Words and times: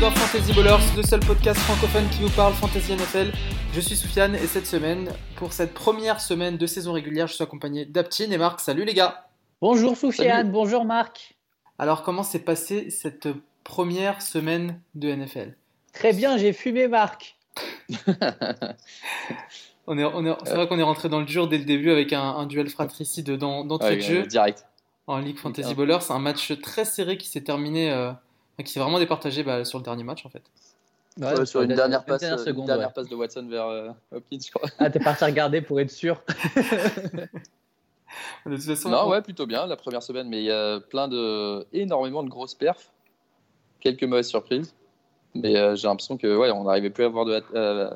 dans 0.00 0.10
Fantasy 0.12 0.54
Ballers, 0.54 0.82
le 0.96 1.02
seul 1.02 1.20
podcast 1.20 1.60
francophone 1.60 2.08
qui 2.08 2.22
vous 2.22 2.30
parle 2.30 2.54
Fantasy 2.54 2.94
NFL. 2.94 3.32
Je 3.74 3.80
suis 3.80 3.96
Soufiane 3.96 4.34
et 4.34 4.46
cette 4.46 4.66
semaine, 4.66 5.10
pour 5.36 5.52
cette 5.52 5.74
première 5.74 6.22
semaine 6.22 6.56
de 6.56 6.66
saison 6.66 6.94
régulière, 6.94 7.26
je 7.26 7.34
suis 7.34 7.42
accompagné 7.42 7.84
d'Aptine 7.84 8.32
et 8.32 8.38
Marc. 8.38 8.60
Salut 8.60 8.86
les 8.86 8.94
gars 8.94 9.26
Bonjour 9.60 9.98
Soufiane, 9.98 10.50
bonjour 10.50 10.86
Marc 10.86 11.36
Alors 11.78 12.02
comment 12.02 12.22
s'est 12.22 12.38
passée 12.38 12.88
cette 12.88 13.28
première 13.62 14.22
semaine 14.22 14.80
de 14.94 15.14
NFL 15.14 15.54
Très 15.92 16.14
bien, 16.14 16.38
j'ai 16.38 16.54
fumé 16.54 16.88
Marc 16.88 17.36
on 19.86 19.98
est, 19.98 20.04
on 20.04 20.24
est, 20.24 20.34
c'est 20.44 20.54
vrai 20.54 20.66
qu'on 20.66 20.78
est 20.78 20.82
rentré 20.82 21.10
dans 21.10 21.20
le 21.20 21.26
dur 21.26 21.46
dès 21.46 21.58
le 21.58 21.64
début 21.64 21.90
avec 21.90 22.14
un, 22.14 22.46
duel 22.46 22.70
fratricide 22.70 23.32
dans, 23.32 23.66
d'entrée 23.66 23.96
de 23.96 24.00
jeu. 24.00 24.22
Direct. 24.26 24.64
En 25.06 25.18
Ligue 25.18 25.36
Fantasy 25.36 25.74
Ballers, 25.74 25.98
c'est 26.00 26.14
un 26.14 26.20
match 26.20 26.58
très 26.62 26.86
serré 26.86 27.18
qui 27.18 27.28
s'est 27.28 27.42
terminé... 27.42 27.90
Euh, 27.90 28.12
qui 28.62 28.72
s'est 28.72 28.80
vraiment 28.80 28.98
départagé 28.98 29.42
bah, 29.42 29.64
sur 29.64 29.78
le 29.78 29.84
dernier 29.84 30.04
match 30.04 30.24
en 30.26 30.28
fait. 30.28 30.42
Ouais, 31.18 31.44
sur 31.44 31.62
une 31.62 31.74
dernière, 31.74 32.04
passe, 32.04 32.22
une 32.22 32.64
dernière 32.64 32.92
passe 32.92 33.08
de 33.08 33.16
Watson 33.16 33.46
vers 33.48 33.66
euh, 33.66 33.90
Hopkins, 34.12 34.38
je 34.44 34.50
crois. 34.50 34.68
Ah, 34.78 34.90
t'es 34.90 35.00
parti 35.00 35.24
regarder 35.24 35.60
pour 35.60 35.80
être 35.80 35.90
sûr. 35.90 36.22
de 38.46 38.54
toute 38.54 38.62
façon, 38.62 38.90
non, 38.90 39.08
ouais, 39.08 39.20
plutôt 39.20 39.46
bien 39.46 39.66
la 39.66 39.76
première 39.76 40.04
semaine, 40.04 40.28
mais 40.28 40.38
il 40.38 40.44
y 40.44 40.52
a 40.52 40.78
plein 40.80 41.08
de, 41.08 41.66
énormément 41.72 42.22
de 42.22 42.28
grosses 42.28 42.54
perfs, 42.54 42.92
quelques 43.80 44.04
mauvaises 44.04 44.28
surprises, 44.28 44.72
mais 45.34 45.56
euh, 45.56 45.74
j'ai 45.74 45.88
l'impression 45.88 46.16
que 46.16 46.36
ouais, 46.36 46.50
on 46.52 46.64
n'arrivait 46.64 46.90
plus 46.90 47.02
à 47.04 47.08
avoir 47.08 47.24
de, 47.24 47.42
euh, 47.54 47.90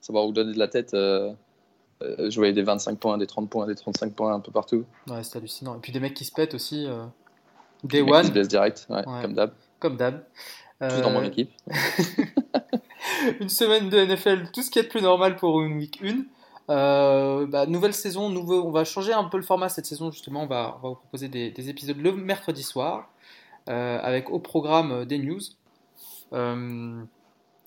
savoir 0.00 0.26
où 0.26 0.32
donner 0.32 0.52
de 0.52 0.58
la 0.58 0.68
tête. 0.68 0.90
je 0.92 2.34
voyais 2.34 2.52
des 2.52 2.64
25 2.64 2.98
points, 2.98 3.18
des 3.18 3.28
30 3.28 3.48
points, 3.48 3.66
des 3.66 3.76
35 3.76 4.14
points 4.14 4.34
un 4.34 4.40
peu 4.40 4.50
partout. 4.50 4.84
Ouais, 5.08 5.22
c'est 5.22 5.38
hallucinant. 5.38 5.76
Et 5.76 5.80
puis 5.80 5.92
des 5.92 6.00
mecs 6.00 6.14
qui 6.14 6.24
se 6.24 6.32
pètent 6.32 6.54
aussi. 6.54 6.88
Day 7.84 8.02
one. 8.02 8.22
Qui 8.22 8.26
se 8.26 8.32
blessent 8.32 8.48
direct, 8.48 8.88
ouais, 8.90 9.04
comme 9.04 9.34
d'hab 9.34 9.52
comme 9.78 9.96
d'hab. 9.96 10.24
Tous 10.80 11.00
dans 11.00 11.10
mon 11.10 11.22
euh, 11.22 11.24
équipe. 11.24 11.50
une 13.40 13.48
semaine 13.48 13.88
de 13.88 13.98
NFL, 13.98 14.50
tout 14.52 14.62
ce 14.62 14.70
qui 14.70 14.78
est 14.78 14.84
de 14.84 14.88
plus 14.88 15.02
normal 15.02 15.36
pour 15.36 15.60
une 15.62 15.76
week 15.76 16.00
1. 16.02 16.24
Euh, 16.70 17.46
bah, 17.46 17.66
nouvelle 17.66 17.94
saison, 17.94 18.28
nouveau, 18.28 18.62
on 18.64 18.70
va 18.70 18.84
changer 18.84 19.12
un 19.12 19.24
peu 19.24 19.38
le 19.38 19.42
format 19.42 19.68
cette 19.68 19.86
saison 19.86 20.12
justement. 20.12 20.42
On 20.42 20.46
va, 20.46 20.76
on 20.78 20.82
va 20.82 20.88
vous 20.90 20.94
proposer 20.94 21.28
des, 21.28 21.68
épisodes 21.68 21.96
le 21.96 22.12
mercredi 22.12 22.62
soir 22.62 23.10
euh, 23.68 23.98
avec 24.00 24.30
au 24.30 24.38
programme 24.38 25.04
des 25.04 25.18
news, 25.18 25.40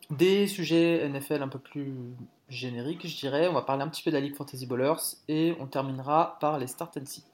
des 0.09 0.47
sujets 0.47 1.07
NFL 1.09 1.41
un 1.41 1.47
peu 1.47 1.59
plus 1.59 1.93
génériques, 2.47 3.07
je 3.07 3.17
dirais. 3.17 3.47
On 3.49 3.53
va 3.53 3.63
parler 3.63 3.83
un 3.83 3.89
petit 3.89 4.03
peu 4.03 4.11
de 4.11 4.15
la 4.15 4.21
Ligue 4.21 4.35
Fantasy 4.35 4.67
Ballers 4.67 5.17
et 5.27 5.53
on 5.59 5.65
terminera 5.65 6.37
par 6.39 6.59
les 6.59 6.67
start 6.67 6.95
and 6.97 7.05
sit 7.05 7.25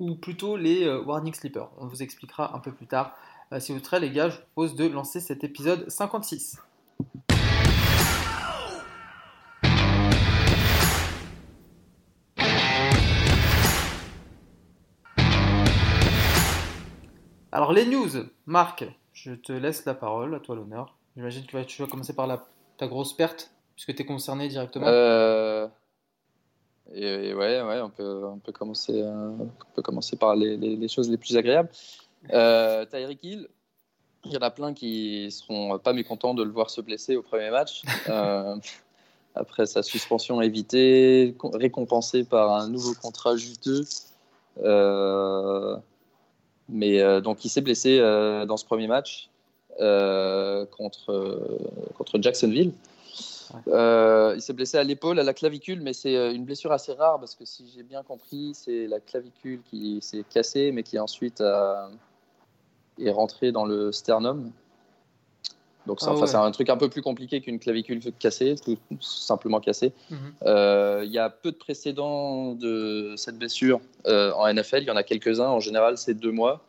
ou 0.00 0.16
plutôt 0.16 0.56
les 0.56 0.86
warning 0.88 1.32
sleepers. 1.32 1.70
On 1.78 1.86
vous 1.86 2.02
expliquera 2.02 2.54
un 2.54 2.58
peu 2.58 2.72
plus 2.72 2.86
tard 2.86 3.16
si 3.58 3.72
vous 3.72 3.80
prêts, 3.80 3.98
les 3.98 4.10
gars, 4.10 4.28
je 4.28 4.36
vous 4.36 4.42
propose 4.54 4.74
de 4.76 4.86
lancer 4.86 5.20
cet 5.20 5.42
épisode 5.42 5.88
56. 5.88 6.58
Alors 17.50 17.72
les 17.72 17.86
news, 17.86 18.08
Marc, 18.46 18.84
je 19.12 19.32
te 19.32 19.52
laisse 19.52 19.84
la 19.86 19.94
parole, 19.94 20.34
à 20.34 20.40
toi 20.40 20.54
l'honneur. 20.54 20.94
J'imagine 21.16 21.46
que 21.46 21.62
tu 21.64 21.82
vas, 21.82 21.88
commencer 21.88 22.14
par 22.14 22.46
ta 22.76 22.86
grosse 22.86 23.16
perte, 23.16 23.50
puisque 23.74 23.94
tu 23.94 24.02
es 24.02 24.04
concerné 24.04 24.48
directement. 24.48 24.86
Euh, 24.86 25.66
et, 26.92 27.34
ouais, 27.34 27.62
ouais 27.62 27.80
on, 27.80 27.90
peut, 27.90 28.04
euh, 28.04 29.82
commencer 29.82 30.16
par 30.16 30.36
les, 30.36 30.88
choses 30.88 31.10
les 31.10 31.16
plus 31.16 31.36
agréables. 31.36 31.70
Euh, 32.32 32.84
Tyreek 32.86 33.22
Hill, 33.22 33.48
il 34.24 34.32
y 34.32 34.36
en 34.36 34.40
a 34.40 34.50
plein 34.50 34.74
qui 34.74 35.30
seront 35.30 35.78
pas 35.78 35.92
mécontents 35.92 36.34
de 36.34 36.42
le 36.42 36.50
voir 36.50 36.70
se 36.70 36.80
blesser 36.80 37.16
au 37.16 37.22
premier 37.22 37.50
match. 37.50 37.82
Euh, 38.08 38.56
après 39.34 39.66
sa 39.66 39.82
suspension 39.82 40.40
évitée, 40.40 41.36
récompensée 41.52 42.24
par 42.24 42.52
un 42.54 42.68
nouveau 42.68 42.94
contrat 42.94 43.36
juteux. 43.36 43.84
Euh, 44.64 45.76
mais 46.68 47.00
euh, 47.00 47.20
donc 47.20 47.44
il 47.44 47.48
s'est 47.48 47.60
blessé 47.60 47.98
dans 47.98 48.56
ce 48.56 48.64
premier 48.64 48.88
match 48.88 49.28
contre, 49.78 51.38
contre 51.96 52.18
Jacksonville. 52.20 52.72
il 53.66 54.40
s'est 54.40 54.54
blessé 54.54 54.78
à 54.78 54.82
l'épaule, 54.82 55.20
à 55.20 55.22
la 55.22 55.34
clavicule, 55.34 55.82
mais 55.82 55.92
c'est 55.92 56.34
une 56.34 56.44
blessure 56.44 56.72
assez 56.72 56.94
rare 56.94 57.20
parce 57.20 57.36
que 57.36 57.44
si 57.44 57.70
j'ai 57.72 57.84
bien 57.84 58.02
compris, 58.02 58.52
c'est 58.54 58.88
la 58.88 58.98
clavicule 58.98 59.60
qui 59.70 59.98
s'est 60.00 60.24
cassée, 60.28 60.72
mais 60.72 60.82
qui 60.82 60.98
ensuite 60.98 61.40
a, 61.42 61.90
est 63.00 63.10
rentré 63.10 63.52
dans 63.52 63.64
le 63.64 63.92
sternum. 63.92 64.52
Donc, 65.88 66.00
ah 66.02 66.14
c'est 66.26 66.36
un 66.36 66.50
truc 66.50 66.68
un 66.68 66.76
peu 66.76 66.90
plus 66.90 67.00
compliqué 67.00 67.40
qu'une 67.40 67.58
clavicule 67.58 68.00
cassée, 68.18 68.56
tout 68.62 68.76
simplement 69.00 69.58
cassée. 69.58 69.92
Mhm. 70.10 70.18
Euh, 70.44 71.02
il 71.02 71.10
y 71.10 71.18
a 71.18 71.30
peu 71.30 71.50
de 71.50 71.56
précédents 71.56 72.52
de 72.52 73.14
cette 73.16 73.38
blessure 73.38 73.80
euh, 74.06 74.30
en 74.32 74.52
NFL. 74.52 74.82
Il 74.82 74.88
y 74.88 74.90
en 74.90 74.96
a 74.96 75.02
quelques-uns. 75.02 75.48
En 75.48 75.60
général, 75.60 75.96
c'est 75.96 76.12
deux 76.12 76.30
mois, 76.30 76.62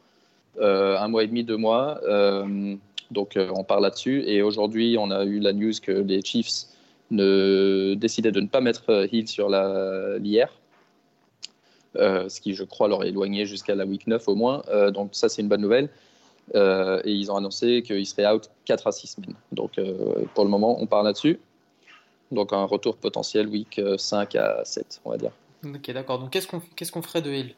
euh, 0.61 0.97
un 0.97 1.09
mois 1.09 1.25
et 1.25 1.27
demi, 1.27 1.43
deux 1.43 1.57
mois. 1.57 1.99
donc, 3.11 3.37
on 3.37 3.63
parle 3.65 3.83
là-dessus. 3.83 4.23
Et 4.25 4.41
aujourd'hui, 4.41 4.95
on 4.97 5.11
a 5.11 5.25
eu 5.25 5.39
la 5.39 5.51
news 5.51 5.73
que 5.81 5.91
les 5.91 6.21
Chiefs 6.21 6.67
ne, 7.11 7.95
décidaient 7.95 8.31
de 8.31 8.39
ne 8.39 8.47
pas 8.47 8.61
mettre 8.61 9.05
Hill 9.11 9.27
sur 9.27 9.49
l'IR. 9.49 10.47
ce 11.95 12.39
qui, 12.39 12.53
je 12.53 12.63
crois, 12.63 12.87
leur 12.87 13.03
éloigné 13.03 13.45
jusqu'à 13.45 13.75
la 13.75 13.85
week 13.85 14.07
9 14.07 14.29
au 14.29 14.35
moins. 14.35 14.61
donc, 14.93 15.09
ça, 15.11 15.27
c'est 15.27 15.41
une 15.41 15.49
bonne 15.49 15.61
nouvelle. 15.61 15.89
Euh, 16.55 17.01
et 17.03 17.11
ils 17.11 17.31
ont 17.31 17.35
annoncé 17.35 17.83
qu'ils 17.83 18.05
seraient 18.05 18.31
out 18.31 18.49
4 18.65 18.87
à 18.87 18.91
6 18.91 19.07
semaines. 19.07 19.35
Donc 19.51 19.77
euh, 19.77 20.25
pour 20.33 20.43
le 20.43 20.49
moment, 20.49 20.81
on 20.81 20.87
parle 20.87 21.05
là-dessus. 21.05 21.39
Donc 22.31 22.53
un 22.53 22.63
retour 22.65 22.97
potentiel 22.97 23.47
week 23.47 23.81
5 23.97 24.35
euh, 24.35 24.61
à 24.61 24.65
7, 24.65 25.01
on 25.05 25.11
va 25.11 25.17
dire. 25.17 25.31
Ok, 25.65 25.91
d'accord. 25.91 26.19
Donc 26.19 26.31
qu'est-ce 26.31 26.47
qu'on 26.47 26.61
qu'est-ce 26.75 26.91
qu'on 26.91 27.01
ferait 27.01 27.21
de 27.21 27.31
Hill? 27.31 27.55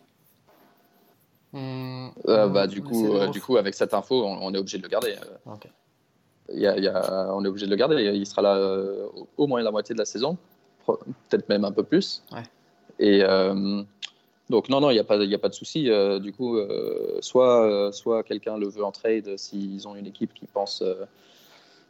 Bah, 1.54 2.66
du, 2.68 2.82
coup, 2.82 3.20
du 3.32 3.42
coup, 3.42 3.58
avec 3.58 3.74
cette 3.74 3.94
info, 3.94 4.24
on, 4.24 4.54
est 4.54 4.58
obligé 4.58 4.78
de 4.78 4.84
le 4.84 4.90
garder. 4.90 5.16
Il 6.54 6.60
y 6.60 6.66
a, 6.66 7.34
on 7.34 7.44
est 7.44 7.48
obligé 7.48 7.66
de 7.66 7.72
le 7.72 7.76
garder. 7.76 8.02
Il 8.16 8.26
sera 8.26 8.42
là 8.42 8.58
au 9.36 9.48
moins 9.48 9.62
la 9.62 9.72
moitié 9.72 9.94
de 9.94 10.00
la 10.00 10.06
saison, 10.06 10.38
peut-être 10.86 11.50
même 11.50 11.66
un 11.66 11.74
peu 11.74 11.84
plus. 11.84 12.24
Ouais. 12.32 12.44
Et 13.00 13.22
donc 14.52 14.70
non, 14.70 14.82
non, 14.82 14.92
il 14.92 14.94
n'y 14.94 15.00
a, 15.00 15.04
pas, 15.04 15.20
a 15.20 15.38
pas 15.40 15.50
de 15.50 15.54
souci. 15.54 15.90
Euh, 15.90 16.20
du 16.20 16.34
coup, 16.34 16.58
euh, 16.58 17.18
soit, 17.22 17.66
euh, 17.66 17.92
soit 17.92 18.22
quelqu'un 18.22 18.58
le 18.58 18.68
veut 18.68 18.84
en 18.84 18.92
trade 18.92 19.38
s'ils 19.38 19.88
ont 19.88 19.96
une 19.96 20.06
équipe 20.06 20.34
qui 20.34 20.46
pense 20.46 20.84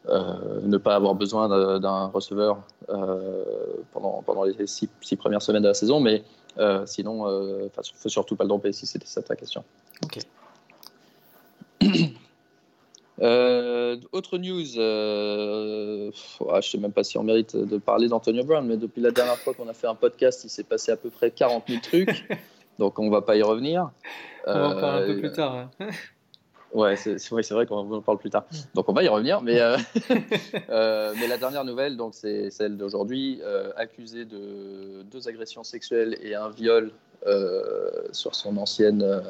ne 0.08 0.78
pas 0.78 0.96
avoir 0.96 1.16
besoin 1.16 1.80
d'un 1.80 2.06
receveur 2.06 2.62
pendant, 3.92 4.24
pendant 4.26 4.44
les 4.44 4.68
six, 4.68 4.88
premières 5.18 5.42
semaines 5.42 5.64
de 5.64 5.68
la 5.68 5.74
saison, 5.74 6.00
mais 6.00 6.24
sinon, 6.86 7.28
il 7.28 7.66
ne 7.66 7.70
faut 7.96 8.10
surtout 8.10 8.36
pas 8.36 8.46
le 8.46 8.50
domper 8.50 8.72
si 8.72 8.86
c'était 8.86 9.08
ça 9.08 9.22
ta 9.22 9.36
question. 9.36 9.64
Ok. 10.04 10.20
autre 13.22 14.38
news, 14.38 14.66
je 14.66 16.08
ne 16.56 16.62
sais 16.62 16.78
même 16.78 16.92
pas 16.92 17.04
si 17.04 17.18
on 17.18 17.24
mérite 17.24 17.56
de 17.56 17.78
parler 17.78 18.08
d'Antonio 18.08 18.44
Brown, 18.44 18.66
mais 18.66 18.78
depuis 18.78 19.02
la 19.02 19.12
dernière 19.12 19.38
fois 19.38 19.54
qu'on 19.54 19.68
a 19.68 19.74
fait 19.74 19.88
un 19.88 19.96
podcast, 19.96 20.44
il 20.44 20.50
s'est 20.50 20.64
passé 20.64 20.92
à 20.92 20.98
peu 20.98 21.10
près 21.10 21.32
40 21.32 21.66
000 21.68 21.82
trucs. 21.82 22.28
donc 22.80 22.98
on 23.00 23.10
va 23.10 23.22
pas 23.22 23.36
y 23.36 23.44
revenir. 23.44 23.92
On 24.48 24.54
va 24.54 24.68
en 24.70 24.80
parler 24.80 25.04
un 25.04 25.06
peu 25.06 25.18
euh, 25.18 25.20
plus 25.20 25.32
tard. 25.32 25.70
Ouais, 26.74 26.96
c'est 26.96 27.52
vrai 27.52 27.66
qu'on 27.66 27.80
en 27.80 28.02
parle 28.02 28.18
plus 28.18 28.30
tard. 28.30 28.46
Donc 28.76 28.88
on 28.88 28.94
va 28.94 29.04
y 29.04 29.10
revenir, 29.10 29.42
mais, 29.42 29.60
euh, 29.60 29.76
euh, 30.70 31.14
mais 31.20 31.28
la 31.28 31.38
dernière 31.38 31.66
nouvelle, 31.66 31.98
donc 31.98 32.16
c'est 32.16 32.50
celle 32.50 32.78
d'aujourd'hui, 32.78 33.42
accusé 33.76 34.24
de 34.24 35.04
deux 35.12 35.28
agressions 35.28 35.66
sexuelles 35.66 36.18
et 36.22 36.34
un 36.34 36.48
viol 36.48 36.94
sur 38.14 38.36
son 38.36 38.56
ancienne 38.56 39.22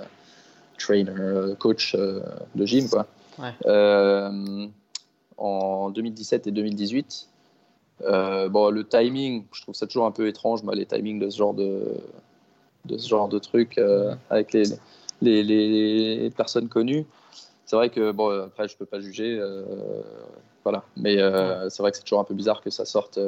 trainer, 0.77 1.55
coach 1.57 1.95
de 1.95 2.65
gym, 2.67 2.87
quoi. 2.87 3.07
En 5.37 5.89
2017 5.89 6.47
et 6.47 6.51
2018. 6.51 7.27
bon, 8.01 8.69
le 8.69 8.83
timing, 8.87 9.45
je 9.53 9.61
trouve 9.61 9.75
ça 9.75 9.87
toujours 9.87 10.05
un 10.05 10.11
peu 10.11 10.27
étrange, 10.27 10.63
moi, 10.63 10.75
les 10.75 10.85
timings 10.85 11.19
de 11.19 11.29
ce 11.29 11.37
genre 11.37 11.53
de, 11.53 11.81
de 12.85 12.97
ce 12.97 13.07
genre 13.07 13.27
de 13.27 13.39
trucs 13.39 13.77
euh, 13.77 14.15
avec 14.29 14.53
les, 14.53 14.63
les, 15.21 15.43
les, 15.43 16.29
personnes 16.31 16.67
connues. 16.67 17.05
C'est 17.65 17.75
vrai 17.75 17.89
que, 17.89 18.11
bon, 18.11 18.29
après, 18.45 18.67
je 18.67 18.75
peux 18.75 18.85
pas 18.85 18.99
juger, 18.99 19.37
euh, 19.39 19.63
voilà. 20.63 20.83
Mais 20.97 21.21
euh, 21.21 21.69
c'est 21.69 21.81
vrai 21.81 21.91
que 21.91 21.97
c'est 21.97 22.03
toujours 22.03 22.19
un 22.19 22.25
peu 22.25 22.33
bizarre 22.33 22.61
que 22.61 22.69
ça 22.69 22.85
sorte 22.85 23.19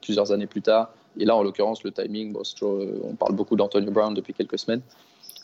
plusieurs 0.00 0.32
années 0.32 0.46
plus 0.46 0.62
tard. 0.62 0.90
Et 1.18 1.24
là, 1.24 1.36
en 1.36 1.42
l'occurrence, 1.42 1.84
le 1.84 1.92
timing, 1.92 2.32
bon, 2.32 2.42
on 3.04 3.14
parle 3.14 3.34
beaucoup 3.34 3.54
d'Antonio 3.54 3.90
Brown 3.90 4.14
depuis 4.14 4.34
quelques 4.34 4.58
semaines. 4.58 4.82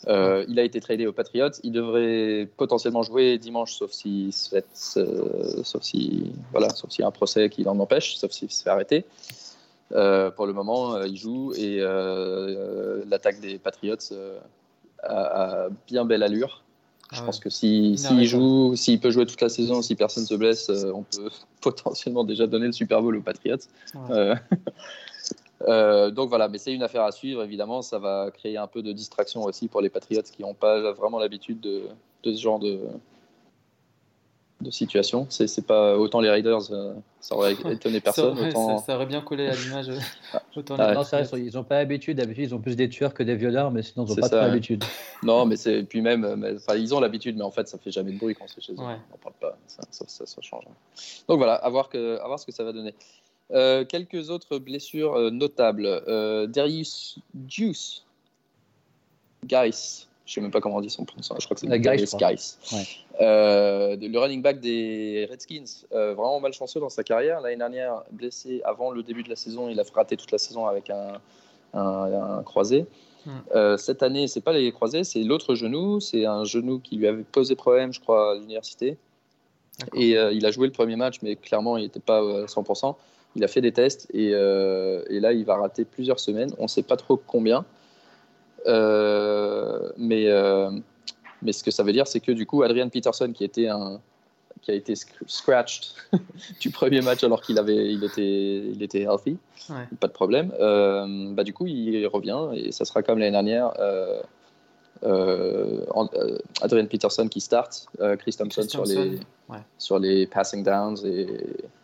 Il 0.07 0.59
a 0.59 0.63
été 0.63 0.79
tradé 0.79 1.07
aux 1.07 1.13
Patriots. 1.13 1.51
Il 1.63 1.71
devrait 1.71 2.47
potentiellement 2.57 3.03
jouer 3.03 3.37
dimanche, 3.37 3.73
sauf 3.73 3.91
si, 3.91 4.31
sauf 4.31 5.81
si, 5.81 6.31
voilà, 6.51 6.69
sauf 6.69 6.89
s'il 6.89 7.01
y 7.01 7.05
a 7.05 7.07
un 7.07 7.11
procès 7.11 7.49
qui 7.49 7.63
l'en 7.63 7.77
empêche, 7.79 8.15
sauf 8.17 8.31
s'il 8.31 8.51
se 8.51 8.63
fait 8.63 8.69
arrêter. 8.69 9.05
Euh, 9.91 10.29
pour 10.31 10.45
le 10.45 10.53
moment, 10.53 10.95
euh, 10.95 11.07
il 11.07 11.17
joue 11.17 11.53
et 11.55 11.77
euh, 11.79 13.03
l'attaque 13.07 13.39
des 13.39 13.57
Patriots 13.57 13.95
a, 15.03 15.67
bien 15.87 16.05
belle 16.05 16.23
allure. 16.23 16.63
Je 17.11 17.21
Ah 17.21 17.25
pense 17.25 17.39
que 17.39 17.49
s'il 17.49 17.99
Inarrêtable. 17.99 18.25
joue, 18.25 18.75
s'il 18.75 18.99
peut 18.99 19.09
jouer 19.09 19.25
toute 19.25 19.41
la 19.41 19.49
saison, 19.49 19.81
si 19.81 19.95
personne 19.95 20.25
se 20.25 20.35
blesse, 20.35 20.69
euh, 20.69 20.91
on 20.93 21.01
peut 21.03 21.31
potentiellement 21.61 22.23
déjà 22.23 22.45
donner 22.45 22.67
le 22.67 22.71
Super 22.71 23.01
Bowl 23.01 23.15
aux 23.15 23.21
Patriots. 23.21 23.57
Ouais. 24.09 24.35
Euh, 25.67 26.09
donc 26.11 26.29
voilà, 26.29 26.47
mais 26.47 26.57
c'est 26.57 26.73
une 26.73 26.83
affaire 26.83 27.03
à 27.03 27.11
suivre. 27.11 27.43
Évidemment, 27.43 27.81
ça 27.81 27.99
va 27.99 28.31
créer 28.31 28.57
un 28.57 28.67
peu 28.67 28.81
de 28.81 28.91
distraction 28.93 29.43
aussi 29.43 29.67
pour 29.67 29.81
les 29.81 29.89
Patriots 29.89 30.21
qui 30.21 30.41
n'ont 30.41 30.53
pas 30.53 30.91
vraiment 30.93 31.19
l'habitude 31.19 31.59
de, 31.59 31.83
de 32.23 32.33
ce 32.33 32.41
genre 32.41 32.59
de, 32.59 32.79
de 34.61 34.71
situation. 34.71 35.25
C'est 35.29 35.65
pas 35.65 35.97
autant 35.97 36.19
les 36.19 36.29
Raiders, 36.29 36.71
euh, 36.71 36.93
ça 37.21 37.35
aurait 37.35 37.53
étonné 37.71 38.01
personne. 38.01 38.35
ça, 38.35 38.41
ouais, 38.41 38.49
autant... 38.49 38.77
ça- 38.79 38.85
ça 38.87 38.95
aurait 38.95 39.05
bien 39.05 39.21
collé 39.21 39.47
à 39.47 39.53
l'image. 39.55 39.89
euh, 39.89 39.97
autant 40.57 40.75
Ah, 40.77 40.89
les 40.89 40.95
Non, 40.95 41.03
ils 41.37 41.53
n'ont 41.55 41.63
pas 41.63 41.75
l'habitude. 41.75 42.17
D'habitude, 42.17 42.43
ils 42.49 42.55
ont 42.55 42.59
plus 42.59 42.75
des 42.75 42.89
tueurs 42.89 43.13
que 43.13 43.23
des 43.23 43.35
violeurs, 43.35 43.71
mais 43.71 43.83
sinon, 43.83 44.05
ils 44.05 44.09
n'ont 44.09 44.15
pas 44.29 44.47
l'habitude. 44.47 44.83
Non, 45.23 45.45
mais 45.45 45.57
c'est 45.57 45.83
puis 45.83 46.01
même, 46.01 46.35
mais- 46.37 46.55
enfin, 46.55 46.75
ils 46.75 46.93
ont 46.95 46.99
l'habitude, 47.01 47.35
mais 47.37 47.43
en 47.43 47.51
fait, 47.51 47.67
ça 47.67 47.77
fait 47.77 47.91
jamais 47.91 48.11
de 48.13 48.17
bruit 48.17 48.35
quand 48.35 48.45
c'est 48.47 48.61
chez 48.61 48.73
eux. 48.73 48.77
Ouais. 48.79 48.85
On 49.09 49.11
n'en 49.13 49.17
parle 49.21 49.35
pas, 49.39 49.57
ça, 49.67 49.83
ça, 49.91 50.05
ça- 50.07 50.25
ça 50.25 50.41
change. 50.41 50.63
Donc 51.27 51.37
voilà, 51.37 51.55
à 51.55 51.69
voir, 51.69 51.89
que, 51.89 52.17
à 52.19 52.27
voir 52.27 52.39
ce 52.39 52.45
que 52.45 52.51
ça 52.53 52.63
va 52.63 52.71
donner. 52.73 52.93
Euh, 53.51 53.83
quelques 53.85 54.29
autres 54.29 54.57
blessures 54.59 55.15
euh, 55.15 55.29
notables. 55.31 55.85
Euh, 55.87 56.45
Darius 56.47 57.17
Juice, 57.47 58.03
Guys, 59.45 60.07
je 60.25 60.33
sais 60.33 60.41
même 60.41 60.51
pas 60.51 60.61
comment 60.61 60.75
on 60.75 60.81
dit 60.81 60.89
son 60.89 61.05
prénom. 61.05 61.21
Je 61.23 61.45
crois 61.45 61.55
que 61.55 61.59
c'est 61.61 61.67
Darius. 61.79 62.15
Guice. 62.15 62.59
Ouais. 62.73 62.87
Euh, 63.21 63.95
le 63.99 64.17
running 64.19 64.41
back 64.41 64.59
des 64.59 65.27
Redskins, 65.29 65.63
euh, 65.93 66.13
vraiment 66.13 66.39
malchanceux 66.39 66.79
dans 66.79 66.89
sa 66.89 67.03
carrière. 67.03 67.41
L'année 67.41 67.55
dernière, 67.57 68.03
blessé 68.11 68.61
avant 68.63 68.91
le 68.91 69.01
début 69.01 69.23
de 69.23 69.29
la 69.29 69.35
saison, 69.35 69.69
il 69.69 69.79
a 69.79 69.83
raté 69.93 70.15
toute 70.17 70.31
la 70.31 70.37
saison 70.37 70.65
avec 70.67 70.89
un, 70.89 71.19
un- 71.73 72.37
un 72.39 72.43
croisé. 72.43 72.85
Hmm. 73.25 73.31
Euh, 73.55 73.77
cette 73.77 74.03
année, 74.03 74.27
c'est 74.27 74.41
pas 74.41 74.53
les 74.53 74.71
croisés, 74.71 75.03
c'est 75.03 75.23
l'autre 75.23 75.55
genou. 75.55 75.99
C'est 75.99 76.25
un 76.25 76.43
genou 76.43 76.79
qui 76.79 76.97
lui 76.97 77.07
avait 77.07 77.23
posé 77.23 77.55
problème, 77.55 77.91
je 77.93 77.99
crois, 77.99 78.33
à 78.33 78.35
l'université. 78.35 78.97
Et 79.95 80.17
euh, 80.17 80.31
il 80.33 80.45
a 80.45 80.51
joué 80.51 80.67
le 80.67 80.73
premier 80.73 80.97
match, 80.97 81.15
mais 81.21 81.35
clairement, 81.37 81.77
il 81.77 81.83
n'était 81.83 81.99
pas 82.01 82.17
à 82.19 82.45
100%. 82.45 82.95
Il 83.35 83.43
a 83.43 83.47
fait 83.47 83.61
des 83.61 83.71
tests 83.71 84.07
et, 84.13 84.31
euh, 84.33 85.03
et 85.09 85.19
là, 85.19 85.31
il 85.33 85.45
va 85.45 85.55
rater 85.57 85.85
plusieurs 85.85 86.19
semaines. 86.19 86.51
On 86.57 86.63
ne 86.63 86.67
sait 86.67 86.83
pas 86.83 86.97
trop 86.97 87.15
combien. 87.17 87.63
Euh, 88.67 89.89
mais, 89.97 90.27
euh, 90.27 90.71
mais 91.41 91.51
ce 91.53 91.63
que 91.63 91.71
ça 91.71 91.83
veut 91.83 91.93
dire, 91.93 92.07
c'est 92.07 92.19
que 92.19 92.31
du 92.31 92.45
coup, 92.45 92.63
Adrian 92.63 92.89
Peterson, 92.89 93.31
qui, 93.33 93.43
était 93.43 93.67
un, 93.67 93.99
qui 94.61 94.71
a 94.71 94.73
été 94.73 94.93
sc- 94.95 95.13
scratched 95.27 95.93
du 96.59 96.69
premier 96.71 97.01
match 97.01 97.23
alors 97.23 97.41
qu'il 97.41 97.57
avait, 97.59 97.93
il 97.93 98.03
était, 98.03 98.57
il 98.57 98.81
était 98.83 99.01
healthy, 99.01 99.37
Ouais. 99.69 99.85
pas 99.99 100.07
de 100.07 100.13
problème, 100.13 100.51
bah, 101.35 101.43
du 101.43 101.53
coup, 101.53 101.67
il 101.67 102.07
revient 102.07 102.39
et 102.55 102.71
ça 102.71 102.85
sera 102.85 103.03
comme 103.03 103.19
l'année 103.19 103.31
dernière. 103.31 103.71
euh, 103.79 104.19
Adrian 106.61 106.85
Peterson 106.87 107.27
qui 107.27 107.39
start, 107.39 107.85
euh, 108.01 108.15
Chris 108.17 108.33
Thompson, 108.37 108.61
Chris 108.61 108.69
sur 108.69 108.83
les, 108.85 109.19
ouais. 109.49 109.59
sur 109.77 109.99
les 109.99 110.27
passing 110.27 110.63
downs 110.63 110.97
et, 111.05 111.27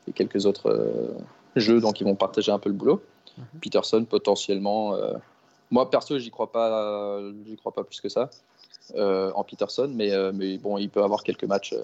et 0.07 0.11
quelques 0.13 0.45
autres 0.45 0.69
euh, 0.69 1.07
jeux, 1.55 1.79
donc 1.79 2.01
ils 2.01 2.03
vont 2.03 2.15
partager 2.15 2.51
un 2.51 2.59
peu 2.59 2.69
le 2.69 2.75
boulot. 2.75 3.01
Mhm. 3.37 3.45
Peterson 3.61 4.05
potentiellement, 4.05 4.93
euh, 4.95 5.13
moi 5.71 5.89
perso 5.89 6.17
j'y 6.19 6.31
crois 6.31 6.51
pas, 6.51 7.19
j'y 7.45 7.55
crois 7.57 7.73
pas 7.73 7.83
plus 7.83 7.99
que 8.01 8.09
ça 8.09 8.29
euh, 8.95 9.31
en 9.33 9.43
Peterson, 9.43 9.91
mais, 9.93 10.11
euh, 10.11 10.31
mais 10.33 10.57
bon 10.57 10.77
il 10.77 10.89
peut 10.89 11.03
avoir 11.03 11.23
quelques 11.23 11.43
matchs 11.45 11.73
euh, 11.73 11.81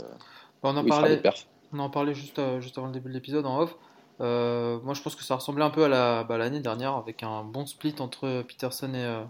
on 0.64 0.78
en 0.78 0.84
où 0.84 0.88
il 0.88 0.90
fera 0.90 1.02
parlait. 1.02 1.18
perfs. 1.18 1.48
On 1.74 1.80
en 1.80 1.90
parlait 1.90 2.14
juste, 2.14 2.40
euh, 2.40 2.60
juste 2.60 2.78
avant 2.78 2.88
le 2.88 2.94
début 2.94 3.10
de 3.10 3.14
l'épisode 3.14 3.46
en 3.46 3.62
off. 3.62 3.76
Euh, 4.20 4.80
moi, 4.84 4.94
je 4.94 5.02
pense 5.02 5.16
que 5.16 5.24
ça 5.24 5.36
ressemblait 5.36 5.64
un 5.64 5.70
peu 5.70 5.86
à 5.86 5.88
la- 5.88 6.24
bah, 6.24 6.38
l'année 6.38 6.60
dernière 6.60 6.96
avec 6.96 7.24
un 7.24 7.44
bon 7.44 7.66
split 7.66 7.96
entre 8.00 8.44
Peterson 8.44 8.94
et, 8.94 9.04
euh, 9.04 9.24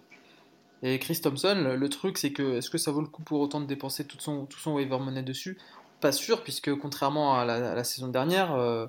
et 0.81 0.99
Chris 0.99 1.21
Thompson. 1.21 1.55
Le, 1.55 1.75
le 1.75 1.89
truc, 1.89 2.17
c'est 2.17 2.33
que 2.33 2.57
est-ce 2.57 2.69
que 2.69 2.77
ça 2.77 2.91
vaut 2.91 3.01
le 3.01 3.07
coup 3.07 3.21
pour 3.21 3.39
autant 3.39 3.61
de 3.61 3.65
dépenser 3.67 4.05
tout 4.05 4.19
son, 4.19 4.45
tout 4.45 4.59
son 4.59 4.73
waiver 4.73 4.97
money 4.99 5.23
dessus? 5.23 5.59
Pas 6.01 6.11
sûr, 6.11 6.43
puisque 6.43 6.73
contrairement 6.75 7.35
à 7.35 7.45
la, 7.45 7.71
à 7.71 7.75
la 7.75 7.83
saison 7.83 8.07
dernière, 8.07 8.53
euh, 8.53 8.87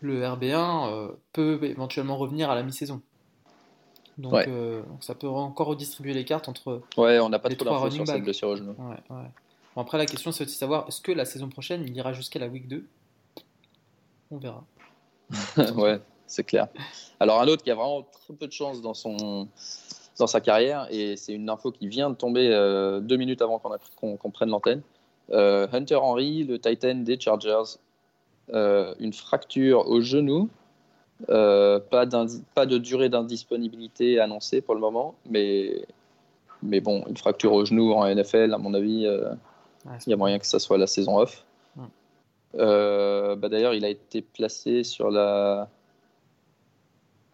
le 0.00 0.22
RB1 0.22 0.88
euh, 0.92 1.08
peut 1.32 1.58
éventuellement 1.62 2.16
revenir 2.16 2.50
à 2.50 2.54
la 2.54 2.62
mi-saison. 2.62 3.00
Donc, 4.18 4.32
Ouais. 4.34 4.44
euh, 4.48 4.82
donc 4.82 5.02
ça 5.02 5.14
peut 5.14 5.28
encore 5.28 5.68
redistribuer 5.68 6.12
les 6.12 6.24
cartes 6.24 6.48
entre. 6.48 6.82
Ouais, 6.96 7.18
on 7.20 7.28
n'a 7.28 7.38
pas 7.38 7.48
Les 7.48 7.56
trop 7.56 7.64
d'infos 7.70 7.90
sur 7.90 8.06
cette 8.06 8.16
backs. 8.16 8.24
blessure 8.24 8.48
au 8.48 8.56
genou. 8.56 8.72
Ouais, 8.78 8.96
ouais. 9.16 9.28
Bon, 9.74 9.82
après, 9.82 9.98
la 9.98 10.06
question, 10.06 10.30
c'est 10.32 10.44
aussi 10.44 10.54
de 10.54 10.58
savoir 10.58 10.84
est-ce 10.88 11.00
que 11.00 11.12
la 11.12 11.24
saison 11.24 11.48
prochaine, 11.48 11.84
il 11.86 11.96
ira 11.96 12.12
jusqu'à 12.12 12.38
la 12.38 12.48
week 12.48 12.68
2 12.68 12.86
On 14.30 14.38
verra. 14.38 14.64
ouais, 15.76 16.00
c'est 16.26 16.44
clair. 16.44 16.68
Alors 17.20 17.40
un 17.40 17.46
autre 17.48 17.62
qui 17.62 17.70
a 17.70 17.74
vraiment 17.74 18.02
très 18.02 18.34
peu 18.34 18.46
de 18.46 18.52
chance 18.52 18.80
dans 18.82 18.94
son 18.94 19.46
dans 20.18 20.26
sa 20.26 20.40
carrière 20.40 20.86
et 20.90 21.16
c'est 21.16 21.32
une 21.32 21.48
info 21.48 21.70
qui 21.70 21.88
vient 21.88 22.10
de 22.10 22.14
tomber 22.16 22.48
euh, 22.52 23.00
deux 23.00 23.16
minutes 23.16 23.40
avant 23.42 23.58
qu'on 23.96 24.30
prenne 24.30 24.50
l'antenne. 24.50 24.82
Euh, 25.30 25.66
Hunter 25.72 25.94
Henry, 25.96 26.44
le 26.44 26.58
Titan 26.58 26.96
des 26.96 27.18
Chargers, 27.18 27.78
une 28.52 29.12
fracture 29.12 29.88
au 29.88 30.00
genou, 30.00 30.48
euh, 31.28 31.78
pas, 31.80 32.06
de 32.06 32.78
durée 32.78 33.08
d'indisponibilité 33.08 34.20
annoncée 34.20 34.60
pour 34.60 34.74
le 34.74 34.80
moment, 34.80 35.14
mais 35.28 35.84
mais 36.62 36.80
bon, 36.80 37.04
une 37.08 37.16
fracture 37.16 37.52
au 37.54 37.64
genou 37.64 37.92
en 37.92 38.04
NFL, 38.06 38.52
à 38.52 38.58
mon 38.58 38.74
avis, 38.74 39.06
euh, 39.06 39.30
Ouais, 39.86 39.92
il 40.06 40.10
y 40.10 40.12
a 40.12 40.16
moyen 40.16 40.38
que 40.38 40.46
ça 40.46 40.58
soit 40.58 40.76
la 40.76 40.86
saison 40.86 41.16
off. 41.18 41.46
Euh, 42.56 43.34
bah 43.36 43.48
D'ailleurs, 43.48 43.72
il 43.74 43.84
a 43.84 43.88
été 43.88 44.20
placé 44.22 44.82
sur 44.84 45.10
la. 45.10 45.68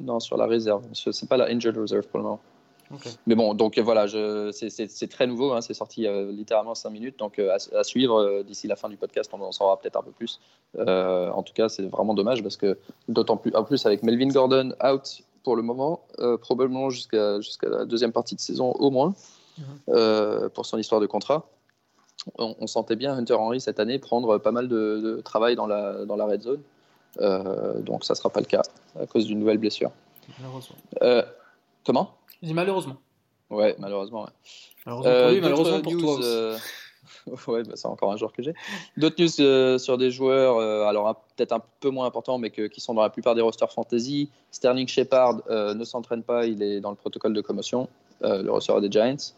Non, 0.00 0.20
sur 0.20 0.36
la 0.36 0.46
réserve. 0.46 0.84
Ce- 0.92 1.10
C'est 1.10 1.28
pas 1.28 1.36
la 1.38 1.46
injured 1.46 1.76
reserve 1.76 2.06
pour 2.06 2.18
le 2.18 2.24
moment. 2.24 2.40
Mais 3.26 3.34
bon, 3.34 3.54
donc 3.54 3.78
euh, 3.78 3.82
voilà, 3.82 4.06
c'est- 4.52 5.08
très 5.08 5.26
nouveau. 5.26 5.52
hein, 5.52 5.60
c'est 5.60 5.74
sorti 5.74 6.06
a 6.06 6.22
littéralement 6.22 6.74
5 6.74 6.90
minutes. 6.90 7.18
Donc 7.18 7.38
euh, 7.38 7.50
à, 7.56 7.78
à 7.78 7.84
suivre 7.84 8.16
euh, 8.20 8.42
d'ici 8.42 8.66
la 8.68 8.76
fin 8.76 8.88
du 8.88 8.96
podcast, 8.96 9.30
on 9.32 9.40
en 9.42 9.52
saura 9.52 9.78
peut-être 9.78 9.96
un 9.96 10.02
peu 10.02 10.12
plus. 10.12 10.40
Euh, 10.78 11.30
en 11.30 11.42
tout 11.42 11.52
cas, 11.52 11.68
c'est 11.68 11.86
vraiment 11.86 12.14
dommage 12.14 12.42
parce 12.42 12.56
que 12.56 12.78
d'autant 13.08 13.36
plus, 13.36 13.54
en 13.54 13.64
plus 13.64 13.84
avec 13.86 14.02
Melvin 14.02 14.28
Gordon 14.28 14.72
out 14.84 15.22
pour 15.42 15.56
le 15.56 15.62
moment, 15.62 16.00
euh, 16.18 16.36
probablement 16.36 16.90
jusqu'à 16.90 17.38
la 17.62 17.84
deuxième 17.84 18.12
partie 18.12 18.34
de 18.34 18.40
saison 18.40 18.72
au 18.72 18.90
moins, 18.90 19.14
Mhm. 19.58 19.64
euh, 19.88 20.48
pour 20.50 20.66
son 20.66 20.76
histoire 20.76 21.00
de 21.00 21.06
contrat 21.06 21.46
on, 22.38 22.54
on 22.60 22.66
sentait 22.66 22.96
bien 22.96 23.16
Hunter 23.16 23.34
Henry 23.34 23.58
cette 23.60 23.78
année 23.80 23.98
prendre 23.98 24.36
pas 24.38 24.50
mal 24.50 24.68
de, 24.68 25.00
de 25.00 25.20
travail 25.22 25.54
dans 25.56 25.66
la, 25.66 26.04
dans 26.04 26.16
la 26.16 26.26
red 26.26 26.42
zone. 26.42 26.60
Euh, 27.20 27.80
donc 27.80 28.04
ça 28.04 28.12
ne 28.14 28.16
sera 28.16 28.28
pas 28.30 28.40
le 28.40 28.46
cas 28.46 28.62
à 29.00 29.06
cause 29.06 29.24
d'une 29.26 29.38
nouvelle 29.38 29.58
blessure. 29.58 29.90
Malheureusement. 30.38 30.76
Comment? 31.86 32.10
Malheureusement. 32.42 32.96
Ouais, 33.48 33.76
malheureusement. 33.78 34.24
ouais. 34.24 34.30
Malheureusement 34.84 35.12
Euh, 35.12 35.20
pour 35.22 35.28
lui, 35.30 35.40
d'autres 35.40 35.48
malheureusement 35.50 35.80
pour 35.82 35.92
news, 35.92 36.00
toi 36.00 36.12
aussi. 36.14 36.22
euh, 36.24 36.58
ouais, 37.48 37.62
bah, 37.62 37.72
c'est 37.76 37.86
encore 37.86 38.12
un 38.12 38.16
joueur 38.16 38.32
que 38.32 38.42
j'ai. 38.42 38.54
D'autres 38.96 39.22
news 39.22 39.30
euh, 39.40 39.78
sur 39.78 39.96
des 39.96 40.10
joueurs, 40.10 40.56
euh, 40.56 40.84
alors 40.86 41.14
peut-être 41.36 41.52
un 41.52 41.62
peu 41.80 41.90
moins 41.90 42.06
importants, 42.06 42.38
mais 42.38 42.50
que- 42.50 42.66
qui 42.66 42.80
sont 42.80 42.92
dans 42.94 43.02
la 43.02 43.10
plupart 43.10 43.34
des 43.36 43.40
rosters 43.40 43.70
fantasy. 43.72 44.28
Sterling 44.50 44.88
Shepard 44.88 45.42
euh, 45.48 45.74
ne 45.74 45.84
s'entraîne 45.84 46.24
pas, 46.24 46.46
il 46.46 46.60
est 46.62 46.80
dans 46.80 46.90
le 46.90 46.96
protocole 46.96 47.32
de 47.32 47.40
commotion, 47.40 47.88
le 48.20 48.48
receveur 48.50 48.80
des 48.80 48.90
Giants. 48.90 49.32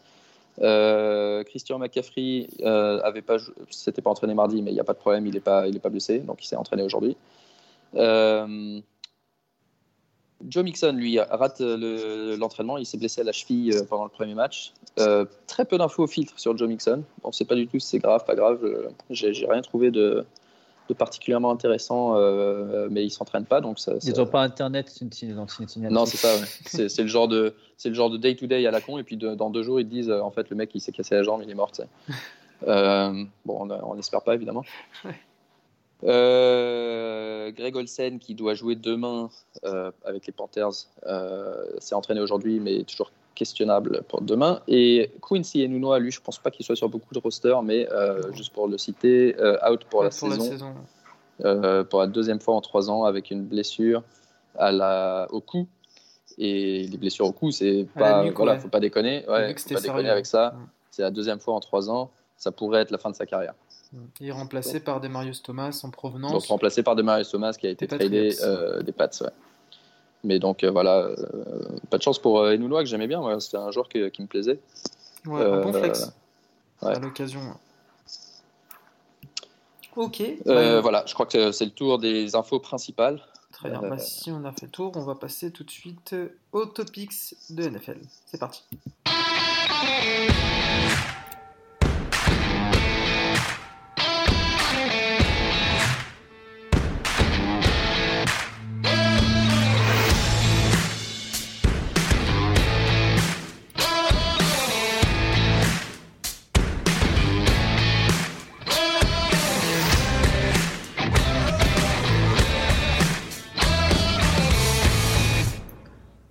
Christian 1.45 1.77
McCaffrey 1.79 2.47
avait 2.65 3.21
pas, 3.21 3.37
s'était 3.69 4.01
pas 4.01 4.09
entraîné 4.09 4.33
mardi, 4.33 4.61
mais 4.63 4.71
il 4.71 4.73
n'y 4.73 4.79
a 4.79 4.83
pas 4.83 4.93
de 4.93 4.97
problème, 4.99 5.27
il 5.27 5.33
n'est 5.35 5.39
pas, 5.39 5.67
il 5.67 5.75
est 5.75 5.79
pas 5.79 5.89
blessé, 5.89 6.19
donc 6.19 6.43
il 6.43 6.47
s'est 6.47 6.55
entraîné 6.55 6.81
aujourd'hui. 6.83 7.15
Euh, 10.41 10.45
Joe 10.49 10.63
Mixon, 10.63 10.93
lui, 10.93 11.19
rate 11.19 11.59
le- 11.59 12.35
l'entraînement. 12.37 12.77
il 12.77 12.85
s'est 12.85 12.97
blessé 12.97 13.21
à 13.21 13.23
la 13.23 13.31
cheville 13.31 13.73
euh, 13.73 13.83
pendant 13.83 14.03
le 14.03 14.09
premier 14.09 14.33
match. 14.35 14.73
Euh, 14.99 15.25
très 15.47 15.65
peu 15.65 15.77
d'infos 15.77 16.07
filtrent 16.07 16.39
sur 16.39 16.55
Joe 16.57 16.67
Mixon. 16.67 17.03
On 17.23 17.29
ne 17.29 17.33
sait 17.33 17.45
pas 17.45 17.55
du 17.55 17.67
tout 17.67 17.79
si 17.79 17.87
c'est 17.87 17.99
grave, 17.99 18.23
pas 18.25 18.35
grave. 18.35 18.59
Euh, 18.63 18.89
J'ai 19.09 19.31
rien 19.49 19.61
trouvé 19.61 19.91
de, 19.91 20.25
de 20.89 20.93
particulièrement 20.93 21.51
intéressant, 21.51 22.15
euh, 22.17 22.87
mais 22.89 23.03
il 23.05 23.09
s'entraîne 23.11 23.45
pas, 23.45 23.61
donc 23.61 23.79
ça. 23.79 23.93
Ils 23.95 24.01
ça- 24.15 24.21
n'ont 24.21 24.25
pas 24.27 24.41
internet, 24.41 24.89
c'est 24.89 25.01
une, 25.01 25.09
non, 25.91 26.05
c'est 26.05 26.17
ça. 26.17 26.33
ouais. 26.35 26.87
C'est 26.89 27.01
le 27.03 27.07
genre 27.07 27.27
de, 27.27 27.53
c'est 27.77 27.89
le 27.89 27.95
genre 27.95 28.09
de 28.09 28.17
day 28.17 28.35
to 28.35 28.47
day 28.47 28.65
à 28.65 28.71
la 28.71 28.81
con, 28.81 28.97
et 28.97 29.03
puis 29.03 29.17
de- 29.17 29.35
dans 29.35 29.49
deux 29.49 29.63
jours 29.63 29.79
ils 29.79 29.85
te 29.85 29.91
disent, 29.91 30.09
euh, 30.09 30.21
en 30.21 30.31
fait, 30.31 30.49
le 30.49 30.55
mec 30.55 30.71
il 30.73 30.81
s'est 30.81 30.91
cassé 30.91 31.15
la 31.15 31.23
jambe, 31.23 31.41
il 31.43 31.49
est 31.49 31.55
mort. 31.55 31.71
Euh, 32.67 33.23
bon, 33.45 33.57
on 33.61 33.69
on 33.71 33.95
n'espère 33.95 34.21
pas 34.21 34.35
évidemment. 34.35 34.65
Ouais. 35.05 35.15
Euh, 36.05 37.51
Greg 37.51 37.75
Olsen 37.75 38.19
qui 38.19 38.35
doit 38.35 38.53
jouer 38.53 38.75
demain 38.75 39.29
euh, 39.65 39.91
avec 40.05 40.25
les 40.27 40.33
Panthers 40.33 40.87
euh, 41.05 41.65
s'est 41.79 41.95
entraîné 41.95 42.21
aujourd'hui, 42.21 42.59
mais 42.59 42.83
toujours 42.83 43.11
questionnable 43.35 44.03
pour 44.07 44.21
demain. 44.21 44.61
Et 44.67 45.11
Quincy 45.21 45.63
Enunwa, 45.65 45.99
lui, 45.99 46.11
je 46.11 46.21
pense 46.21 46.39
pas 46.39 46.51
qu'il 46.51 46.65
soit 46.65 46.75
sur 46.75 46.89
beaucoup 46.89 47.13
de 47.13 47.19
rosters, 47.19 47.61
mais 47.63 47.87
juste 48.33 48.53
pour 48.53 48.67
le 48.67 48.77
citer, 48.77 49.35
out 49.69 49.85
pour, 49.85 50.03
la, 50.03 50.09
pour 50.09 50.29
saison, 50.29 50.43
la 50.43 50.49
saison. 50.49 51.85
pour 51.85 51.99
la 51.99 52.07
deuxième 52.07 52.39
fois 52.39 52.55
en 52.55 52.61
trois 52.61 52.89
ans 52.89 53.05
avec 53.05 53.31
une 53.31 53.43
blessure 53.43 54.03
à 54.57 54.71
la, 54.71 55.27
au 55.31 55.39
cou. 55.39 55.67
Et 56.37 56.87
les 56.87 56.97
blessures 56.97 57.27
au 57.27 57.31
cou, 57.31 57.51
c'est 57.51 57.85
pas, 57.95 58.23
nuque, 58.23 58.35
voilà, 58.37 58.53
ouais. 58.53 58.59
faut 58.59 58.69
pas 58.69 58.79
déconner. 58.79 59.25
Ouais, 59.27 59.53
faut 59.55 59.73
pas 59.73 59.81
déconner 59.81 60.09
avec 60.09 60.25
ça. 60.25 60.55
C'est 60.91 61.01
la 61.01 61.11
deuxième 61.11 61.39
fois 61.39 61.53
en 61.53 61.59
trois 61.59 61.89
ans. 61.89 62.11
Ça 62.37 62.51
pourrait 62.51 62.81
être 62.81 62.91
la 62.91 62.97
fin 62.97 63.09
de 63.09 63.15
sa 63.15 63.25
carrière. 63.25 63.53
Est 64.21 64.31
remplacé 64.31 64.79
par 64.79 65.01
Demarius 65.01 65.41
Thomas 65.41 65.79
en 65.83 65.87
Donc 65.87 65.93
provenance. 65.93 66.47
remplacé 66.47 66.83
par 66.83 66.95
Demarius 66.95 67.29
Thomas 67.29 67.53
qui 67.53 67.65
a 67.65 67.71
été 67.71 67.87
tradé 67.87 68.35
euh, 68.43 68.83
des 68.83 68.91
Pats. 68.91 69.09
Ouais. 69.21 69.29
Mais 70.23 70.37
donc 70.37 70.63
euh, 70.63 70.69
voilà, 70.69 70.97
euh, 70.97 71.15
pas 71.89 71.97
de 71.97 72.03
chance 72.03 72.19
pour 72.19 72.41
Enunwa 72.41 72.83
que 72.83 72.89
j'aimais 72.89 73.07
bien. 73.07 73.39
C'était 73.39 73.57
un 73.57 73.71
joueur 73.71 73.89
qui, 73.89 74.11
qui 74.11 74.21
me 74.21 74.27
plaisait. 74.27 74.59
Ouais, 75.25 75.41
un 75.41 75.61
bon 75.61 75.73
flex 75.73 76.11
ouais. 76.83 76.95
à 76.95 76.99
l'occasion. 76.99 77.41
Ok. 79.95 80.21
Bah, 80.45 80.81
voilà, 80.81 81.03
je 81.07 81.13
crois 81.15 81.25
que 81.25 81.51
c'est 81.51 81.65
le 81.65 81.71
tour 81.71 81.97
des 81.97 82.35
infos 82.35 82.59
principales. 82.59 83.19
Très 83.51 83.71
bien. 83.71 83.81
Bah, 83.81 83.97
si 83.97 84.29
on 84.29 84.45
a 84.45 84.51
fait 84.51 84.67
le 84.67 84.71
tour, 84.71 84.91
on 84.95 85.03
va 85.03 85.15
passer 85.15 85.51
tout 85.51 85.63
de 85.63 85.71
suite 85.71 86.15
aux 86.51 86.65
topics 86.67 87.35
de 87.49 87.67
NFL. 87.67 87.97
C'est 88.27 88.39
parti. 88.39 88.63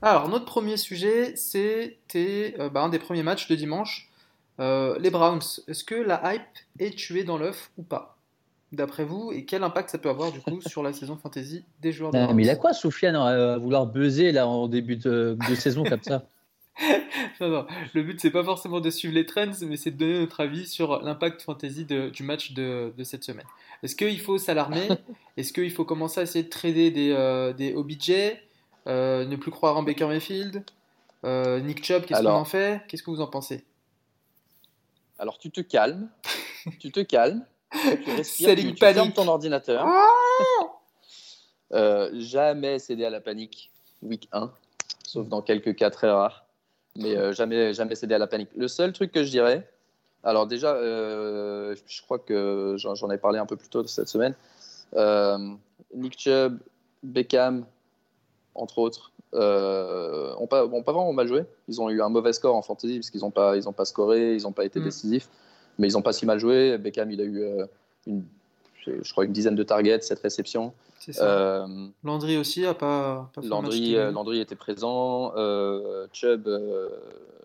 Alors, 0.08 0.28
notre 0.28 0.46
premier 0.46 0.76
sujet, 0.76 1.36
c'était 1.36 2.54
euh, 2.58 2.70
bah, 2.70 2.82
un 2.82 2.88
des 2.88 2.98
premiers 2.98 3.22
matchs 3.22 3.46
de 3.48 3.54
dimanche. 3.54 4.08
Euh, 4.58 4.98
les 4.98 5.10
Browns, 5.10 5.42
est-ce 5.68 5.84
que 5.84 5.94
la 5.94 6.34
hype 6.34 6.40
est 6.78 6.96
tuée 6.96 7.24
dans 7.24 7.36
l'œuf 7.36 7.70
ou 7.76 7.82
pas 7.82 8.16
D'après 8.72 9.04
vous, 9.04 9.32
et 9.32 9.44
quel 9.44 9.62
impact 9.62 9.90
ça 9.90 9.98
peut 9.98 10.08
avoir 10.08 10.32
du 10.32 10.40
coup 10.40 10.60
sur 10.66 10.82
la 10.82 10.92
saison 10.92 11.16
fantasy 11.22 11.64
des 11.80 11.92
joueurs 11.92 12.10
de 12.12 12.16
Ah, 12.18 12.24
Browns 12.24 12.36
mais 12.36 12.44
il 12.44 12.50
a 12.50 12.56
quoi, 12.56 12.72
Soufiane, 12.72 13.16
à 13.16 13.54
à 13.54 13.58
vouloir 13.58 13.86
buzzer 13.86 14.32
là 14.32 14.46
en 14.46 14.66
début 14.66 14.96
de, 14.96 15.36
de 15.48 15.54
saison 15.54 15.84
comme 15.84 16.02
ça? 16.02 16.24
Non, 17.40 17.48
non, 17.48 17.66
le 17.94 18.02
but 18.04 18.20
c'est 18.20 18.30
pas 18.30 18.44
forcément 18.44 18.80
de 18.80 18.88
suivre 18.90 19.12
les 19.12 19.26
trends, 19.26 19.50
mais 19.66 19.76
c'est 19.76 19.90
de 19.90 19.96
donner 19.96 20.20
notre 20.20 20.38
avis 20.40 20.64
sur 20.64 21.02
l'impact 21.02 21.42
fantasy 21.42 21.84
de- 21.84 22.08
du 22.08 22.22
match 22.22 22.52
de, 22.52 22.92
de 22.96 23.02
cette 23.04 23.24
semaine. 23.24 23.46
Est-ce 23.82 23.96
qu'il 23.96 24.20
faut 24.20 24.38
s'alarmer? 24.38 24.86
Est-ce 25.36 25.52
qu'il 25.52 25.72
faut 25.72 25.84
commencer 25.84 26.20
à 26.20 26.22
essayer 26.22 26.44
de 26.44 26.48
trader 26.48 26.92
des, 26.92 27.10
euh, 27.10 27.52
des 27.52 27.74
OBJ 27.74 28.12
Euh, 28.88 29.25
Ne 29.25 29.37
plus 29.37 29.50
croire 29.50 29.76
en 29.76 29.83
Baker 29.83 30.07
Mayfield 30.07 30.64
Euh, 31.25 31.61
Nick 31.61 31.85
Chubb, 31.85 32.04
qu'est-ce 32.04 32.23
qu'on 32.23 32.28
en 32.30 32.45
fait? 32.45 32.83
Qu'est-ce 32.88 33.02
que 33.02 33.11
vous 33.11 33.21
en 33.21 33.26
pensez? 33.26 33.64
Alors 35.18 35.38
tu 35.38 35.50
te 35.50 35.61
calmes, 35.61 36.09
tu 36.80 36.92
te 36.92 37.00
calmes, 37.00 37.45
tu 37.73 38.11
respires, 38.16 38.54
tu, 38.54 38.73
tu 38.73 38.75
panic. 38.75 38.95
fermes 38.95 39.12
ton 39.12 39.28
ordinateur. 39.28 39.85
Euh, 41.75 42.09
jamais 42.14 42.78
céder 42.78 43.04
à 43.04 43.11
la 43.11 43.21
panique 43.21 43.71
week 44.02 44.26
1, 44.33 44.50
sauf 45.07 45.28
dans 45.28 45.42
quelques 45.42 45.76
cas 45.76 45.90
très 45.90 46.09
rares. 46.11 46.47
Mais 46.97 47.33
jamais, 47.35 47.75
jamais 47.75 47.95
céder 47.95 48.14
à 48.14 48.18
la 48.18 48.26
panique. 48.26 48.49
Le 48.57 48.68
seul 48.68 48.95
truc 48.95 49.12
que 49.12 49.23
je 49.23 49.28
dirais, 49.28 49.68
alors 50.25 50.47
déjà, 50.47 50.75
je 50.80 52.02
crois 52.02 52.18
que 52.18 52.76
j'en 52.78 53.11
ai 53.11 53.18
parlé 53.18 53.38
un 53.38 53.45
peu 53.45 53.57
plus 53.57 53.68
tôt 53.68 53.87
cette 53.87 54.09
semaine. 54.09 54.35
Nick 55.95 56.18
Chubb, 56.18 56.59
Beckham, 57.02 57.66
entre 58.58 58.78
autres, 58.78 59.12
euh, 59.34 60.34
ont, 60.38 60.46
pas, 60.46 60.66
ont 60.66 60.82
pas 60.82 60.92
vraiment 60.92 61.12
mal 61.12 61.26
joué. 61.28 61.44
Ils 61.68 61.80
ont 61.80 61.90
eu 61.90 62.00
un 62.02 62.08
mauvais 62.08 62.32
score 62.32 62.54
en 62.54 62.62
fantasy 62.62 62.98
parce 62.98 63.10
qu'ils 63.10 63.20
n'ont 63.20 63.30
pas, 63.30 63.56
ils 63.56 63.68
ont 63.68 63.72
pas 63.72 63.84
scoré, 63.84 64.34
ils 64.34 64.42
n'ont 64.42 64.52
pas 64.52 64.64
été 64.64 64.80
Mm. 64.80 64.84
décisifs, 64.84 65.28
mais 65.78 65.88
ils 65.88 65.92
n'ont 65.92 66.02
pas 66.02 66.12
si 66.12 66.26
mal 66.26 66.38
joué. 66.38 66.78
Beckham, 66.78 67.10
il 67.10 67.20
a 67.20 67.24
eu 67.24 67.42
euh, 67.42 67.66
une, 68.06 68.24
je 68.86 69.12
crois 69.12 69.24
une 69.24 69.32
dizaine 69.32 69.54
de 69.54 69.62
targets, 69.62 70.00
cette 70.00 70.20
réception. 70.20 70.72
Euh, 71.20 71.66
Landry 72.04 72.36
aussi 72.38 72.66
a 72.66 72.74
pas, 72.74 73.30
pas 73.34 73.40
fait 73.40 73.48
Landry, 73.48 73.96
euh. 73.96 74.10
Landry 74.10 74.40
était 74.40 74.56
présent. 74.56 75.32
Euh, 75.36 76.06
Chubb, 76.12 76.48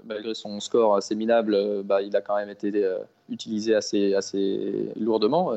malgré 0.06 0.34
son 0.34 0.60
score 0.60 0.96
assez 0.96 1.16
minable, 1.16 1.84
bah, 1.84 2.02
il 2.02 2.16
a 2.16 2.22
quand 2.22 2.36
même 2.36 2.50
été 2.50 2.72
utilisé 3.30 3.76
assez, 3.76 4.16
assez 4.16 4.90
lourdement, 5.00 5.54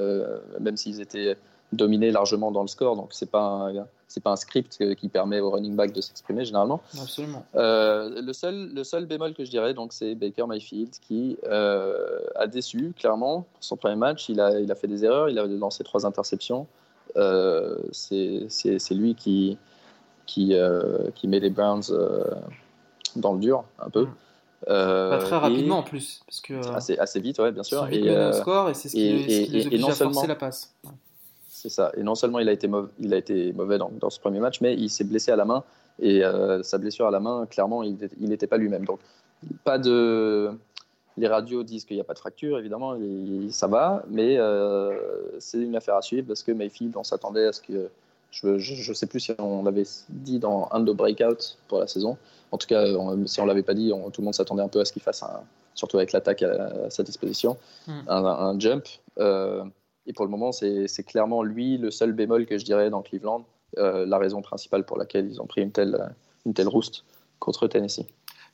même 0.61 0.77
s'ils 0.77 1.01
étaient 1.01 1.37
dominés 1.73 2.11
largement 2.11 2.51
dans 2.53 2.63
le 2.63 2.69
score. 2.69 2.97
Donc, 2.97 3.13
ce 3.13 3.25
n'est 3.25 3.31
pas, 3.31 3.41
un- 3.41 3.87
c'est 4.09 4.23
pas 4.23 4.31
un 4.31 4.37
script 4.37 4.95
qui 4.95 5.09
permet 5.09 5.41
au 5.41 5.51
running 5.51 5.75
back 5.75 5.93
de 5.93 6.01
s'exprimer 6.01 6.45
généralement. 6.45 6.81
Absolument. 7.01 7.45
Euh, 7.57 8.23
le, 8.23 8.33
seul, 8.33 8.71
le 8.73 8.85
seul 8.85 9.07
bémol 9.07 9.35
que 9.35 9.45
je 9.45 9.51
dirais, 9.51 9.75
donc, 9.75 9.93
c'est 9.93 10.15
Baker 10.15 10.47
Mayfield 10.47 10.91
qui 11.07 11.37
euh, 11.45 12.21
a 12.37 12.47
déçu, 12.47 12.93
clairement, 12.99 13.43
pour 13.53 13.65
son 13.65 13.77
premier 13.77 13.97
match. 13.97 14.29
Il 14.29 14.41
a, 14.41 14.61
il 14.61 14.71
a 14.71 14.75
fait 14.75 14.87
des 14.89 15.05
erreurs, 15.05 15.29
il 15.29 15.39
a 15.39 15.47
lancé 15.47 15.83
trois 15.85 16.07
interceptions. 16.07 16.67
Euh, 17.17 17.77
c'est 17.93 18.47
c'est- 18.49 18.79
c'est 18.79 18.95
lui 18.95 19.15
qui, 19.15 19.57
qui, 20.27 20.55
euh, 20.55 21.11
qui 21.15 21.29
met 21.29 21.41
les 21.41 21.51
Browns 21.51 21.83
dans 23.17 23.33
le 23.33 23.39
dur, 23.41 23.65
un 23.79 23.91
peu. 23.91 24.05
Mm. 24.05 24.15
Euh, 24.69 25.11
Pas 25.11 25.19
très 25.19 25.37
et- 25.37 25.39
rapidement 25.39 25.79
en 25.79 25.83
plus, 25.83 26.21
parce 26.27 26.41
que 26.41 26.55
Assez, 26.75 26.99
assez 26.99 27.21
vite, 27.21 27.39
ouais, 27.39 27.53
bien 27.53 27.63
sûr. 27.63 27.85
vite 27.85 28.05
Et, 28.05 28.11
euh, 28.11 28.33
score 28.33 28.71
et 28.71 28.75
c'est 28.75 28.89
ce 28.89 28.95
qui, 28.95 29.03
et- 29.07 29.23
ce 29.23 29.27
qui 29.27 29.57
et- 29.57 29.61
les 29.61 29.67
oblige 29.67 29.89
à 29.89 29.93
forcer 29.95 30.27
la 30.27 30.35
passe. 30.35 30.75
C'est 31.59 31.71
ça. 31.71 31.91
Et 31.97 32.03
non 32.03 32.15
seulement 32.15 32.39
il 32.39 32.49
a 32.51 32.53
été 32.53 32.69
mauvais, 32.69 32.91
il 33.01 33.15
a 33.15 33.17
été 33.17 33.53
mauvais 33.55 33.79
dans, 33.79 33.91
dans 33.99 34.11
ce 34.11 34.21
premier 34.21 34.41
match, 34.41 34.61
mais 34.61 34.75
il 34.75 34.91
s'est 34.91 35.05
blessé 35.05 35.31
à 35.33 35.37
la 35.37 35.47
main. 35.47 35.65
Et 35.99 36.23
euh, 36.23 36.63
sa 36.63 36.77
blessure 36.77 37.07
à 37.07 37.11
la 37.11 37.19
main, 37.21 37.47
clairement, 37.47 37.83
il 37.83 37.97
n'était 38.21 38.47
pas 38.47 38.59
lui-même. 38.59 38.85
Donc, 38.85 39.01
pas 39.65 39.79
de. 39.79 40.51
Les 41.17 41.29
radios 41.29 41.63
disent 41.63 41.87
qu'il 41.87 41.97
n'y 41.97 42.03
a 42.03 42.05
pas 42.05 42.13
de 42.13 42.19
fracture, 42.19 42.59
évidemment, 42.59 42.95
ça 43.49 43.69
va, 43.69 44.03
mais 44.11 44.37
euh, 44.37 44.93
c'est 45.39 45.57
une 45.59 45.75
affaire 45.75 45.97
à 45.97 46.03
suivre 46.03 46.27
parce 46.27 46.43
que 46.43 46.53
Mayfield, 46.53 46.95
on 46.95 47.05
s'attendait 47.05 47.47
à 47.47 47.53
ce 47.55 47.63
que. 47.63 47.89
Je 48.33 48.49
ne 48.91 48.95
sais 48.95 49.07
plus 49.07 49.21
si 49.21 49.33
on 49.39 49.63
l'avait 49.63 49.85
dit 50.11 50.39
dans 50.39 50.69
un 50.73 50.81
de 50.81 50.85
nos 50.85 50.95
breakouts 50.95 51.57
pour 51.69 51.79
la 51.81 51.87
saison. 51.87 52.19
En 52.53 52.59
tout 52.59 52.67
cas, 52.67 52.85
on- 52.85 53.27
si 53.27 53.41
on 53.41 53.45
ne 53.45 53.49
l'avait 53.49 53.63
pas 53.63 53.73
dit, 53.73 53.93
on- 53.95 54.11
tout 54.11 54.21
le 54.21 54.27
monde 54.27 54.35
s'attendait 54.35 54.63
un 54.63 54.69
peu 54.69 54.81
à 54.81 54.85
ce 54.85 54.93
qu'il 54.93 55.01
fasse, 55.01 55.23
un, 55.23 55.41
surtout 55.75 55.97
avec 55.97 56.13
l'attaque 56.13 56.43
à, 56.43 56.67
à 56.87 56.91
sa 56.91 57.03
disposition, 57.03 57.57
Mm. 57.87 57.93
un, 58.09 58.25
un 58.27 58.61
jump. 58.61 58.85
Euh, 59.19 59.65
et 60.07 60.13
pour 60.13 60.25
le 60.25 60.31
moment, 60.31 60.53
c'est 60.53 61.05
clairement 61.05 61.43
lui 61.43 61.79
le 61.79 61.91
seul 61.91 62.13
bémol 62.13 62.47
que 62.47 62.59
je 62.59 62.65
dirais 62.65 62.91
dans 62.91 63.03
Cleveland, 63.03 63.45
euh, 63.79 64.07
la 64.07 64.19
raison 64.19 64.43
principale 64.43 64.85
pour 64.85 64.97
laquelle 64.97 65.29
ils 65.29 65.41
ont 65.41 65.47
pris 65.47 65.63
une 65.63 65.73
telle, 65.73 66.15
une 66.45 66.55
telle 66.55 66.69
rouste 66.69 67.05
contre 67.39 67.67
Tennessee. 67.67 68.07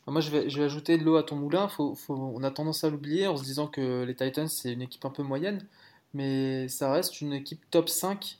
Moi, 0.06 0.20
je 0.20 0.30
vais, 0.30 0.64
ajouter 0.64 0.98
de 0.98 1.04
l'eau 1.04 1.16
à 1.16 1.22
ton 1.22 1.36
moulin. 1.36 1.68
On 2.08 2.42
a 2.42 2.50
tendance 2.50 2.82
à 2.82 2.90
l'oublier 2.90 3.28
en 3.28 3.36
se 3.36 3.44
disant 3.44 3.68
que 3.68 4.02
les 4.02 4.16
Titans, 4.16 4.48
c'est 4.48 4.72
une 4.72 4.82
équipe 4.82 5.04
un 5.04 5.10
peu 5.10 5.22
moyenne, 5.22 5.64
mais 6.12 6.66
ça 6.68 6.90
reste 6.90 7.20
une 7.20 7.32
équipe 7.32 7.60
top 7.70 7.88
5 7.88 8.38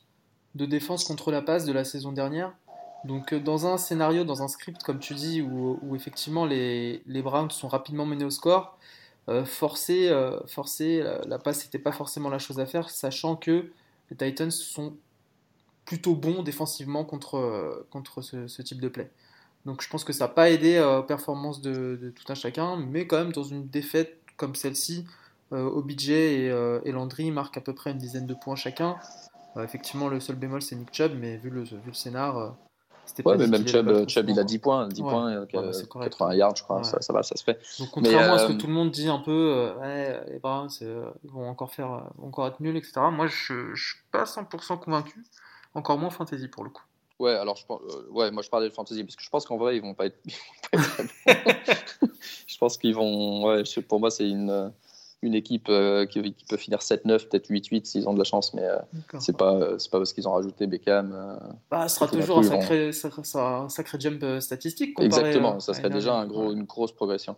de 0.56 0.66
défense 0.66 1.04
contre 1.04 1.30
la 1.30 1.40
passe 1.40 1.64
de 1.64 1.72
la 1.72 1.84
saison 1.84 2.10
dernière. 2.12 2.52
Donc, 3.04 3.32
euh, 3.32 3.40
dans 3.40 3.66
un 3.66 3.78
scénario, 3.78 4.24
dans 4.24 4.42
un 4.42 4.48
script, 4.48 4.82
comme 4.82 4.98
tu 4.98 5.14
dis, 5.14 5.40
où, 5.40 5.94
effectivement 5.94 6.46
les 6.46 7.22
Browns 7.22 7.50
sont 7.50 7.68
rapidement 7.68 8.06
menés 8.06 8.24
au 8.24 8.30
score, 8.30 8.76
euh, 9.28 9.44
forcer, 9.44 10.08
euh, 10.08 10.40
forcer 10.46 11.02
la, 11.02 11.20
la 11.26 11.38
passe, 11.38 11.64
n'était 11.64 11.78
pas 11.78 11.92
forcément 11.92 12.28
la 12.28 12.38
chose 12.38 12.60
à 12.60 12.66
faire, 12.66 12.90
sachant 12.90 13.36
que 13.36 13.70
les 14.10 14.16
Titans 14.16 14.50
sont 14.50 14.94
plutôt 15.84 16.14
bons 16.14 16.42
défensivement 16.42 17.04
contre, 17.04 17.36
euh, 17.36 17.86
contre 17.90 18.22
ce, 18.22 18.62
type 18.62 18.80
de 18.80 18.88
play. 18.88 19.10
Donc 19.66 19.82
je 19.82 19.88
pense 19.88 20.04
que 20.04 20.12
ça 20.12 20.24
n'a 20.24 20.28
pas 20.28 20.50
aidé 20.50 20.76
euh, 20.76 21.00
aux 21.00 21.02
performances 21.02 21.60
de, 21.60 22.12
tout 22.14 22.24
un 22.30 22.34
chacun, 22.34 22.76
mais 22.76 23.06
quand 23.06 23.18
même 23.18 23.32
dans 23.32 23.42
une 23.42 23.68
défaite 23.68 24.18
comme 24.36 24.54
celle-ci, 24.54 25.06
euh, 25.52 25.64
OBJ 25.64 26.10
et, 26.10 26.50
euh, 26.50 26.80
et 26.84 26.92
Landry 26.92 27.30
marquent 27.30 27.58
à 27.58 27.60
peu 27.60 27.74
près 27.74 27.90
une 27.90 27.98
dizaine 27.98 28.26
de 28.26 28.34
points 28.34 28.56
chacun. 28.56 28.96
Euh, 29.56 29.64
effectivement, 29.64 30.08
le 30.08 30.18
seul 30.20 30.36
bémol 30.36 30.62
c'est 30.62 30.76
Nick 30.76 30.92
Chubb, 30.92 31.12
mais 31.18 31.36
vu 31.36 31.50
le, 31.50 31.62
vu 31.62 31.78
le 31.86 31.92
scénar, 31.92 32.38
euh, 32.38 32.50
Ouais, 33.18 33.22
pas 33.24 33.36
mais 33.36 33.46
même 33.46 33.66
Chubb, 33.66 34.08
Chubb, 34.08 34.28
il 34.28 34.38
a 34.38 34.42
forcément, 34.42 34.44
10 34.44 34.58
points, 34.58 34.88
10 34.88 35.02
Ouais. 35.02 35.10
points, 35.10 35.32
euh, 35.32 35.40
Ouais, 35.40 35.72
bah, 35.72 35.86
correct. 35.88 36.10
80 36.10 36.34
yards, 36.34 36.56
je 36.56 36.62
crois, 36.62 36.78
Ouais. 36.78 36.84
ça, 36.84 37.00
ça 37.00 37.12
va, 37.12 37.22
ça 37.22 37.36
se 37.36 37.44
fait. 37.44 37.60
Donc 37.78 37.90
contrairement 37.90 38.34
à 38.34 38.38
ce 38.38 38.44
euh, 38.44 38.48
que 38.48 38.52
tout 38.60 38.66
le 38.68 38.72
monde 38.72 38.90
dit 38.90 39.08
un 39.08 39.18
peu, 39.18 39.30
euh, 39.30 39.74
ouais, 39.76 40.20
les 40.30 40.38
Browns 40.38 40.70
euh, 40.82 41.10
ils 41.24 41.30
vont 41.30 41.48
encore 41.48 41.72
faire, 41.72 41.92
euh, 41.92 42.00
vont 42.16 42.28
encore 42.28 42.46
être 42.46 42.60
nuls, 42.60 42.76
etc. 42.76 43.00
Moi, 43.12 43.26
je, 43.26 43.74
je 43.74 43.84
suis 43.84 43.98
pas 44.10 44.24
100% 44.24 44.78
convaincu, 44.78 45.22
encore 45.74 45.98
moins 45.98 46.10
fantasy 46.10 46.48
pour 46.48 46.64
le 46.64 46.70
coup. 46.70 46.84
Ouais, 47.18 47.34
alors 47.34 47.56
je 47.56 47.66
pense, 47.66 47.80
euh, 47.82 48.10
ouais, 48.10 48.30
moi 48.30 48.42
je 48.42 48.50
parlais 48.50 48.68
de 48.68 48.74
fantasy 48.74 49.04
parce 49.04 49.14
que 49.14 49.22
je 49.22 49.30
pense 49.30 49.44
qu'en 49.46 49.56
vrai 49.56 49.76
ils 49.76 49.82
vont 49.82 49.94
pas 49.94 50.06
être. 50.06 50.18
je 52.46 52.58
pense 52.58 52.76
qu'ils 52.78 52.94
vont. 52.94 53.44
Ouais, 53.46 53.62
pour 53.88 54.00
moi 54.00 54.10
c'est 54.10 54.28
une, 54.28 54.50
euh, 54.50 54.68
une 55.22 55.34
équipe 55.34 55.68
euh, 55.68 56.04
qui, 56.04 56.20
qui 56.34 56.44
peut 56.44 56.56
finir 56.56 56.80
7-9, 56.80 57.28
peut-être 57.28 57.48
8-8 57.48 57.84
s'ils 57.86 58.08
ont 58.08 58.12
de 58.12 58.18
la 58.18 58.24
chance, 58.24 58.52
mais 58.54 58.64
euh, 58.64 58.76
c'est 59.20 59.36
pas, 59.36 59.54
euh, 59.54 59.78
c'est 59.78 59.90
pas 59.90 59.98
parce 59.98 60.12
qu'ils 60.12 60.26
ont 60.28 60.32
rajouté 60.32 60.66
Beckham. 60.66 61.12
euh, 61.14 61.36
Bah, 61.70 61.88
ce 61.88 61.96
sera 61.96 62.08
toujours 62.08 62.38
un 62.38 62.42
vont- 62.42 62.48
sacré, 62.60 62.92
ça- 62.92 63.08
un 63.40 63.68
sacré 63.68 63.98
jump 64.00 64.22
euh, 64.24 64.40
statistique. 64.40 64.94
comparé, 64.94 65.06
Exactement, 65.06 65.56
euh, 65.56 65.60
ça 65.60 65.74
serait 65.74 65.90
déjà 65.90 66.14
un 66.14 66.26
gros, 66.26 66.52
une 66.52 66.64
grosse 66.64 66.92
progression. 66.92 67.36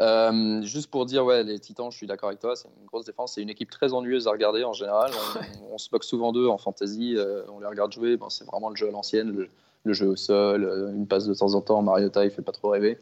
Euh, 0.00 0.60
juste 0.62 0.90
pour 0.90 1.06
dire, 1.06 1.24
ouais, 1.24 1.44
les 1.44 1.58
Titans, 1.58 1.90
je 1.90 1.96
suis 1.96 2.06
d'accord 2.06 2.28
avec 2.28 2.40
toi, 2.40 2.56
c'est 2.56 2.68
une 2.80 2.86
grosse 2.86 3.04
défense. 3.06 3.34
C'est 3.34 3.42
une 3.42 3.50
équipe 3.50 3.70
très 3.70 3.92
ennuyeuse 3.92 4.26
à 4.26 4.32
regarder 4.32 4.64
en 4.64 4.72
général. 4.72 5.10
On, 5.70 5.74
on 5.74 5.78
se 5.78 5.88
moque 5.92 6.04
souvent 6.04 6.32
d'eux 6.32 6.48
en 6.48 6.58
fantasy, 6.58 7.14
euh, 7.16 7.42
on 7.54 7.60
les 7.60 7.66
regarde 7.66 7.92
jouer. 7.92 8.16
Bon, 8.16 8.28
c'est 8.28 8.44
vraiment 8.44 8.70
le 8.70 8.76
jeu 8.76 8.88
à 8.88 8.90
l'ancienne, 8.90 9.30
le, 9.30 9.48
le 9.84 9.92
jeu 9.92 10.08
au 10.08 10.16
sol, 10.16 10.92
une 10.94 11.06
passe 11.06 11.26
de 11.26 11.34
temps 11.34 11.54
en 11.54 11.60
temps. 11.60 11.80
Mariota, 11.80 12.24
il 12.24 12.30
fait 12.30 12.42
pas 12.42 12.52
trop 12.52 12.70
rêver. 12.70 12.98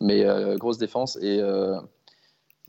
Mais 0.00 0.24
euh, 0.24 0.56
grosse 0.56 0.78
défense. 0.78 1.18
Et, 1.20 1.40
euh, 1.42 1.78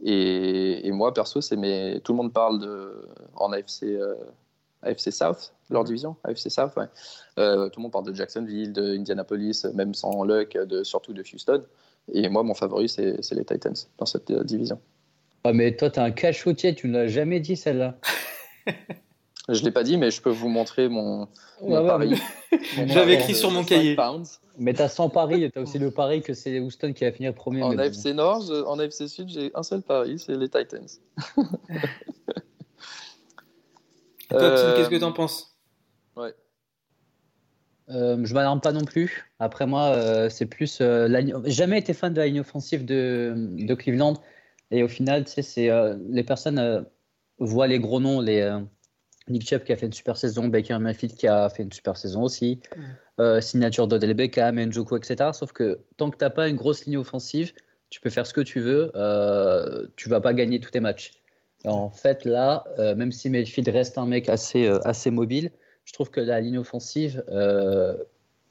et, 0.03 0.87
et 0.87 0.91
moi, 0.91 1.13
perso, 1.13 1.41
c'est 1.41 1.55
mes... 1.55 1.99
tout 2.03 2.13
le 2.13 2.17
monde 2.17 2.33
parle 2.33 2.59
de, 2.59 3.07
en 3.35 3.51
AFC, 3.51 3.83
euh, 3.83 4.15
AFC 4.81 5.11
South, 5.11 5.53
leur 5.69 5.83
division, 5.83 6.15
AFC 6.23 6.49
South, 6.49 6.71
ouais. 6.77 6.85
Euh, 7.37 7.69
tout 7.69 7.79
le 7.79 7.83
monde 7.83 7.91
parle 7.91 8.05
de 8.05 8.13
Jacksonville, 8.13 8.73
de 8.73 8.97
Indianapolis, 8.97 9.65
même 9.73 9.93
sans 9.93 10.23
luck, 10.23 10.53
de, 10.53 10.83
surtout 10.83 11.13
de 11.13 11.21
Houston. 11.21 11.63
Et 12.11 12.27
moi, 12.29 12.43
mon 12.43 12.55
favori, 12.55 12.89
c'est 12.89 13.21
c'est 13.21 13.35
les 13.35 13.45
Titans 13.45 13.75
dans 13.97 14.05
cette 14.05 14.31
euh, 14.31 14.43
division. 14.43 14.79
Ah, 15.43 15.53
mais 15.53 15.75
toi, 15.75 15.89
t'es 15.89 15.99
un 15.99 16.11
cachotier, 16.11 16.75
tu 16.75 16.87
ne 16.87 16.93
l'as 16.93 17.07
jamais 17.07 17.39
dit 17.39 17.55
celle-là. 17.55 17.97
Je 19.49 19.63
l'ai 19.63 19.71
pas 19.71 19.83
dit, 19.83 19.97
mais 19.97 20.11
je 20.11 20.21
peux 20.21 20.29
vous 20.29 20.49
montrer 20.49 20.87
mon, 20.87 21.27
pari. 21.59 22.15
J'avais 22.85 23.15
écrit 23.15 23.35
sur 23.35 23.51
mon 23.51 23.63
cahier. 23.63 23.97
Mais 24.57 24.73
tu 24.73 24.81
as 24.81 24.89
100 24.89 25.09
paris 25.09 25.43
et 25.43 25.51
tu 25.51 25.59
as 25.59 25.61
aussi 25.61 25.79
le 25.79 25.91
pari 25.91 26.21
que 26.21 26.33
c'est 26.33 26.59
Houston 26.59 26.93
qui 26.93 27.03
va 27.03 27.11
finir 27.11 27.33
premier. 27.33 27.63
En 27.63 27.77
AFC 27.77 28.07
Nord, 28.07 28.51
en 28.67 28.77
AFC 28.79 29.07
Sud, 29.07 29.29
j'ai 29.29 29.51
un 29.55 29.63
seul 29.63 29.81
pari, 29.81 30.19
c'est 30.19 30.35
les 30.35 30.49
Titans. 30.49 30.85
toi, 31.35 31.45
euh, 34.33 34.77
qu'est-ce 34.77 34.89
que 34.89 34.95
tu 34.95 35.03
en 35.03 35.11
penses 35.11 35.57
Ouais. 36.15 36.35
Euh, 37.89 38.17
je 38.23 38.33
m'alarme 38.33 38.61
pas 38.61 38.71
non 38.71 38.85
plus. 38.85 39.31
Après 39.39 39.65
moi, 39.65 39.93
euh, 39.95 40.29
c'est 40.29 40.45
plus. 40.45 40.79
Euh, 40.81 41.07
jamais 41.45 41.79
été 41.79 41.93
fan 41.93 42.13
de 42.13 42.19
la 42.19 42.27
ligne 42.27 42.41
offensive 42.41 42.85
de, 42.85 43.33
de 43.35 43.73
Cleveland. 43.73 44.13
Et 44.69 44.83
au 44.83 44.87
final, 44.87 45.25
tu 45.25 45.31
sais, 45.31 45.41
c'est 45.41 45.69
les 46.09 46.23
personnes 46.23 46.85
voient 47.39 47.67
les 47.67 47.79
gros 47.79 47.99
noms, 47.99 48.21
les 48.21 48.49
Nick 49.31 49.47
Chubb 49.47 49.63
qui 49.63 49.73
a 49.73 49.75
fait 49.75 49.85
une 49.85 49.93
super 49.93 50.17
saison, 50.17 50.47
Baker 50.47 50.77
Mayfield 50.79 51.15
qui 51.15 51.27
a 51.27 51.49
fait 51.49 51.63
une 51.63 51.71
super 51.71 51.97
saison 51.97 52.23
aussi, 52.23 52.59
signature 53.39 53.87
d'Odell 53.87 54.13
Beckham, 54.13 54.59
Njoku, 54.59 54.97
etc. 54.97 55.31
Sauf 55.33 55.51
que 55.51 55.79
tant 55.97 56.09
que 56.09 56.17
tu 56.17 56.23
n'as 56.23 56.29
pas 56.29 56.47
une 56.47 56.55
grosse 56.55 56.85
ligne 56.85 56.97
offensive, 56.97 57.53
tu 57.89 58.01
peux 58.01 58.09
faire 58.09 58.25
ce 58.25 58.33
que 58.33 58.41
tu 58.41 58.59
veux, 58.59 58.91
tu 59.95 60.09
vas 60.09 60.21
pas 60.21 60.33
gagner 60.33 60.59
tous 60.59 60.71
tes 60.71 60.79
matchs. 60.79 61.11
en 61.65 61.89
fait, 61.89 62.25
là, 62.25 62.63
même 62.77 63.11
si 63.11 63.29
Mayfield 63.29 63.69
reste 63.69 63.97
un 63.97 64.05
mec 64.05 64.29
assez, 64.29 64.67
assez 64.83 65.11
mobile, 65.11 65.51
je 65.85 65.93
trouve 65.93 66.09
que 66.09 66.21
la 66.21 66.39
ligne 66.39 66.57
offensive, 66.57 67.23
euh, 67.29 67.97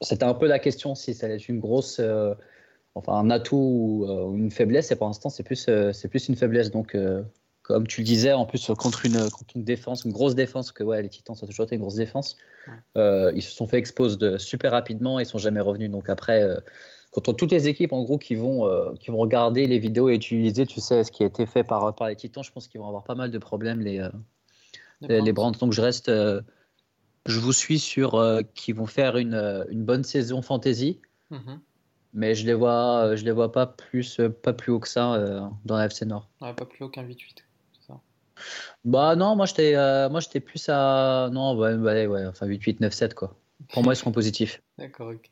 c'était 0.01 0.25
un 0.25 0.33
peu 0.33 0.47
la 0.47 0.59
question 0.59 0.95
si 0.95 1.13
ça 1.13 1.25
allait 1.25 1.35
être 1.35 1.49
une 1.49 1.59
grosse, 1.59 1.99
euh, 1.99 2.33
enfin 2.95 3.13
un 3.13 3.29
atout 3.29 4.05
euh, 4.07 4.25
ou 4.25 4.37
une 4.37 4.51
faiblesse. 4.51 4.91
Et 4.91 4.95
pour 4.95 5.07
l'instant, 5.07 5.29
c'est 5.29 5.43
plus, 5.43 5.69
c'est 5.93 6.07
plus 6.07 6.27
une 6.29 6.35
faiblesse. 6.35 6.71
Donc, 6.71 6.95
comme 7.61 7.87
tu 7.87 8.01
le 8.01 8.05
disais, 8.05 8.33
en 8.33 8.45
plus 8.45 8.71
contre 8.77 9.05
une, 9.05 9.29
contre 9.29 9.55
une 9.55 9.63
défense, 9.63 10.03
une 10.05 10.11
grosse 10.11 10.35
défense, 10.35 10.71
que 10.71 10.83
ouais, 10.83 11.01
les 11.01 11.09
Titans 11.09 11.35
ça 11.35 11.45
a 11.45 11.47
toujours 11.47 11.65
été 11.65 11.75
une 11.75 11.81
grosse 11.81 11.95
défense. 11.95 12.37
ils 12.95 13.41
se 13.41 13.51
sont 13.51 13.67
fait 13.67 13.77
expose 13.77 14.17
de, 14.17 14.37
super 14.37 14.71
rapidement 14.71 15.19
et 15.19 15.23
ils 15.23 15.27
sont 15.27 15.37
jamais 15.37 15.61
revenus. 15.61 15.91
Donc 15.91 16.09
après, 16.09 16.43
contre 17.11 17.33
toutes 17.33 17.51
les 17.51 17.67
équipes 17.67 17.93
en 17.93 18.03
gros 18.03 18.17
qui 18.17 18.35
vont, 18.35 18.69
qui 18.99 19.11
vont 19.11 19.17
regarder 19.17 19.67
les 19.67 19.79
vidéos 19.79 20.09
et 20.09 20.15
utiliser, 20.15 20.65
tu 20.65 20.81
sais, 20.81 21.03
ce 21.03 21.11
qui 21.11 21.23
a 21.23 21.27
été 21.27 21.45
fait 21.45 21.63
par, 21.63 21.93
par 21.95 22.07
les 22.07 22.15
Titans, 22.15 22.43
je 22.43 22.51
pense 22.51 22.67
qu'ils 22.67 22.81
vont 22.81 22.87
avoir 22.87 23.03
pas 23.03 23.15
mal 23.15 23.31
de 23.31 23.37
problèmes 23.37 23.81
les, 23.81 24.07
les, 25.01 25.21
les 25.21 25.33
Brands. 25.33 25.51
Donc 25.51 25.73
je 25.73 25.81
reste 25.81 26.11
je 27.25 27.39
vous 27.39 27.53
suis 27.53 27.79
sur 27.79 28.15
euh, 28.15 28.41
qui 28.55 28.71
vont 28.73 28.85
faire 28.85 29.17
une, 29.17 29.33
euh, 29.33 29.65
une, 29.69 29.83
bonne 29.83 30.03
saison 30.03 30.41
fantasy, 30.41 30.99
mhm. 31.29 31.59
mais 32.13 32.35
je 32.35 32.45
les 32.45 32.53
vois, 32.53 33.05
euh, 33.05 33.15
je 33.15 33.25
les 33.25 33.31
vois 33.31 33.51
pas 33.51 33.67
plus, 33.67 34.19
pas 34.41 34.53
plus 34.53 34.71
haut 34.71 34.79
que 34.79 34.87
ça 34.87 35.49
dans 35.65 35.77
la 35.77 35.85
FC 35.85 36.05
Nord. 36.05 36.29
pas 36.39 36.53
plus 36.53 36.83
haut 36.83 36.89
qu'un 36.89 37.03
8-8. 37.03 37.43
Bah 38.85 39.15
non, 39.15 39.35
moi 39.35 39.45
j'étais, 39.45 39.73
moi 40.09 40.19
j'étais 40.19 40.39
plus 40.39 40.67
à 40.69 41.29
non, 41.31 41.57
ouais, 41.57 41.75
ouais, 41.75 42.27
enfin 42.27 42.47
8-8, 42.47 42.79
9-7 42.79 43.13
quoi. 43.13 43.35
Pour 43.73 43.83
moi 43.83 43.93
ils 43.93 43.97
seront 43.97 44.11
positifs. 44.11 44.61
D'accord. 44.77 45.09
Ok. 45.09 45.29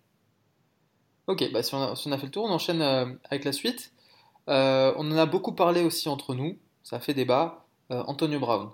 Ok, 1.27 1.51
bah 1.51 1.61
si 1.61 1.75
on, 1.75 1.83
a, 1.83 1.95
si 1.95 2.07
on, 2.07 2.11
a, 2.11 2.17
fait 2.17 2.25
le 2.25 2.31
tour, 2.31 2.45
on 2.45 2.49
enchaîne 2.49 2.81
avec 2.81 3.45
la 3.45 3.51
suite. 3.51 3.93
on 4.47 5.11
en 5.11 5.17
a 5.17 5.25
beaucoup 5.25 5.53
parlé 5.53 5.83
aussi 5.83 6.09
entre 6.09 6.33
nous, 6.33 6.57
ça 6.83 6.97
a 6.97 6.99
fait 6.99 7.13
débat. 7.13 7.65
Antonio 7.89 8.39
Brown. 8.39 8.69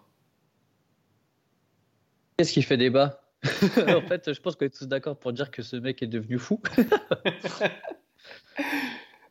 Qu'est-ce 2.38 2.54
qui 2.54 2.62
fait 2.62 2.78
débat? 2.78 3.22
En 3.88 4.02
fait, 4.02 4.34
je 4.34 4.42
pense 4.42 4.56
qu'on 4.56 4.66
est 4.66 4.78
tous 4.78 4.88
d'accord 4.88 5.18
pour 5.18 5.34
dire 5.34 5.52
que 5.52 5.62
ce 5.62 5.76
mec 5.76 6.02
est 6.02 6.08
devenu 6.08 6.40
fou. 6.40 6.62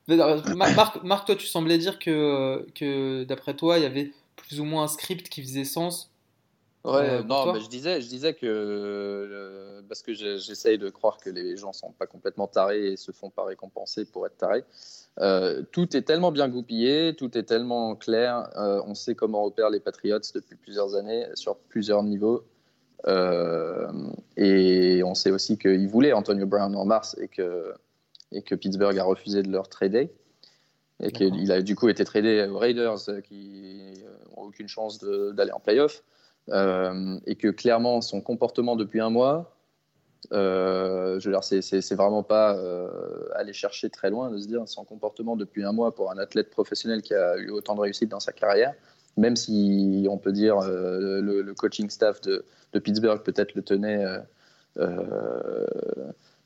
Marc, 0.09 1.03
Marc, 1.03 1.27
toi, 1.27 1.37
tu 1.37 1.47
semblais 1.47 1.79
dire 1.79 1.99
que, 1.99 2.67
que 2.75 3.25
d'après 3.25 3.55
toi, 3.55 3.79
il 3.79 3.83
y 3.83 3.87
avait 3.87 4.13
plus 4.47 4.61
ou 4.61 4.65
moins 4.65 4.85
un 4.85 4.89
script 4.89 5.29
qui 5.29 5.43
faisait 5.43 5.65
sens. 5.65 6.11
Ouais, 6.85 7.09
euh, 7.09 7.23
non, 7.23 7.53
mais 7.53 7.61
je 7.61 7.69
disais, 7.69 8.03
je 8.03 8.09
disais 8.09 8.35
que 8.35 9.83
parce 9.89 10.03
que 10.03 10.13
j'essaye 10.13 10.79
de 10.79 10.91
croire 10.91 11.19
que 11.19 11.31
les 11.31 11.57
gens 11.57 11.73
sont 11.73 11.93
pas 11.93 12.07
complètement 12.07 12.47
tarés 12.47 12.93
et 12.93 12.97
se 12.97 13.13
font 13.13 13.31
pas 13.31 13.45
récompenser 13.45 14.05
pour 14.05 14.27
être 14.27 14.37
tarés. 14.37 14.65
Euh, 15.21 15.63
tout 15.71 15.97
est 15.97 16.03
tellement 16.03 16.33
bien 16.33 16.49
goupillé, 16.49 17.15
tout 17.17 17.37
est 17.39 17.45
tellement 17.45 17.95
clair. 17.95 18.51
Euh, 18.57 18.83
on 18.87 18.95
sait 18.95 19.15
comment 19.15 19.45
opèrent 19.45 19.71
les 19.71 19.81
Patriots 19.81 20.19
depuis 20.35 20.57
plusieurs 20.57 20.95
années 20.97 21.27
sur 21.35 21.57
plusieurs 21.57 22.03
niveaux. 22.03 22.45
Euh, 23.07 23.87
et 24.37 25.03
on 25.05 25.15
sait 25.15 25.31
aussi 25.31 25.59
qu'il 25.59 25.89
voulait 25.89 26.13
Antonio 26.13 26.47
Brown 26.47 26.75
en 26.75 26.85
mars 26.85 27.17
et 27.21 27.29
que, 27.29 27.75
et 28.33 28.43
que 28.43 28.55
Pittsburgh 28.55 28.99
a 28.99 29.05
refusé 29.05 29.43
de 29.43 29.51
leur 29.51 29.69
trader. 29.69 30.11
Et 31.01 31.11
qu'il 31.11 31.51
a 31.51 31.61
du 31.61 31.75
coup 31.75 31.89
été 31.89 32.05
tradé 32.05 32.47
aux 32.49 32.59
Raiders 32.59 33.09
euh, 33.09 33.21
qui 33.21 34.04
aucune 34.45 34.69
chance 34.69 34.99
d'aller 35.01 35.53
en 35.53 35.61
playoff. 35.61 36.03
Euh, 36.51 37.19
et 37.27 37.37
que 37.37 37.49
clairement, 37.49 38.01
son 38.03 38.21
comportement 38.21 38.77
depuis 38.77 39.01
un 39.01 39.11
mois, 39.11 39.57
euh, 40.33 41.19
je 41.21 41.29
veux 41.29 41.35
dire, 41.35 41.45
c'est 41.45 41.95
vraiment 41.95 42.23
pas 42.23 42.59
aller 43.35 43.53
chercher 43.53 43.91
très 43.91 44.11
loin 44.11 44.31
de 44.31 44.39
se 44.39 44.47
dire 44.47 44.63
son 44.67 44.85
comportement 44.85 45.37
depuis 45.37 45.65
un 45.65 45.73
mois 45.73 45.95
pour 45.95 46.11
un 46.11 46.19
athlète 46.19 46.51
professionnel 46.51 47.03
qui 47.03 47.15
a 47.15 47.37
eu 47.37 47.51
autant 47.51 47.75
de 47.75 47.81
réussite 47.81 48.11
dans 48.11 48.21
sa 48.21 48.33
carrière, 48.33 48.75
même 49.17 49.37
si 49.37 50.07
on 50.11 50.19
peut 50.19 50.33
dire 50.33 50.61
le, 50.61 51.53
coaching 51.55 51.89
staff 51.91 52.21
de, 52.21 52.45
Pittsburgh 52.81 53.23
peut-être 53.23 53.55
le 53.55 53.63
tenait, 53.63 54.05
euh, 54.05 54.19
euh, 54.79 55.67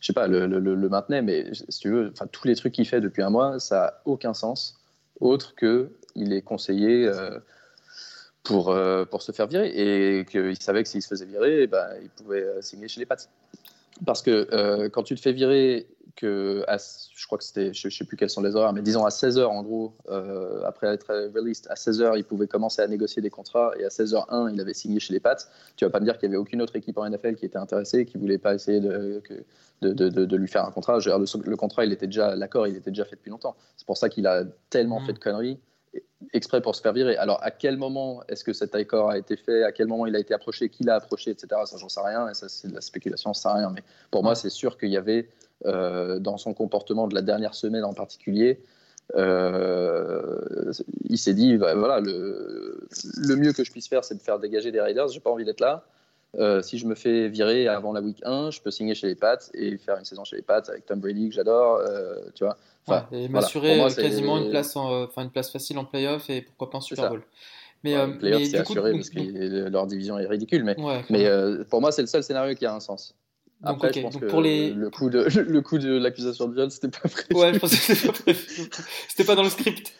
je 0.00 0.06
sais 0.06 0.12
pas, 0.12 0.26
le, 0.28 0.88
maintenait, 0.88 1.22
mais 1.22 1.46
si 1.54 1.80
tu 1.80 1.90
veux, 1.90 2.12
tous 2.32 2.46
les 2.46 2.54
trucs 2.54 2.74
qu'il 2.74 2.86
fait 2.86 3.00
depuis 3.00 3.22
un 3.22 3.30
mois, 3.30 3.58
ça 3.58 3.76
n'a 3.76 3.94
aucun 4.04 4.34
sens 4.34 4.78
autre 5.20 5.54
que 5.56 5.90
il 6.14 6.32
est 6.32 6.42
conseillé 6.42 7.10
euh, 8.50 9.04
pour, 9.04 9.10
pour 9.10 9.22
se 9.22 9.32
faire 9.32 9.46
virer 9.46 9.68
et 9.68 10.24
qu'il 10.24 10.60
savait 10.60 10.82
que 10.82 10.88
s'il 10.88 11.02
se 11.02 11.08
faisait 11.08 11.26
virer, 11.26 11.66
bah, 11.66 11.88
il 12.02 12.10
pouvait 12.10 12.46
signer 12.60 12.88
chez 12.88 13.00
les 13.00 13.06
Pats. 13.06 13.16
Parce 14.06 14.22
que 14.22 14.88
quand 14.88 15.02
tu 15.02 15.14
te 15.14 15.20
fais 15.20 15.32
virer 15.32 15.88
que 16.18 16.64
je 17.14 17.26
crois 17.26 17.38
que 17.38 17.44
c'était, 17.44 17.72
je, 17.72 17.86
ne 17.86 17.92
sais 17.92 18.04
plus 18.04 18.16
quels 18.16 18.28
sont 18.28 18.42
les 18.42 18.56
horaires, 18.56 18.72
mais 18.72 18.82
disons 18.82 19.04
à 19.04 19.10
16h 19.10 19.44
en 19.44 19.62
gros, 19.62 19.94
euh, 20.10 20.62
après 20.64 20.88
être 20.88 21.30
released, 21.32 21.66
à 21.70 21.74
16h, 21.74 22.14
il 22.16 22.24
pouvait 22.24 22.48
commencer 22.48 22.82
à 22.82 22.88
négocier 22.88 23.22
des 23.22 23.30
contrats 23.30 23.70
et 23.78 23.84
à 23.84 23.88
16h1, 23.88 24.52
il 24.52 24.60
avait 24.60 24.74
signé 24.74 24.98
chez 24.98 25.12
les 25.12 25.20
Pats. 25.20 25.36
Tu 25.76 25.84
vas 25.84 25.90
pas 25.90 26.00
me 26.00 26.04
dire 26.04 26.18
qu'il 26.18 26.28
y 26.28 26.30
avait 26.30 26.36
aucune 26.36 26.60
autre 26.60 26.74
équipe 26.74 26.98
en 26.98 27.08
NFL 27.08 27.36
qui 27.36 27.44
était 27.44 27.58
intéressée, 27.58 28.04
qui 28.04 28.18
voulait 28.18 28.38
pas 28.38 28.54
essayer 28.54 28.80
de, 28.80 29.22
de, 29.82 29.92
de, 29.92 30.08
de 30.08 30.36
lui 30.36 30.48
faire 30.48 30.64
un 30.64 30.72
contrat. 30.72 30.98
le, 30.98 31.48
le, 31.48 31.56
contrat, 31.56 31.84
il 31.84 31.92
était 31.92 32.06
déjà, 32.06 32.34
l'accord, 32.34 32.66
il 32.66 32.74
était 32.74 32.90
déjà 32.90 33.04
fait 33.04 33.14
depuis 33.14 33.30
longtemps. 33.30 33.54
C'est 33.76 33.86
pour 33.86 33.96
ça 33.96 34.08
qu'il 34.08 34.26
a 34.26 34.42
tellement 34.70 35.00
mmh. 35.00 35.06
fait 35.06 35.12
de 35.12 35.18
conneries 35.20 35.60
exprès 36.32 36.60
pour 36.60 36.74
se 36.74 36.82
faire 36.82 36.92
virer. 36.92 37.16
Alors, 37.16 37.42
à 37.42 37.50
quel 37.50 37.76
moment 37.76 38.22
est-ce 38.28 38.44
que 38.44 38.52
cet 38.52 38.74
accord 38.74 39.10
a 39.10 39.18
été 39.18 39.36
fait? 39.36 39.62
À 39.62 39.72
quel 39.72 39.86
moment 39.86 40.06
il 40.06 40.16
a 40.16 40.18
été 40.18 40.34
approché? 40.34 40.68
Qui 40.68 40.84
l'a 40.84 40.96
approché? 40.96 41.30
Etc. 41.30 41.46
Ça, 41.64 41.76
j'en 41.76 41.88
sais 41.88 42.00
rien. 42.00 42.28
Et 42.28 42.34
ça, 42.34 42.48
c'est 42.48 42.68
de 42.68 42.74
la 42.74 42.80
spéculation, 42.80 43.34
ça 43.34 43.42
sert 43.42 43.54
rien. 43.54 43.70
Mais 43.70 43.82
pour 44.10 44.22
moi, 44.22 44.34
c'est 44.34 44.50
sûr 44.50 44.78
qu'il 44.78 44.90
y 44.90 44.96
avait, 44.96 45.28
euh, 45.66 46.18
dans 46.18 46.36
son 46.36 46.54
comportement 46.54 47.08
de 47.08 47.14
la 47.14 47.22
dernière 47.22 47.54
semaine 47.54 47.84
en 47.84 47.94
particulier, 47.94 48.60
euh, 49.16 50.70
il 51.08 51.16
s'est 51.18 51.34
dit 51.34 51.56
bah, 51.56 51.74
voilà, 51.74 52.00
le, 52.00 52.86
le, 53.16 53.36
mieux 53.36 53.52
que 53.52 53.64
je 53.64 53.70
puisse 53.70 53.88
faire, 53.88 54.04
c'est 54.04 54.16
de 54.16 54.22
faire 54.22 54.38
dégager 54.38 54.70
des 54.70 54.80
Raiders. 54.80 55.08
J'ai 55.08 55.20
pas 55.20 55.30
envie 55.30 55.44
d'être 55.44 55.60
là. 55.60 55.84
Euh, 56.38 56.60
si 56.60 56.76
je 56.76 56.86
me 56.86 56.94
fais 56.94 57.28
virer 57.28 57.68
avant 57.68 57.94
la 57.94 58.02
week 58.02 58.20
1, 58.22 58.50
je 58.50 58.60
peux 58.60 58.70
signer 58.70 58.94
chez 58.94 59.06
les 59.06 59.14
Pats 59.14 59.38
et 59.54 59.78
faire 59.78 59.96
une 59.96 60.04
saison 60.04 60.24
chez 60.24 60.36
les 60.36 60.42
Pats 60.42 60.62
avec 60.68 60.84
Tom 60.84 61.00
Brady 61.00 61.30
que 61.30 61.34
j'adore, 61.34 61.80
tu 62.34 62.44
vois 62.44 62.58
et 63.12 63.28
m'assurer 63.28 63.80
euh, 63.80 63.90
quasiment 63.90 64.38
une 64.38 64.50
place, 64.50 64.76
en, 64.76 65.04
enfin 65.04 65.22
une 65.22 65.30
place 65.30 65.50
facile 65.50 65.78
en 65.78 65.84
playoff 65.84 66.28
et 66.30 66.42
pourquoi 66.42 66.70
pas 66.70 66.78
en 66.78 66.80
Super 66.80 67.10
Bowl. 67.10 67.22
Mais, 67.84 67.96
euh, 67.96 68.08
playoff, 68.08 68.42
c'est 68.44 68.58
assuré 68.58 68.92
parce 68.92 69.10
que 69.10 69.68
leur 69.68 69.86
division 69.86 70.18
est 70.18 70.26
ridicule, 70.26 70.64
mais, 70.64 70.76
mais 71.10 71.26
euh, 71.26 71.64
pour 71.64 71.80
moi, 71.80 71.92
c'est 71.92 72.02
le 72.02 72.08
seul 72.08 72.22
scénario 72.22 72.54
qui 72.54 72.66
a 72.66 72.74
un 72.74 72.80
sens. 72.80 73.14
Après, 73.62 73.92
je 73.92 74.00
pense 74.00 74.16
que 74.16 74.26
pour 74.26 74.40
les... 74.40 74.70
le 74.70 74.88
coup 74.88 75.10
de 75.10 75.26
le 75.40 75.60
coup 75.62 75.78
de 75.78 75.98
l'accusation 75.98 76.46
de 76.46 76.54
viol, 76.54 76.70
c'était 76.70 76.88
pas 76.88 77.08
prévu. 77.08 77.40
Ouais, 77.40 77.54
je 77.54 77.58
pense 77.58 77.70
que 77.70 77.76
c'était 77.76 78.06
pas 78.06 78.12
prévu. 78.12 78.70
C'était 79.08 79.24
pas 79.24 79.34
dans 79.34 79.42
le 79.42 79.50
script. 79.50 79.92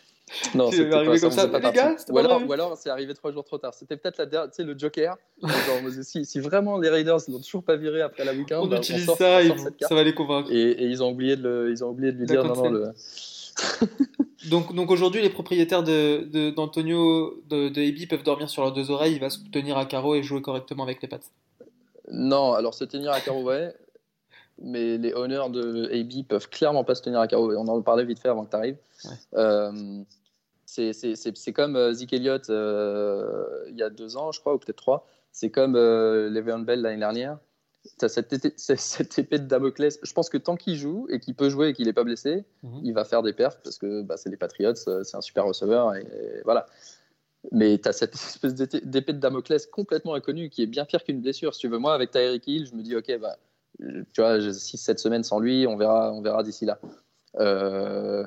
Non, 0.55 0.71
c'est 0.71 0.93
arrivé 0.93 1.19
comme 1.21 1.31
ça. 1.31 1.49
Pas 1.49 1.59
les 1.59 1.73
gars, 1.73 1.97
ou, 2.09 2.19
alors, 2.19 2.43
ou 2.47 2.53
alors, 2.53 2.77
c'est 2.77 2.91
arrivé 2.91 3.15
trois 3.15 3.33
jours 3.33 3.45
trop 3.45 3.59
tard. 3.59 3.75
C'était 3.75 3.97
peut-être 3.97 4.19
la 4.19 4.27
dernière, 4.27 4.51
tu 4.51 4.57
sais, 4.57 4.65
le 4.65 4.79
Joker. 4.79 5.17
si, 6.03 6.25
si, 6.25 6.41
vraiment 6.41 6.79
les 6.79 6.89
Raiders 6.89 7.19
n'ont 7.29 7.41
toujours 7.41 7.63
pas 7.63 7.77
viré 7.77 8.03
après 8.03 8.25
la 8.25 8.33
week-end, 8.33 8.61
on 8.63 8.67
bah, 8.67 8.79
utilise 8.79 9.07
ça, 9.07 9.41
ça 9.81 9.95
va 9.95 10.03
les 10.03 10.15
convaincre. 10.15 10.51
Et, 10.51 10.71
et, 10.71 10.85
ils 10.85 11.03
ont 11.03 11.11
oublié 11.11 11.37
de, 11.37 11.43
le, 11.43 11.71
ils 11.71 11.85
ont 11.85 11.91
oublié 11.91 12.13
de 12.13 12.19
lui 12.19 12.27
dire 12.27 12.45
non, 12.45 12.55
non, 12.55 12.71
le. 12.71 12.93
donc, 14.51 14.75
donc 14.75 14.91
aujourd'hui, 14.91 15.23
les 15.23 15.31
propriétaires 15.31 15.83
d'Antonio 15.83 17.43
de, 17.49 17.69
de, 17.69 17.69
de, 17.69 17.89
AB 17.89 18.09
peuvent 18.09 18.23
dormir 18.23 18.49
sur 18.49 18.63
leurs 18.63 18.73
deux 18.73 18.91
oreilles. 18.91 19.15
Il 19.15 19.21
va 19.21 19.31
se 19.31 19.39
tenir 19.53 19.79
à 19.79 19.87
carreau 19.87 20.15
et 20.15 20.23
jouer 20.23 20.43
correctement 20.43 20.85
avec 20.85 21.03
les 21.03 21.09
pattes. 21.09 21.31
Non, 22.11 22.53
alors 22.53 22.75
se 22.75 22.85
tenir 22.85 23.13
à 23.13 23.21
carreau, 23.21 23.43
ouais. 23.43 23.75
Mais 24.61 24.99
les 24.99 25.15
honneurs 25.15 25.51
de 25.51 25.89
AB 25.93 26.27
peuvent 26.27 26.49
clairement 26.49 26.85
pas 26.85 26.95
se 26.95 27.03
tenir 27.03 27.21
à 27.21 27.29
carreau. 27.29 27.53
On 27.55 27.69
en 27.69 27.81
parlait 27.83 28.05
vite 28.05 28.19
fait 28.21 28.29
avant 28.29 28.45
que 28.45 28.51
tu 28.51 28.57
arrives. 28.57 28.77
Ouais. 29.05 29.11
Euh, 29.35 30.03
c'est 30.69 31.53
comme 31.55 31.77
euh, 31.77 31.93
Zeke 31.93 32.13
Elliott 32.13 32.51
euh, 32.51 33.65
il 33.69 33.77
y 33.77 33.83
a 33.83 33.89
deux 33.89 34.17
ans, 34.17 34.33
je 34.33 34.41
crois, 34.41 34.55
ou 34.55 34.59
peut-être 34.59 34.77
trois. 34.77 35.07
C'est 35.33 35.51
comme 35.51 35.77
euh, 35.77 36.29
Le'Veon 36.29 36.61
Bell 36.61 36.83
l'année 36.83 36.99
dernière. 36.99 37.39
Tu 37.99 38.05
as 38.05 38.09
cette, 38.59 38.59
cette, 38.59 39.19
épée 39.19 39.39
de 39.39 39.47
Damoclès. 39.47 39.99
Je 40.03 40.13
pense 40.13 40.29
que 40.29 40.37
tant 40.37 40.57
qu'il 40.57 40.77
joue 40.77 41.07
et 41.11 41.21
qu'il 41.21 41.35
peut 41.35 41.49
jouer 41.49 41.69
et 41.69 41.73
qu'il 41.73 41.87
n'est 41.87 41.95
pas 41.95 42.05
blessé, 42.05 42.45
mhm. 42.63 42.81
il 42.85 42.93
va 42.93 43.05
faire 43.05 43.23
des 43.23 43.33
perfs 43.33 43.61
parce 43.63 43.79
que 43.79 44.03
bah, 44.03 44.19
c'est 44.19 44.29
les 44.29 44.37
Patriots, 44.37 44.75
c'est 44.75 45.17
un 45.17 45.23
super 45.23 45.47
receveur. 45.47 45.95
Et, 45.95 46.07
voilà. 46.45 46.67
Mais 47.51 47.79
tu 47.79 47.89
as 47.89 47.93
cette 47.93 48.15
espèce 48.15 48.55
d'épée 48.55 49.15
de 49.15 49.21
Damoclès 49.21 49.67
complètement 49.67 50.15
inconnue 50.15 50.51
qui 50.51 50.63
est 50.63 50.67
bien 50.67 50.85
pire 50.85 51.03
qu'une 51.03 51.23
blessure. 51.23 51.55
Si 51.55 51.61
tu 51.61 51.69
veux, 51.69 51.79
moi, 51.79 51.95
avec 51.95 52.11
Tyreek 52.11 52.47
Hill, 52.47 52.67
je 52.67 52.75
me 52.75 52.83
dis, 52.83 52.95
OK, 52.95 53.11
bah, 53.19 53.39
tu 53.79 54.21
vois, 54.21 54.39
6-7 54.39 54.99
semaines 54.99 55.25
sans 55.25 55.39
lui, 55.39 55.67
on 55.67 55.79
verra, 55.79 56.13
on 56.13 56.21
verra 56.21 56.43
d'ici 56.43 56.67
là. 56.67 56.79
Euh, 57.37 58.27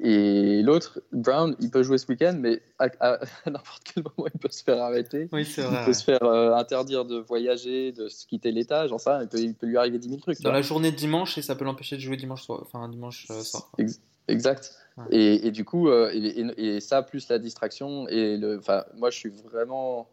et 0.00 0.62
l'autre, 0.62 1.02
Brown, 1.12 1.54
il 1.60 1.70
peut 1.70 1.82
jouer 1.82 1.98
ce 1.98 2.06
week-end, 2.08 2.34
mais 2.38 2.62
à, 2.78 3.18
n'importe 3.46 3.82
quel 3.84 4.04
moment, 4.04 4.28
il 4.32 4.40
peut 4.40 4.48
se 4.50 4.62
faire 4.62 4.80
arrêter. 4.80 5.28
Oui, 5.32 5.44
c'est 5.44 5.62
vrai. 5.62 5.80
Il 5.82 5.86
peut 5.86 5.92
se 5.92 6.04
faire 6.04 6.22
euh, 6.22 6.54
interdire 6.54 7.04
de 7.04 7.18
voyager, 7.18 7.92
de 7.92 8.08
se 8.08 8.26
quitter 8.26 8.52
l'État, 8.52 8.86
j'en 8.88 8.98
sais 8.98 9.10
Il 9.22 9.28
peut, 9.28 9.38
il 9.38 9.54
peut 9.54 9.66
lui 9.66 9.76
arriver 9.76 9.98
10 9.98 10.08
000 10.08 10.20
trucs. 10.20 10.40
Dans 10.40 10.52
la 10.52 10.62
journée 10.62 10.90
de 10.90 10.96
dimanche, 10.96 11.36
et 11.36 11.42
ça 11.42 11.56
peut 11.56 11.64
l'empêcher 11.64 11.96
de 11.96 12.00
jouer 12.00 12.16
dimanche 12.16 12.42
soir. 12.42 12.60
Enfin, 12.62 12.88
dimanche 12.88 13.26
euh, 13.30 13.42
soir. 13.42 13.70
exact. 14.28 14.78
Et, 15.10 15.46
et, 15.46 15.50
du 15.50 15.64
coup, 15.64 15.88
euh, 15.88 16.10
et, 16.12 16.76
et, 16.76 16.80
ça, 16.80 17.02
plus 17.02 17.28
la 17.28 17.38
distraction, 17.38 18.08
et 18.08 18.36
le. 18.36 18.60
Moi, 18.96 19.10
je 19.10 19.18
suis 19.18 19.30
vraiment. 19.30 20.08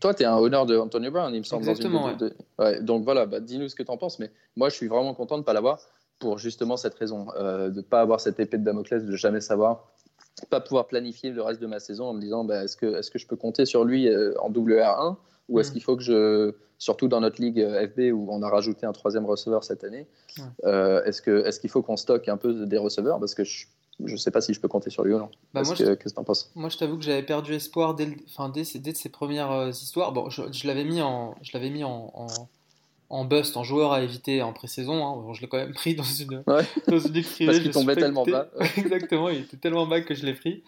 Toi, 0.00 0.14
tu 0.14 0.22
es 0.22 0.26
un 0.26 0.36
honneur 0.36 0.66
de 0.66 0.76
Antonio 0.76 1.10
Brown, 1.10 1.34
il 1.34 1.38
me 1.38 1.44
semble. 1.44 1.68
Exactement. 1.68 2.12
ouais. 2.58 2.80
Donc 2.82 3.04
voilà, 3.04 3.26
bah, 3.26 3.40
dis-nous 3.40 3.68
ce 3.68 3.74
que 3.74 3.82
tu 3.82 3.90
en 3.90 3.96
penses. 3.96 4.18
Mais 4.18 4.30
moi, 4.56 4.68
je 4.68 4.74
suis 4.74 4.86
vraiment 4.86 5.14
content 5.14 5.36
de 5.36 5.40
ne 5.40 5.44
pas 5.44 5.52
l'avoir 5.52 5.80
pour 6.20 6.38
justement 6.38 6.76
cette 6.76 6.94
raison, 6.94 7.26
euh, 7.36 7.70
de 7.70 7.76
ne 7.76 7.80
pas 7.80 8.00
avoir 8.00 8.20
cette 8.20 8.38
épée 8.38 8.58
de 8.58 8.62
Damoclès, 8.62 9.04
de 9.04 9.16
jamais 9.16 9.40
savoir, 9.40 9.90
pas 10.48 10.60
pouvoir 10.60 10.86
planifier 10.86 11.30
le 11.30 11.42
reste 11.42 11.60
de 11.60 11.66
ma 11.66 11.80
saison 11.80 12.06
en 12.06 12.14
me 12.14 12.20
disant 12.20 12.44
bah, 12.44 12.62
est-ce 12.62 12.76
que, 12.76 12.98
est 12.98 13.10
que 13.10 13.18
je 13.18 13.26
peux 13.26 13.36
compter 13.36 13.66
sur 13.66 13.84
lui 13.84 14.08
euh, 14.08 14.32
en 14.40 14.50
WR1 14.52 15.16
ou 15.48 15.58
est-ce 15.58 15.70
mm. 15.70 15.72
qu'il 15.72 15.82
faut 15.82 15.96
que 15.96 16.02
je, 16.02 16.54
surtout 16.78 17.08
dans 17.08 17.20
notre 17.20 17.40
ligue 17.40 17.60
euh, 17.60 17.88
FB 17.88 18.14
où 18.14 18.28
on 18.30 18.42
a 18.42 18.48
rajouté 18.48 18.86
un 18.86 18.92
troisième 18.92 19.26
receveur 19.26 19.64
cette 19.64 19.82
année, 19.82 20.06
est-ce 20.62 21.20
qu'il 21.22 21.32
est 21.32 21.60
qu'il 21.60 21.70
faut 21.70 21.82
qu'on 21.82 21.96
stocke 21.96 22.28
un 22.28 22.36
peu 22.36 22.66
des 22.66 22.78
receveurs? 22.78 23.18
Parce 23.18 23.34
que 23.34 23.42
je 23.42 23.66
ne 23.98 24.16
sais 24.16 24.30
pas 24.30 24.40
si 24.40 24.54
je 24.54 24.60
peux 24.60 24.68
compter 24.68 24.90
sur 24.90 25.04
lui 25.04 25.14
ou 25.14 25.18
non. 25.18 25.30
Bah 25.52 25.62
qu'est-ce 25.62 25.94
que 25.94 26.08
tu 26.08 26.18
en 26.18 26.24
penses? 26.24 26.50
Moi, 26.54 26.68
je 26.68 26.78
t'avoue 26.78 26.96
que 26.96 27.04
j'avais 27.04 27.22
perdu 27.22 27.54
espoir 27.54 27.94
dès, 27.94 28.08
enfin, 28.26 28.48
dès, 28.48 28.62
dès, 28.78 28.94
ses 28.94 29.08
premières 29.08 29.68
histoires. 29.68 30.12
Bon, 30.12 30.30
je, 30.30 30.42
je 30.52 30.66
l'avais 30.66 30.84
mis 30.84 31.02
en, 31.02 31.34
je 31.42 31.50
l'avais 31.52 31.70
mis 31.70 31.84
en, 31.84 32.10
en 32.14 32.26
bust, 33.24 33.56
en 33.56 33.64
joueur 33.64 33.92
à 33.92 34.02
éviter 34.02 34.42
en 34.42 34.52
pré-saison. 34.52 35.04
Hein. 35.04 35.32
je 35.34 35.40
l'ai 35.40 35.48
quand 35.48 35.58
même 35.58 35.74
pris 35.74 35.94
dans 35.94 36.04
une, 36.04 36.42
ouais. 36.46 36.64
dans 36.88 36.98
une 36.98 37.12
Parce 37.46 37.58
qu'il 37.60 37.70
tombait 37.70 37.96
tellement 37.96 38.24
bas. 38.24 38.48
Exactement, 38.76 39.28
il 39.28 39.40
était 39.40 39.56
tellement 39.56 39.86
bas 39.86 40.00
que 40.00 40.14
je 40.14 40.24
l'ai 40.24 40.34
pris. 40.34 40.62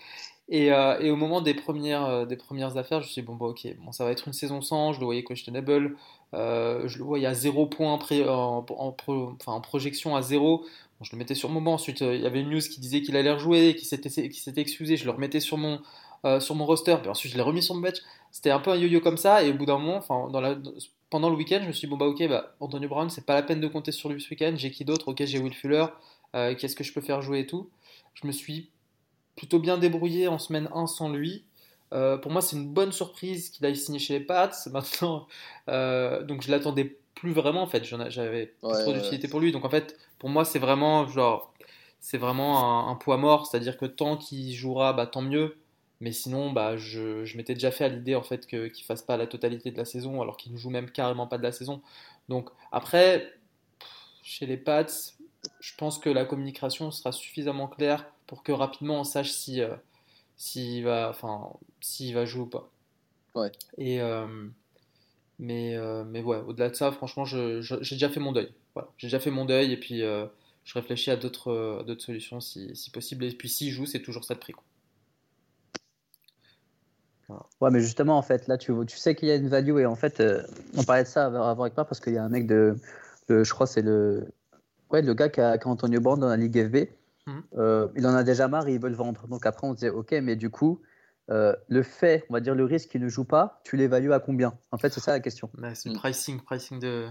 Et, 0.48 0.72
euh, 0.72 0.98
et, 1.00 1.10
au 1.10 1.16
moment 1.16 1.40
des 1.40 1.54
premières, 1.54 2.04
euh, 2.04 2.26
des 2.26 2.36
premières 2.36 2.76
affaires, 2.76 3.00
je 3.00 3.06
me 3.06 3.10
suis 3.10 3.22
dit, 3.22 3.26
bon, 3.26 3.36
bah, 3.36 3.46
ok, 3.46 3.66
bon, 3.78 3.92
ça 3.92 4.04
va 4.04 4.10
être 4.10 4.26
une 4.26 4.34
saison 4.34 4.60
sans, 4.60 4.92
je 4.92 4.98
le 4.98 5.06
voyais 5.06 5.24
questionable, 5.24 5.96
euh, 6.34 6.86
je 6.88 6.98
le 6.98 7.04
voyais 7.04 7.26
à 7.26 7.34
zéro 7.34 7.66
point 7.66 7.96
pré, 7.96 8.28
en, 8.28 8.66
en, 8.68 8.96
enfin, 9.06 9.52
en, 9.52 9.60
projection 9.60 10.16
à 10.16 10.22
zéro. 10.22 10.58
Bon, 10.98 11.04
je 11.04 11.12
le 11.12 11.18
mettais 11.18 11.34
sur 11.34 11.48
mon 11.48 11.62
banc. 11.62 11.74
Ensuite, 11.74 12.00
il 12.00 12.20
y 12.20 12.26
avait 12.26 12.40
une 12.40 12.50
news 12.50 12.60
qui 12.60 12.80
disait 12.80 13.02
qu'il 13.02 13.16
allait 13.16 13.32
rejouer, 13.32 13.76
qu'il 13.76 13.86
s'était 13.86 14.60
excusé, 14.60 14.96
je 14.96 15.04
le 15.04 15.12
remettais 15.12 15.40
sur 15.40 15.56
mon, 15.56 15.80
sur 16.40 16.54
mon 16.54 16.66
roster, 16.66 16.96
puis 17.00 17.10
ensuite 17.10 17.32
je 17.32 17.36
l'ai 17.36 17.42
remis 17.42 17.62
sur 17.62 17.74
mon 17.74 17.80
bench. 17.80 17.98
C'était 18.30 18.50
un 18.50 18.60
peu 18.60 18.70
un 18.70 18.76
yo-yo 18.76 19.00
comme 19.00 19.16
ça, 19.16 19.42
et 19.42 19.50
au 19.50 19.54
bout 19.54 19.66
d'un 19.66 19.78
moment, 19.78 19.96
enfin, 19.96 20.28
dans 20.30 20.40
la, 20.40 20.56
pendant 21.12 21.28
le 21.28 21.36
week-end, 21.36 21.58
je 21.60 21.66
me 21.66 21.72
suis 21.72 21.86
dit, 21.86 21.90
bon, 21.90 21.98
bah, 21.98 22.06
ok, 22.06 22.26
bah, 22.26 22.54
Antonio 22.58 22.88
Brown, 22.88 23.10
c'est 23.10 23.26
pas 23.26 23.34
la 23.34 23.42
peine 23.42 23.60
de 23.60 23.68
compter 23.68 23.92
sur 23.92 24.08
lui 24.08 24.18
ce 24.18 24.30
week-end. 24.30 24.54
J'ai 24.56 24.70
qui 24.70 24.86
d'autre? 24.86 25.08
Ok, 25.08 25.22
j'ai 25.26 25.38
Will 25.38 25.52
Fuller. 25.52 25.84
Euh, 26.34 26.54
qu'est-ce 26.54 26.74
que 26.74 26.82
je 26.82 26.92
peux 26.94 27.02
faire 27.02 27.20
jouer 27.20 27.40
et 27.40 27.46
tout? 27.46 27.68
Je 28.14 28.26
me 28.26 28.32
suis 28.32 28.70
plutôt 29.36 29.58
bien 29.58 29.76
débrouillé 29.76 30.26
en 30.28 30.38
semaine 30.38 30.70
1 30.74 30.86
sans 30.86 31.10
lui. 31.10 31.44
Euh, 31.92 32.16
pour 32.16 32.32
moi, 32.32 32.40
c'est 32.40 32.56
une 32.56 32.66
bonne 32.66 32.92
surprise 32.92 33.50
qu'il 33.50 33.66
aille 33.66 33.76
signer 33.76 33.98
chez 33.98 34.18
les 34.18 34.24
Pats. 34.24 34.52
Maintenant, 34.72 35.26
euh, 35.68 36.22
donc 36.22 36.40
je 36.40 36.50
l'attendais 36.50 36.96
plus 37.14 37.32
vraiment 37.32 37.60
en 37.60 37.66
fait. 37.66 37.84
J'avais 37.84 38.46
pas 38.62 38.82
trop 38.82 38.94
d'utilité 38.94 39.28
pour 39.28 39.40
lui. 39.40 39.52
Donc 39.52 39.66
en 39.66 39.70
fait, 39.70 39.98
pour 40.18 40.30
moi, 40.30 40.46
c'est 40.46 40.58
vraiment 40.58 41.06
genre, 41.08 41.52
c'est 42.00 42.16
vraiment 42.16 42.88
un, 42.88 42.90
un 42.90 42.94
poids 42.94 43.18
mort. 43.18 43.46
C'est-à-dire 43.46 43.76
que 43.76 43.84
tant 43.84 44.16
qu'il 44.16 44.54
jouera, 44.54 44.94
bah, 44.94 45.06
tant 45.06 45.20
mieux. 45.20 45.58
Mais 46.02 46.10
sinon, 46.10 46.50
bah, 46.50 46.76
je, 46.76 47.24
je 47.24 47.36
m'étais 47.36 47.54
déjà 47.54 47.70
fait 47.70 47.84
à 47.84 47.88
l'idée 47.88 48.16
en 48.16 48.24
fait 48.24 48.48
qu'il 48.48 48.60
ne 48.60 48.84
fasse 48.84 49.02
pas 49.02 49.16
la 49.16 49.28
totalité 49.28 49.70
de 49.70 49.76
la 49.76 49.84
saison, 49.84 50.20
alors 50.20 50.36
qu'il 50.36 50.52
ne 50.52 50.58
joue 50.58 50.68
même 50.68 50.90
carrément 50.90 51.28
pas 51.28 51.38
de 51.38 51.44
la 51.44 51.52
saison. 51.52 51.80
Donc 52.28 52.50
après, 52.72 53.32
chez 54.20 54.46
les 54.46 54.56
Pats, 54.56 54.84
je 55.60 55.72
pense 55.76 56.00
que 56.00 56.10
la 56.10 56.24
communication 56.24 56.90
sera 56.90 57.12
suffisamment 57.12 57.68
claire 57.68 58.04
pour 58.26 58.42
que 58.42 58.50
rapidement 58.50 58.98
on 58.98 59.04
sache 59.04 59.30
si 59.30 59.60
euh, 59.60 59.76
s'il 60.36 60.82
va, 60.82 61.08
enfin, 61.08 61.52
s'il 61.80 62.12
va 62.14 62.24
jouer 62.24 62.42
ou 62.42 62.46
pas. 62.46 62.68
Ouais. 63.36 63.52
Et 63.78 64.00
euh, 64.00 64.26
mais 65.38 65.76
euh, 65.76 66.02
mais 66.02 66.20
ouais, 66.20 66.38
au-delà 66.38 66.70
de 66.70 66.74
ça, 66.74 66.90
franchement, 66.90 67.24
j'ai 67.24 67.60
déjà 67.78 68.08
fait 68.08 68.18
mon 68.18 68.32
deuil. 68.32 68.52
Voilà, 68.74 68.88
j'ai 68.98 69.06
déjà 69.06 69.20
fait 69.20 69.30
mon 69.30 69.44
deuil 69.44 69.70
et 69.70 69.76
puis 69.76 70.00
je 70.00 70.74
réfléchis 70.74 71.12
à 71.12 71.16
d'autres 71.16 71.84
d'autres 71.86 72.02
solutions 72.02 72.40
si, 72.40 72.74
si, 72.74 72.90
possible. 72.90 73.24
Et 73.24 73.30
puis 73.30 73.48
s'il 73.48 73.70
joue, 73.70 73.86
c'est 73.86 74.02
toujours 74.02 74.24
ça 74.24 74.34
de 74.34 74.40
prix. 74.40 74.52
Quoi. 74.52 74.64
Ouais, 77.60 77.70
mais 77.70 77.80
justement, 77.80 78.16
en 78.16 78.22
fait, 78.22 78.46
là, 78.48 78.58
tu, 78.58 78.72
tu 78.86 78.96
sais 78.96 79.14
qu'il 79.14 79.28
y 79.28 79.30
a 79.30 79.36
une 79.36 79.48
value 79.48 79.78
et 79.78 79.86
en 79.86 79.96
fait, 79.96 80.20
euh, 80.20 80.42
on 80.76 80.84
parlait 80.84 81.04
de 81.04 81.08
ça 81.08 81.26
avant, 81.26 81.48
avec 81.48 81.76
moi 81.76 81.84
parce 81.84 82.00
qu'il 82.00 82.12
y 82.12 82.18
a 82.18 82.24
un 82.24 82.28
mec 82.28 82.46
de, 82.46 82.76
je 83.28 83.50
crois, 83.50 83.66
c'est 83.66 83.82
le, 83.82 84.28
ouais, 84.90 85.02
le 85.02 85.14
gars 85.14 85.28
qui 85.28 85.40
a, 85.40 85.58
qui 85.58 85.66
a 85.66 85.70
Antonio 85.70 86.00
Brand 86.00 86.18
dans 86.18 86.28
la 86.28 86.36
Ligue 86.36 86.66
FB. 86.66 86.88
Mhm. 87.26 87.42
Euh, 87.56 87.88
il 87.96 88.06
en 88.06 88.14
a 88.14 88.24
déjà 88.24 88.48
marre 88.48 88.68
et 88.68 88.74
il 88.74 88.80
veut 88.80 88.88
le 88.88 88.96
vendre. 88.96 89.26
Donc 89.28 89.46
après, 89.46 89.66
on 89.66 89.74
disait, 89.74 89.90
ok, 89.90 90.12
mais 90.22 90.36
du 90.36 90.50
coup, 90.50 90.80
euh, 91.30 91.54
le 91.68 91.82
fait, 91.82 92.24
on 92.30 92.34
va 92.34 92.40
dire 92.40 92.54
le 92.54 92.64
risque 92.64 92.90
qu'il 92.90 93.00
ne 93.00 93.08
joue 93.08 93.24
pas, 93.24 93.60
tu 93.64 93.76
l'évalues 93.76 94.12
à 94.12 94.18
combien? 94.18 94.54
En 94.72 94.78
fait, 94.78 94.92
c'est 94.92 95.00
ça 95.00 95.12
la 95.12 95.20
question. 95.20 95.48
c'est 95.74 95.88
le 95.88 95.94
pricing, 95.94 96.40
pricing 96.40 96.80
de. 96.80 97.06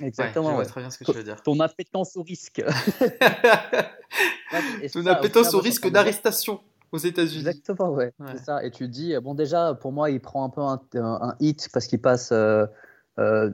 Exactement. 0.00 0.56
Ouais, 0.56 0.64
je 0.64 0.70
très 0.70 0.80
bien 0.80 0.90
ce 0.90 0.98
que 0.98 1.04
tu 1.04 1.12
veux 1.12 1.24
dire. 1.24 1.42
Ton 1.42 1.60
appétence 1.60 2.16
au 2.16 2.22
risque. 2.22 2.62
Ton 4.92 5.06
appétence 5.06 5.52
au 5.52 5.60
risque 5.60 5.90
d'arrestation 5.90 6.60
aux 6.92 6.98
États-Unis. 6.98 7.46
Exactement, 7.46 7.90
ouais. 7.90 8.12
C'est 8.28 8.44
ça. 8.44 8.64
Et 8.64 8.70
tu 8.70 8.88
dis, 8.88 9.14
bon, 9.22 9.34
déjà, 9.34 9.74
pour 9.74 9.92
moi, 9.92 10.10
il 10.10 10.20
prend 10.20 10.44
un 10.44 10.48
peu 10.48 10.60
un, 11.00 11.34
hit 11.40 11.68
parce 11.72 11.86
qu'il 11.86 12.00
passe 12.00 12.30
euh, 12.32 12.66
euh, 13.18 13.50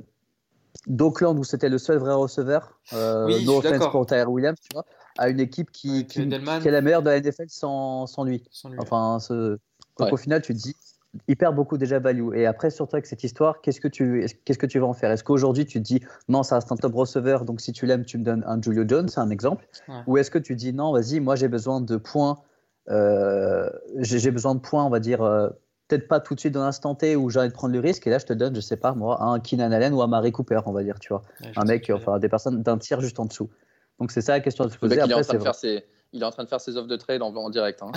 d'Auckland, 0.87 1.39
où 1.39 1.45
c'était 1.45 1.69
le 1.69 1.79
seul 1.79 1.99
vrai 1.99 2.15
receveur, 2.15 2.79
euh, 2.93 3.27
oui, 3.27 3.45
no 3.45 3.59
offense 3.59 3.91
pour 3.91 4.07
Tyler 4.07 4.25
Williams, 4.25 4.59
tu 4.61 4.69
vois, 4.73 4.85
à 5.19 5.29
une 5.29 5.41
équipe 5.41 5.71
qui, 5.71 6.07
qui, 6.07 6.21
est 6.21 6.71
la 6.71 6.81
meilleure 6.81 7.03
de 7.03 7.11
la 7.11 7.21
NFL 7.21 7.49
sans, 7.49 8.07
sans 8.07 8.25
lui. 8.25 8.43
Enfin, 8.79 9.19
ce... 9.21 9.59
Donc 9.99 10.13
au 10.13 10.17
final, 10.17 10.43
tu 10.43 10.53
te 10.53 10.59
dis, 10.59 10.77
il 11.29 11.37
perd 11.37 11.55
beaucoup 11.55 11.79
déjà 11.79 11.99
value. 11.99 12.35
Et 12.35 12.47
après, 12.47 12.71
surtout 12.71 12.97
avec 12.97 13.07
cette 13.07 13.25
histoire, 13.25 13.61
qu'est-ce 13.61 13.81
que 13.81 13.89
tu, 13.89 14.27
qu'est-ce 14.45 14.59
que 14.59 14.67
tu 14.67 14.79
vas 14.79 14.87
en 14.87 14.93
faire? 14.93 15.11
Est-ce 15.11 15.25
qu'aujourd'hui 15.25 15.65
tu 15.65 15.79
te 15.79 15.85
dis 15.85 16.01
non, 16.29 16.43
ça 16.43 16.57
reste 16.57 16.71
un 16.71 16.77
top 16.77 16.95
receveur, 16.95 17.45
donc 17.45 17.61
si 17.61 17.73
tu 17.73 17.87
l'aimes, 17.87 18.05
tu 18.05 18.19
me 18.19 18.25
donnes 18.25 18.45
un 18.47 18.61
Julio 18.61 18.85
Jones, 18.87 19.09
c'est 19.09 19.21
un 19.21 19.31
exemple 19.31 19.67
Ou 20.07 20.19
est-ce 20.19 20.31
que 20.31 20.39
tu 20.39 20.55
dis 20.55 20.73
non, 20.73 20.93
vas-y, 20.93 21.21
moi 21.21 21.37
j'ai 21.37 21.49
besoin 21.49 21.81
de 21.81 21.97
points 21.97 22.39
j'ai 22.89 24.31
besoin 24.31 24.55
de 24.55 24.61
points, 24.61 24.85
on 24.85 24.91
va 24.91 25.01
dire, 25.01 25.23
euh, 25.23 25.49
peut-être 25.89 26.09
pas 26.09 26.21
tout 26.21 26.35
de 26.35 26.41
suite 26.41 26.55
dans 26.55 26.65
l'instant 26.65 26.95
T 26.95 27.17
où 27.17 27.31
j'ai 27.31 27.41
envie 27.41 27.49
de 27.49 27.55
prendre 27.55 27.75
le 27.75 27.81
risque. 27.81 28.07
Et 28.07 28.11
là, 28.11 28.19
je 28.19 28.27
te 28.27 28.33
donne, 28.33 28.55
je 28.55 28.61
sais 28.61 28.77
pas 28.77 28.93
moi, 28.93 29.23
un 29.23 29.41
Keenan 29.41 29.73
Allen 29.73 29.93
ou 29.93 30.03
un 30.03 30.07
Marie 30.07 30.33
Cooper, 30.33 30.61
on 30.67 30.73
va 30.73 30.83
dire, 30.83 30.99
tu 30.99 31.09
vois. 31.09 31.23
un 31.57 31.65
mec, 31.65 31.91
enfin, 31.95 32.19
des 32.19 32.29
personnes 32.29 32.63
d'un 32.63 32.79
tiers 32.79 33.01
juste 33.01 33.19
en 33.21 33.25
dessous. 33.27 33.51
Donc 33.99 34.11
c'est 34.11 34.21
ça 34.21 34.33
la 34.33 34.41
question 34.41 34.65
de 34.65 34.71
se 34.71 34.79
poser. 34.79 35.01
Après, 35.01 35.07
il, 35.07 35.13
est 35.13 35.15
en 35.15 35.23
train 35.23 35.39
de 35.39 35.43
faire 35.43 35.55
ses, 35.55 35.85
il 36.17 36.23
est 36.23 36.27
en 36.27 36.31
train 36.31 36.45
de 36.45 36.49
faire 36.49 36.61
ses 36.61 36.77
offres 36.77 36.89
de 36.89 36.97
trade 36.97 37.23
en, 37.23 37.35
en 37.35 37.51
direct. 37.51 37.83
Hein. 37.83 37.93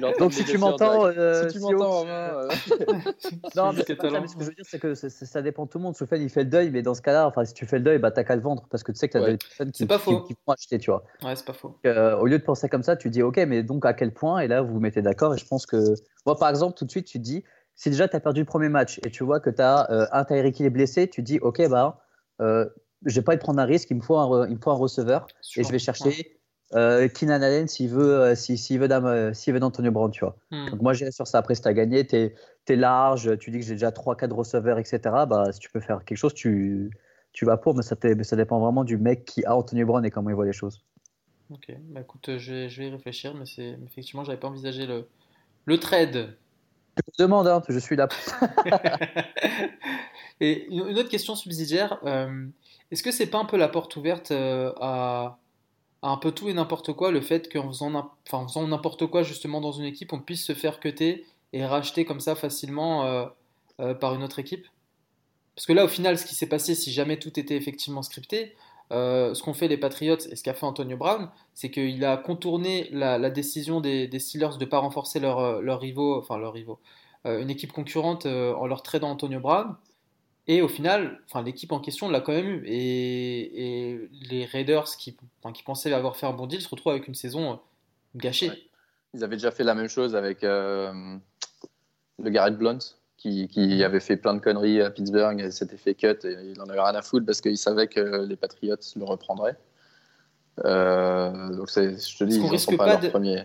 Donc 0.18 0.32
si 0.32 0.44
tu 0.44 0.56
m'entends, 0.56 1.06
euh, 1.06 1.48
si 1.48 1.56
tu 1.56 1.60
m'entends, 1.60 2.06
euh... 2.06 2.48
non, 3.56 3.72
mais, 3.72 3.82
ce 3.82 3.92
que 3.92 4.44
je 4.44 4.44
veux 4.44 4.54
dire, 4.54 4.64
c'est 4.64 4.78
que 4.78 4.94
ça 4.94 5.42
dépend 5.42 5.66
de 5.66 5.70
tout 5.70 5.78
le 5.78 5.84
monde. 5.84 5.94
Soufène, 5.94 6.22
il 6.22 6.30
fait 6.30 6.44
le 6.44 6.50
deuil, 6.50 6.70
mais 6.70 6.82
dans 6.82 6.94
ce 6.94 7.02
cas-là, 7.02 7.26
enfin, 7.26 7.44
si 7.44 7.52
tu 7.52 7.66
fais 7.66 7.78
le 7.78 7.84
deuil, 7.84 7.98
bah, 7.98 8.10
t'as 8.10 8.24
qu'à 8.24 8.36
le 8.36 8.42
vendre 8.42 8.66
parce 8.70 8.82
que 8.82 8.92
tu 8.92 8.98
sais 8.98 9.08
que 9.08 9.14
t'as 9.14 9.20
ouais. 9.20 9.32
des 9.32 9.38
personnes 9.38 9.72
qui, 9.72 9.84
vont 9.84 10.52
acheter, 10.52 10.78
tu 10.78 10.90
vois. 10.90 11.04
Ouais, 11.22 11.36
c'est 11.36 11.44
pas 11.44 11.52
faux. 11.52 11.76
Euh, 11.86 12.16
au 12.16 12.26
lieu 12.26 12.38
de 12.38 12.44
penser 12.44 12.68
comme 12.68 12.82
ça, 12.82 12.96
tu 12.96 13.10
dis, 13.10 13.22
ok, 13.22 13.36
mais 13.48 13.62
donc 13.62 13.84
à 13.84 13.92
quel 13.92 14.14
point? 14.14 14.40
Et 14.40 14.48
là, 14.48 14.62
vous 14.62 14.74
vous 14.74 14.80
mettez 14.80 15.02
d'accord. 15.02 15.34
Et 15.34 15.38
je 15.38 15.46
pense 15.46 15.66
que, 15.66 15.94
moi, 16.24 16.38
par 16.38 16.48
exemple, 16.48 16.78
tout 16.78 16.84
de 16.84 16.90
suite, 16.90 17.06
tu 17.06 17.18
te 17.18 17.24
dis, 17.24 17.44
si 17.74 17.90
déjà 17.90 18.08
tu 18.08 18.16
as 18.16 18.20
perdu 18.20 18.40
le 18.40 18.46
premier 18.46 18.68
match 18.68 19.00
et 19.04 19.10
tu 19.10 19.24
vois 19.24 19.40
que 19.40 19.50
tu 19.50 19.62
as 19.62 19.90
euh, 19.90 20.06
un 20.12 20.24
Tyreek 20.24 20.54
qui 20.54 20.64
est 20.64 20.70
blessé, 20.70 21.08
tu 21.08 21.22
dis, 21.22 21.38
ok, 21.40 21.68
bah, 21.68 22.00
euh, 22.40 22.66
je 23.04 23.14
vais 23.16 23.24
pas 23.24 23.36
de 23.36 23.40
prendre 23.40 23.60
un 23.60 23.64
risque, 23.64 23.90
il 23.90 23.96
me 23.96 24.02
faut 24.02 24.16
un, 24.16 24.48
il 24.48 24.56
me 24.56 24.60
faut 24.60 24.70
un 24.70 24.74
receveur 24.74 25.26
et 25.56 25.64
je 25.64 25.70
vais 25.70 25.78
chercher 25.78 26.39
euh, 26.74 27.08
Keenan 27.08 27.42
Allen 27.42 27.66
s'il 27.66 27.88
veut, 27.88 28.20
euh, 28.20 28.34
s'il 28.34 28.78
veut, 28.78 28.88
euh, 28.90 29.58
d'Antonio 29.58 29.90
Brown, 29.90 30.10
tu 30.10 30.20
vois. 30.20 30.36
Hmm. 30.50 30.70
Donc 30.70 30.82
moi 30.82 30.92
j'irai 30.92 31.10
sur 31.10 31.26
ça. 31.26 31.38
Après, 31.38 31.54
si 31.54 31.62
tu 31.62 31.68
as 31.68 31.74
gagné, 31.74 32.06
tu 32.06 32.16
es, 32.16 32.76
large, 32.76 33.36
tu 33.38 33.50
dis 33.50 33.58
que 33.58 33.64
j'ai 33.64 33.74
déjà 33.74 33.90
3-4 33.90 34.32
receveurs, 34.32 34.78
etc. 34.78 35.00
Bah, 35.28 35.52
si 35.52 35.58
tu 35.58 35.70
peux 35.70 35.80
faire 35.80 36.04
quelque 36.04 36.18
chose, 36.18 36.34
tu, 36.34 36.90
tu 37.32 37.44
vas 37.44 37.56
pour, 37.56 37.74
mais 37.74 37.82
ça, 37.82 37.96
ça 38.22 38.36
dépend 38.36 38.60
vraiment 38.60 38.84
du 38.84 38.96
mec 38.96 39.24
qui 39.24 39.44
a 39.44 39.56
Antonio 39.56 39.86
Brown 39.86 40.04
et 40.04 40.10
comment 40.10 40.30
il 40.30 40.36
voit 40.36 40.46
les 40.46 40.52
choses. 40.52 40.84
Ok, 41.50 41.74
bah 41.88 42.02
écoute, 42.02 42.38
je 42.38 42.52
vais, 42.52 42.68
je 42.68 42.80
vais 42.80 42.88
y 42.88 42.90
réfléchir, 42.90 43.34
mais 43.34 43.44
c'est 43.44 43.76
effectivement, 43.84 44.22
j'avais 44.22 44.38
pas 44.38 44.46
envisagé 44.46 44.86
le, 44.86 45.08
le 45.64 45.78
trade. 45.78 46.36
Je 46.96 47.02
te 47.16 47.22
demande, 47.22 47.48
hein, 47.48 47.60
je 47.68 47.78
suis 47.80 47.96
là. 47.96 48.06
et 50.40 50.68
une, 50.68 50.96
autre 50.96 51.08
question 51.08 51.34
subsidiaire, 51.34 51.98
est-ce 52.92 53.02
que 53.02 53.10
c'est 53.10 53.26
pas 53.26 53.38
un 53.38 53.46
peu 53.46 53.56
la 53.56 53.66
porte 53.66 53.96
ouverte 53.96 54.30
à 54.30 55.39
un 56.02 56.16
peu 56.16 56.32
tout 56.32 56.48
et 56.48 56.54
n'importe 56.54 56.92
quoi, 56.92 57.10
le 57.10 57.20
fait 57.20 57.52
qu'en 57.52 57.68
faisant, 57.68 58.10
enfin, 58.26 58.46
faisant 58.46 58.66
n'importe 58.66 59.06
quoi 59.06 59.22
justement 59.22 59.60
dans 59.60 59.72
une 59.72 59.84
équipe, 59.84 60.12
on 60.12 60.20
puisse 60.20 60.44
se 60.44 60.54
faire 60.54 60.80
cuter 60.80 61.26
et 61.52 61.64
racheter 61.64 62.04
comme 62.04 62.20
ça 62.20 62.34
facilement 62.34 63.04
euh, 63.04 63.26
euh, 63.80 63.94
par 63.94 64.14
une 64.14 64.22
autre 64.22 64.38
équipe 64.38 64.66
Parce 65.54 65.66
que 65.66 65.72
là, 65.72 65.84
au 65.84 65.88
final, 65.88 66.18
ce 66.18 66.24
qui 66.24 66.34
s'est 66.34 66.48
passé, 66.48 66.74
si 66.74 66.92
jamais 66.92 67.18
tout 67.18 67.38
était 67.38 67.56
effectivement 67.56 68.02
scripté, 68.02 68.56
euh, 68.92 69.34
ce 69.34 69.42
qu'ont 69.42 69.54
fait 69.54 69.68
les 69.68 69.76
Patriots 69.76 70.16
et 70.16 70.36
ce 70.36 70.42
qu'a 70.42 70.54
fait 70.54 70.66
Antonio 70.66 70.96
Brown, 70.96 71.30
c'est 71.54 71.70
qu'il 71.70 72.04
a 72.04 72.16
contourné 72.16 72.88
la, 72.92 73.30
décision 73.30 73.80
des, 73.80 74.08
Steelers 74.18 74.56
de 74.58 74.64
ne 74.64 74.70
pas 74.70 74.78
renforcer 74.78 75.20
leurs 75.20 75.60
leur 75.60 75.80
rivaux, 75.80 76.18
enfin 76.18 76.38
leurs 76.38 76.54
rivaux, 76.54 76.80
une 77.24 77.50
équipe 77.50 77.72
concurrente 77.72 78.26
en 78.26 78.66
leur 78.66 78.82
tradant 78.82 79.10
Antonio 79.10 79.38
Brown. 79.38 79.76
Et 80.46 80.62
au 80.62 80.68
final, 80.68 81.20
enfin, 81.26 81.42
l'équipe 81.42 81.70
en 81.72 81.80
question 81.80 82.08
l'a 82.08 82.20
quand 82.20 82.32
même 82.32 82.48
eu. 82.48 82.62
Et, 82.66 84.08
les 84.30 84.44
Raiders 84.44 84.96
qui, 84.96 85.16
qui 85.54 85.62
pensaient 85.62 85.92
avoir 85.92 86.16
fait 86.16 86.26
un 86.26 86.32
bon 86.32 86.46
deal 86.46 86.60
se 86.60 86.68
retrouvent 86.68 86.92
avec 86.92 87.08
une 87.08 87.14
saison 87.14 87.60
gâchée. 88.16 88.50
Ils 89.14 89.24
avaient 89.24 89.36
déjà 89.36 89.50
fait 89.50 89.64
la 89.64 89.74
même 89.74 89.88
chose 89.88 90.14
avec 90.16 90.42
le 90.42 91.20
Garrett 92.20 92.56
Blunt 92.56 92.78
qui, 93.20 93.84
avait 93.84 94.00
fait 94.00 94.16
plein 94.16 94.34
de 94.34 94.40
conneries 94.40 94.80
à 94.80 94.90
Pittsburgh 94.90 95.38
et 95.40 95.50
s'était 95.50 95.76
fait 95.76 95.94
cut 95.94 96.16
et 96.24 96.52
il 96.52 96.60
en 96.60 96.68
avait 96.68 96.80
rien 96.80 96.94
à 96.94 97.02
foutre 97.02 97.26
parce 97.26 97.40
qu'il 97.40 97.58
savait 97.58 97.86
que 97.86 98.24
les 98.24 98.36
Patriots 98.36 98.76
le 98.96 99.04
reprendraient. 99.04 99.56
Euh, 100.64 101.54
donc 101.54 101.68
je 101.68 102.18
te 102.18 102.24
dis, 102.24 102.36
ils 102.36 102.50
ne 102.50 102.56
sont 102.56 102.76
pas, 102.76 102.86
leur 102.86 103.10
premier. 103.10 103.44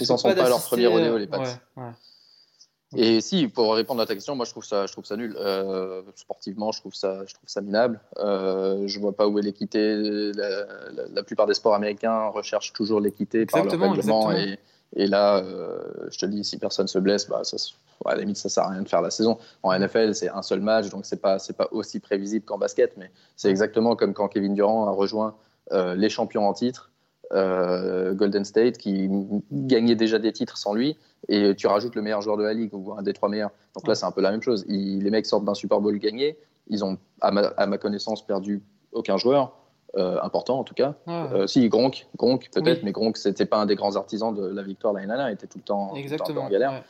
Ils 0.00 0.06
sont 0.06 0.16
pas, 0.16 0.34
leur 0.34 0.62
premier 0.62 0.86
rodéo 0.86 1.18
les 1.18 1.26
Pats. 1.26 1.58
Et 2.96 3.20
si, 3.20 3.48
pour 3.48 3.74
répondre 3.74 4.00
à 4.00 4.06
ta 4.06 4.14
question, 4.14 4.34
moi 4.34 4.46
je 4.46 4.50
trouve 4.50 4.64
ça, 4.64 4.86
je 4.86 4.92
trouve 4.92 5.04
ça 5.04 5.16
nul. 5.16 5.36
Euh, 5.38 6.02
sportivement, 6.14 6.72
je 6.72 6.80
trouve 6.80 6.94
ça, 6.94 7.24
je 7.26 7.34
trouve 7.34 7.48
ça 7.48 7.60
minable. 7.60 8.00
Euh, 8.18 8.84
je 8.86 8.98
vois 8.98 9.12
pas 9.12 9.28
où 9.28 9.38
est 9.38 9.42
l'équité. 9.42 10.32
La, 10.34 11.22
plupart 11.22 11.46
des 11.46 11.54
sports 11.54 11.74
américains 11.74 12.28
recherchent 12.28 12.72
toujours 12.72 13.00
l'équité 13.00 13.44
par 13.44 13.64
leur 13.64 13.78
règlement. 13.78 14.32
Et, 14.32 14.58
et, 14.96 15.06
là, 15.06 15.38
euh, 15.38 15.78
je 16.10 16.18
te 16.18 16.26
dis, 16.26 16.44
si 16.44 16.56
personne 16.58 16.88
se 16.88 16.98
blesse, 16.98 17.28
bah, 17.28 17.42
ça, 17.44 17.56
à 18.06 18.14
la 18.14 18.20
limite, 18.22 18.36
ça 18.36 18.48
sert 18.48 18.64
à 18.64 18.70
rien 18.70 18.82
de 18.82 18.88
faire 18.88 19.02
la 19.02 19.10
saison. 19.10 19.38
En 19.62 19.78
NFL, 19.78 20.14
c'est 20.14 20.30
un 20.30 20.42
seul 20.42 20.60
match, 20.60 20.88
donc 20.88 21.04
c'est 21.04 21.20
pas 21.20 21.38
c'est 21.38 21.56
pas 21.56 21.68
aussi 21.72 22.00
prévisible 22.00 22.44
qu'en 22.44 22.58
basket, 22.58 22.96
mais 22.96 23.10
c'est 23.36 23.50
exactement 23.50 23.96
comme 23.96 24.14
quand 24.14 24.28
Kevin 24.28 24.54
Durant 24.54 24.86
a 24.86 24.92
rejoint 24.92 25.36
euh, 25.72 25.94
les 25.94 26.08
champions 26.08 26.48
en 26.48 26.52
titre, 26.52 26.90
euh, 27.32 28.14
Golden 28.14 28.44
State, 28.44 28.78
qui 28.78 29.08
gagnait 29.52 29.96
déjà 29.96 30.18
des 30.18 30.32
titres 30.32 30.56
sans 30.56 30.74
lui, 30.74 30.96
et 31.28 31.54
tu 31.54 31.66
rajoutes 31.66 31.94
le 31.94 32.02
meilleur 32.02 32.22
joueur 32.22 32.36
de 32.36 32.44
la 32.44 32.52
ligue 32.52 32.72
ou 32.72 32.92
un 32.96 33.02
des 33.02 33.12
trois 33.12 33.28
meilleurs. 33.28 33.50
Donc 33.74 33.86
là, 33.86 33.94
c'est 33.94 34.06
un 34.06 34.10
peu 34.10 34.20
la 34.20 34.30
même 34.30 34.42
chose. 34.42 34.64
les 34.68 35.10
mecs 35.10 35.26
sortent 35.26 35.44
d'un 35.44 35.54
Super 35.54 35.80
Bowl 35.80 35.98
gagné, 35.98 36.38
ils 36.68 36.84
ont, 36.84 36.98
à 37.20 37.30
ma, 37.30 37.78
connaissance, 37.78 38.26
perdu 38.26 38.62
aucun 38.92 39.16
joueur. 39.16 39.54
Euh, 39.96 40.20
important 40.22 40.58
en 40.58 40.64
tout 40.64 40.74
cas. 40.74 40.96
si 41.46 41.66
Gronk, 41.70 42.06
Gronk 42.18 42.50
peut-être, 42.52 42.82
mais 42.82 42.92
Gronk 42.92 43.16
c'était 43.16 43.46
pas 43.46 43.56
un 43.56 43.64
des 43.64 43.74
grands 43.74 43.96
artisans 43.96 44.34
de 44.34 44.46
la 44.46 44.62
victoire 44.62 44.92
l'année 44.92 45.06
dernière, 45.06 45.30
il 45.30 45.32
était 45.32 45.46
tout 45.46 45.56
le 45.56 45.64
temps, 45.64 45.94
Exactement, 45.94 46.42
en 46.42 46.50
galère. 46.50 46.84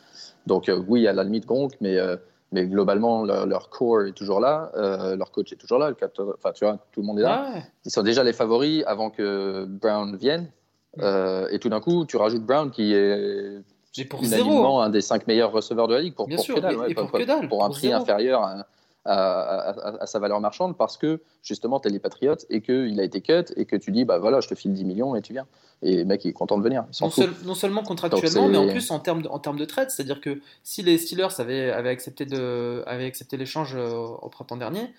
Donc 0.48 0.68
euh, 0.68 0.82
oui, 0.88 1.06
à 1.06 1.12
la 1.12 1.22
limite 1.22 1.46
Gronk, 1.46 1.74
mais, 1.80 1.96
euh, 1.96 2.16
mais 2.52 2.66
globalement, 2.66 3.24
leur, 3.24 3.68
core 3.68 4.02
est 4.02 4.12
toujours 4.12 4.40
là, 4.40 4.70
euh, 4.76 5.16
leur 5.16 5.30
coach 5.30 5.52
est 5.52 5.56
toujours 5.56 5.78
là, 5.78 5.92
enfin 6.34 6.52
tu 6.52 6.64
vois, 6.64 6.78
tout 6.92 7.00
le 7.00 7.06
monde 7.06 7.18
est 7.18 7.22
là. 7.22 7.54
Ils 7.84 7.90
sont 7.90 8.02
déjà 8.02 8.24
les 8.24 8.32
favoris 8.32 8.82
avant 8.86 9.10
que 9.10 9.64
Brown 9.66 10.16
vienne. 10.16 10.50
et 10.98 11.58
tout 11.58 11.68
d'un 11.68 11.80
coup, 11.80 12.06
tu 12.06 12.16
rajoutes 12.16 12.44
Brown 12.44 12.70
qui 12.70 12.94
est 12.94 13.62
pour 14.04 14.22
unanimement 14.22 14.82
un 14.82 14.90
des 14.90 15.00
cinq 15.00 15.26
meilleurs 15.26 15.52
receveurs 15.52 15.88
de 15.88 15.94
la 15.94 16.00
ligue 16.00 16.14
pour, 16.14 16.28
pour, 16.28 17.48
pour, 17.48 17.64
un 17.64 17.70
prix 17.70 17.92
inférieur 17.92 18.42
à, 18.42 18.66
à, 19.04 20.06
sa 20.06 20.18
valeur 20.18 20.40
marchande 20.40 20.76
parce 20.76 20.96
que 20.96 21.20
justement, 21.42 21.80
tu 21.80 21.88
es 21.88 21.90
les 21.90 21.98
Patriotes 21.98 22.44
et 22.50 22.60
qu'il 22.60 23.00
a 23.00 23.04
été 23.04 23.20
cut 23.20 23.52
et 23.56 23.64
que 23.64 23.76
tu 23.76 23.90
dis, 23.90 24.04
bah 24.04 24.18
voilà, 24.18 24.40
je 24.40 24.48
te 24.48 24.54
file 24.54 24.72
10 24.72 24.84
millions 24.84 25.16
et 25.16 25.22
tu 25.22 25.32
viens. 25.32 25.46
Et 25.82 25.96
le 25.96 26.04
mec, 26.04 26.24
il 26.24 26.28
est 26.28 26.32
content 26.32 26.58
de 26.58 26.62
venir. 26.62 26.84
Non, 27.00 27.54
seulement 27.54 27.82
contractuellement, 27.82 28.48
mais 28.48 28.58
en 28.58 28.68
plus 28.68 28.90
en 28.90 28.98
termes 28.98 29.22
de, 29.22 29.28
en 29.28 29.38
termes 29.38 29.58
de 29.58 29.64
trade. 29.64 29.90
C'est-à-dire 29.90 30.20
que 30.20 30.40
si 30.64 30.82
les 30.82 30.98
Steelers 30.98 31.38
avaient, 31.38 31.70
avaient 31.70 31.90
accepté, 31.90 32.26
de, 32.26 32.82
avaient 32.86 33.06
accepté 33.06 33.36
l'échange 33.36 33.76
euh, 33.76 33.90
au 33.90 34.28
printemps 34.28 34.56
dernier, 34.56 34.92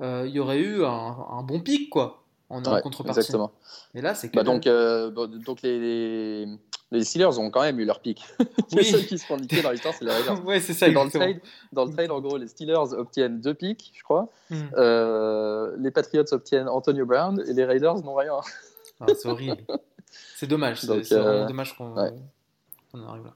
euh, 0.00 0.24
il 0.26 0.34
y 0.34 0.40
aurait 0.40 0.58
eu 0.58 0.84
un, 0.84 1.42
bon 1.44 1.60
pic, 1.60 1.88
quoi 1.88 2.24
en, 2.50 2.60
contrepartie. 2.62 3.20
Exactement. 3.20 3.52
Et 3.94 4.00
là, 4.00 4.14
c'est 4.14 4.34
bah 4.34 4.42
donc, 4.42 4.66
euh, 4.66 5.10
donc 5.10 5.62
les, 5.62 5.78
les 5.78 6.48
Steelers 7.02 7.38
ont 7.38 7.50
quand 7.50 7.62
même 7.62 7.80
eu 7.80 7.84
leur 7.84 8.00
pic. 8.00 8.24
les 8.72 8.84
seuls 8.84 9.06
qui 9.06 9.18
se 9.18 9.26
font 9.26 9.36
niquer 9.36 9.62
dans 9.62 9.70
l'histoire, 9.70 9.94
c'est 9.94 10.04
les 10.04 10.12
Raiders. 10.12 10.44
ouais, 10.44 10.60
c'est 10.60 10.74
ça. 10.74 10.90
Dans 10.90 11.04
le, 11.04 11.10
trade, 11.10 11.40
dans 11.72 11.84
le 11.84 11.92
trade, 11.92 12.10
en 12.10 12.20
gros, 12.20 12.36
les 12.36 12.46
Steelers 12.46 12.92
obtiennent 12.92 13.40
deux 13.40 13.54
pics, 13.54 13.92
je 13.94 14.02
crois. 14.02 14.28
Hmm. 14.50 14.62
Euh, 14.76 15.74
les 15.78 15.90
Patriots 15.90 16.32
obtiennent 16.32 16.68
Antonio 16.68 17.06
Brown 17.06 17.42
et 17.46 17.52
les 17.52 17.64
Raiders 17.64 17.96
n'ont 18.02 18.14
rien. 18.14 18.34
Ah, 19.00 19.06
c'est 19.08 19.28
horrible. 19.28 19.64
C'est 20.36 20.46
dommage. 20.46 20.80
C'est 20.80 20.86
vraiment 20.86 21.28
euh, 21.28 21.46
dommage 21.46 21.76
qu'on 21.76 21.96
arrive 21.96 22.14
là. 22.94 23.34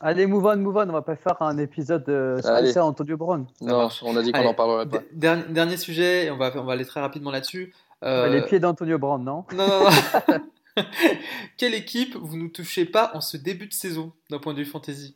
Allez, 0.00 0.26
move 0.26 0.44
on, 0.46 0.56
move 0.56 0.76
on. 0.76 0.88
On 0.88 0.92
va 0.92 1.02
pas 1.02 1.16
faire 1.16 1.40
un 1.40 1.58
épisode 1.58 2.08
euh, 2.08 2.40
spécial 2.40 2.84
Antonio 2.84 3.16
Brown. 3.16 3.46
Non, 3.60 3.88
on 4.02 4.16
a 4.16 4.22
dit 4.22 4.32
qu'on 4.32 4.46
en 4.46 4.54
parlerait 4.54 4.88
pas. 4.88 5.02
Dernier, 5.12 5.76
sujet, 5.76 6.30
on 6.30 6.36
va, 6.36 6.50
on 6.56 6.64
va 6.64 6.72
aller 6.72 6.84
très 6.84 7.00
rapidement 7.00 7.30
là-dessus. 7.30 7.74
Les 8.02 8.42
pieds 8.42 8.60
d'Antonio 8.60 8.98
Brown, 8.98 9.22
non? 9.22 9.44
Non, 9.52 9.66
non, 9.66 9.84
non. 10.28 10.34
Quelle 11.56 11.74
équipe 11.74 12.16
vous 12.16 12.36
ne 12.36 12.48
touchez 12.48 12.84
pas 12.84 13.12
en 13.14 13.20
ce 13.20 13.36
début 13.36 13.66
de 13.66 13.72
saison 13.72 14.12
d'un 14.30 14.38
point 14.38 14.54
de 14.54 14.58
vue 14.58 14.66
fantasy? 14.66 15.14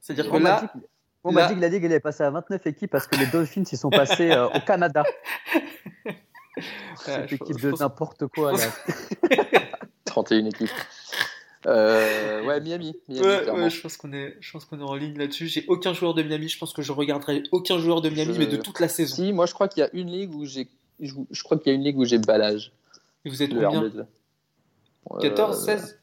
C'est-à-dire 0.00 0.30
que 0.30 0.36
là. 0.36 0.72
On 1.26 1.32
m'a 1.32 1.48
dit 1.48 1.54
que 1.54 1.60
la 1.60 1.68
Ligue 1.68 1.84
est 1.84 2.00
passée 2.00 2.22
à 2.22 2.30
29 2.30 2.66
équipes 2.66 2.90
parce 2.90 3.06
que 3.06 3.16
les 3.16 3.26
Dolphins 3.26 3.64
ils 3.72 3.78
sont 3.78 3.88
passés 3.88 4.30
euh, 4.30 4.46
au 4.48 4.60
Canada. 4.60 5.02
Cette 6.98 7.32
équipe 7.32 7.60
de 7.60 7.72
n'importe 7.72 8.26
quoi. 8.26 8.52
Là. 8.52 8.66
31 10.04 10.44
équipes. 10.46 10.70
Euh, 11.66 12.44
ouais, 12.44 12.60
Miami. 12.60 12.94
ouais, 13.08 13.70
je 13.70 13.80
pense 13.80 13.96
qu'on 13.96 14.12
est, 14.12 14.36
je 14.40 14.52
pense 14.52 14.66
qu'on 14.66 14.78
est 14.78 14.84
en 14.84 14.94
ligne 14.94 15.16
là-dessus. 15.16 15.46
J'ai 15.46 15.64
aucun 15.68 15.94
joueur 15.94 16.12
de 16.12 16.22
Miami. 16.22 16.48
Je 16.48 16.58
pense 16.58 16.74
que 16.74 16.82
je 16.82 16.92
regarderai 16.92 17.42
aucun 17.52 17.78
joueur 17.78 18.02
de 18.02 18.10
Miami, 18.10 18.36
mais 18.38 18.46
de 18.46 18.56
toute 18.56 18.80
la 18.80 18.88
saison. 18.88 19.16
Si, 19.16 19.32
moi 19.32 19.46
je 19.46 19.54
crois 19.54 19.68
qu'il 19.68 19.80
y 19.80 19.84
a 19.84 19.90
une 19.94 20.10
ligue 20.10 20.34
où 20.34 20.44
j'ai, 20.44 20.68
je, 21.00 21.42
crois 21.42 21.58
qu'il 21.58 21.72
y 21.72 21.74
a 21.74 21.74
une 21.74 21.84
ligue 21.84 21.98
où 21.98 22.04
j'ai 22.04 22.18
balage. 22.18 22.72
Et 23.24 23.30
vous 23.30 23.42
êtes 23.42 23.50
combien 23.50 23.90
14, 25.20 25.64
16 25.64 26.00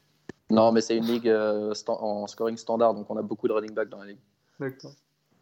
Non, 0.50 0.72
mais 0.72 0.80
c'est 0.80 0.96
une 0.96 1.06
ligue 1.06 1.28
euh, 1.28 1.72
en 1.88 2.26
scoring 2.26 2.56
standard, 2.56 2.94
donc 2.94 3.10
on 3.10 3.16
a 3.16 3.22
beaucoup 3.22 3.48
de 3.48 3.52
running 3.52 3.74
back 3.74 3.88
dans 3.88 3.98
la 3.98 4.06
ligue. 4.06 4.20
D'accord. 4.60 4.92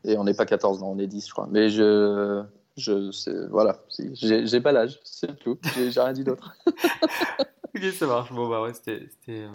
Et 0.04 0.16
on 0.16 0.24
n'est 0.24 0.34
pas 0.34 0.46
14, 0.46 0.80
non, 0.80 0.92
on 0.92 0.98
est 0.98 1.06
10, 1.06 1.26
je 1.26 1.32
crois. 1.32 1.48
Mais 1.50 1.68
je. 1.68 2.42
je 2.76 3.46
voilà, 3.48 3.78
j'ai 4.14 4.60
pas 4.60 4.72
l'âge, 4.72 4.98
c'est 5.04 5.38
tout. 5.38 5.58
J'ai 5.74 6.00
rien 6.00 6.12
dit 6.12 6.24
d'autre. 6.24 6.56
ok, 6.66 7.84
ça 7.92 8.06
marche. 8.06 8.32
Bon, 8.32 8.48
bah 8.48 8.62
ouais, 8.62 8.72
c'était. 8.72 9.08
Euh, 9.28 9.48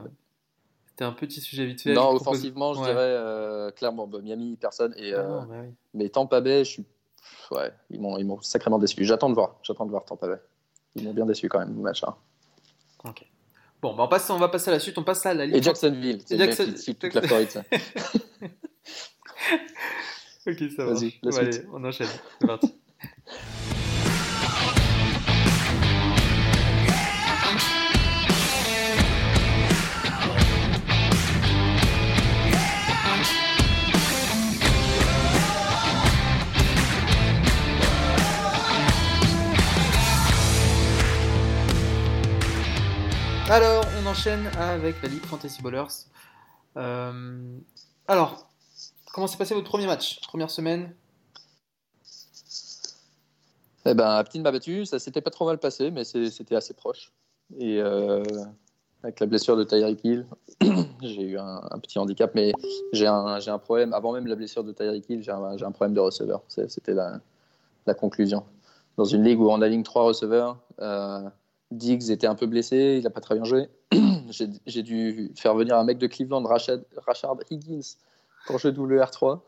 c'était 0.88 1.06
un 1.06 1.12
petit 1.12 1.42
sujet 1.42 1.66
vite 1.66 1.82
fait. 1.82 1.94
Non, 1.94 2.12
offensivement, 2.12 2.74
je 2.74 2.82
dirais 2.82 2.94
euh, 2.96 3.72
clairement 3.72 4.08
bah, 4.08 4.20
Miami, 4.22 4.56
personne. 4.56 4.94
Et, 4.98 5.14
ah 5.14 5.46
bah 5.50 5.56
Mais 5.94 6.10
Tampa 6.10 6.42
Bay, 6.42 6.64
je 6.64 6.72
suis. 6.72 6.86
Ouais, 7.52 7.72
ils 7.90 8.00
m'ont 8.00 8.42
sacrément 8.42 8.80
déçu. 8.80 9.04
J'attends 9.04 9.30
de 9.30 9.36
voir. 9.36 9.58
J'attends 9.64 9.86
de 9.86 9.92
voir 9.92 10.06
Tampa 10.06 10.28
Bay. 10.28 10.40
Ils 10.96 11.04
m'ont 11.04 11.14
bien 11.14 11.26
déçu 11.26 11.50
quand 11.50 11.60
même, 11.60 11.76
le 11.76 11.82
match. 11.82 12.04
Hein. 12.04 12.16
Ok. 13.04 13.26
Bon, 13.82 13.94
bah 13.96 14.04
on, 14.04 14.08
passe, 14.08 14.30
on 14.30 14.38
va 14.38 14.48
passer 14.48 14.70
à 14.70 14.74
la 14.74 14.80
suite. 14.80 14.98
On 14.98 15.04
passe 15.04 15.26
à 15.26 15.34
la 15.34 15.46
Ligue. 15.46 15.58
Et 15.58 15.62
Jacksonville. 15.62 16.22
C'est 16.26 16.38
Jackson... 16.38 16.74
toute 17.00 17.14
la 17.14 17.22
Floride, 17.22 17.50
ok, 20.48 20.64
ça 20.76 20.86
va. 20.86 20.94
Vas-y, 20.94 21.20
allez, 21.38 21.66
on 21.72 21.84
enchaîne. 21.84 22.08
C'est 22.40 22.48
parti. 22.48 22.74
Alors, 43.48 43.86
on 44.02 44.08
enchaîne 44.08 44.48
avec 44.58 45.00
la 45.04 45.08
Ligue 45.08 45.24
Fantasy 45.24 45.62
Ballers. 45.62 46.08
Euh, 46.78 47.58
alors, 48.08 48.50
comment 49.14 49.28
s'est 49.28 49.38
passé 49.38 49.54
votre 49.54 49.70
premier 49.70 49.86
match 49.86 50.20
Première 50.28 50.50
semaine? 50.50 50.96
Eh 53.86 53.94
ben, 53.94 54.10
Aptine 54.10 54.42
m'a 54.42 54.52
battu. 54.52 54.86
Ça 54.86 54.98
s'était 54.98 55.22
pas 55.22 55.30
trop 55.30 55.46
mal 55.46 55.60
passé, 55.60 55.92
mais 55.92 56.04
c'était 56.04 56.56
assez 56.56 56.74
proche. 56.74 57.14
Et 57.60 57.80
euh, 57.80 58.24
avec 59.04 59.20
la 59.20 59.28
blessure 59.28 59.56
de 59.56 59.64
Tyreek 59.64 60.04
Hill, 60.04 60.26
j'ai 61.04 61.22
eu 61.22 61.38
un, 61.38 61.80
petit 61.80 62.00
handicap, 62.00 62.32
mais 62.34 62.52
j'ai 62.94 63.06
un, 63.06 63.60
problème. 63.60 63.94
Avant 63.94 64.12
même 64.12 64.26
la 64.26 64.36
blessure 64.36 64.64
de 64.64 64.72
Tyreek 64.72 65.08
Hill, 65.08 65.22
j'ai 65.22 65.32
un, 65.32 65.72
problème 65.72 65.94
de 65.94 66.00
receveur. 66.00 66.42
C'était 66.48 66.96
la, 66.96 67.20
la, 67.86 67.94
conclusion. 67.94 68.44
Dans 68.98 69.06
une 69.06 69.24
ligue 69.24 69.40
où 69.40 69.52
on 69.52 69.62
aligne 69.62 69.84
trois 69.84 70.04
receveurs, 70.04 70.58
euh, 70.80 71.30
Diggs 71.72 72.10
était 72.12 72.28
un 72.28 72.36
peu 72.36 72.46
blessé, 72.46 72.96
il 72.98 73.04
n'a 73.04 73.10
pas 73.10 73.22
très 73.22 73.36
bien 73.36 73.44
joué. 73.44 73.70
j'ai 74.66 74.84
dû 74.84 75.32
faire 75.36 75.56
venir 75.56 75.78
un 75.78 75.84
mec 75.84 75.98
de 75.98 76.08
Cleveland, 76.08 76.44
Rashad, 76.44 76.86
Rashard 77.06 77.38
Higgins, 77.50 77.98
pour 78.48 78.60
jouer 78.60 78.72
WR3. 78.72 79.40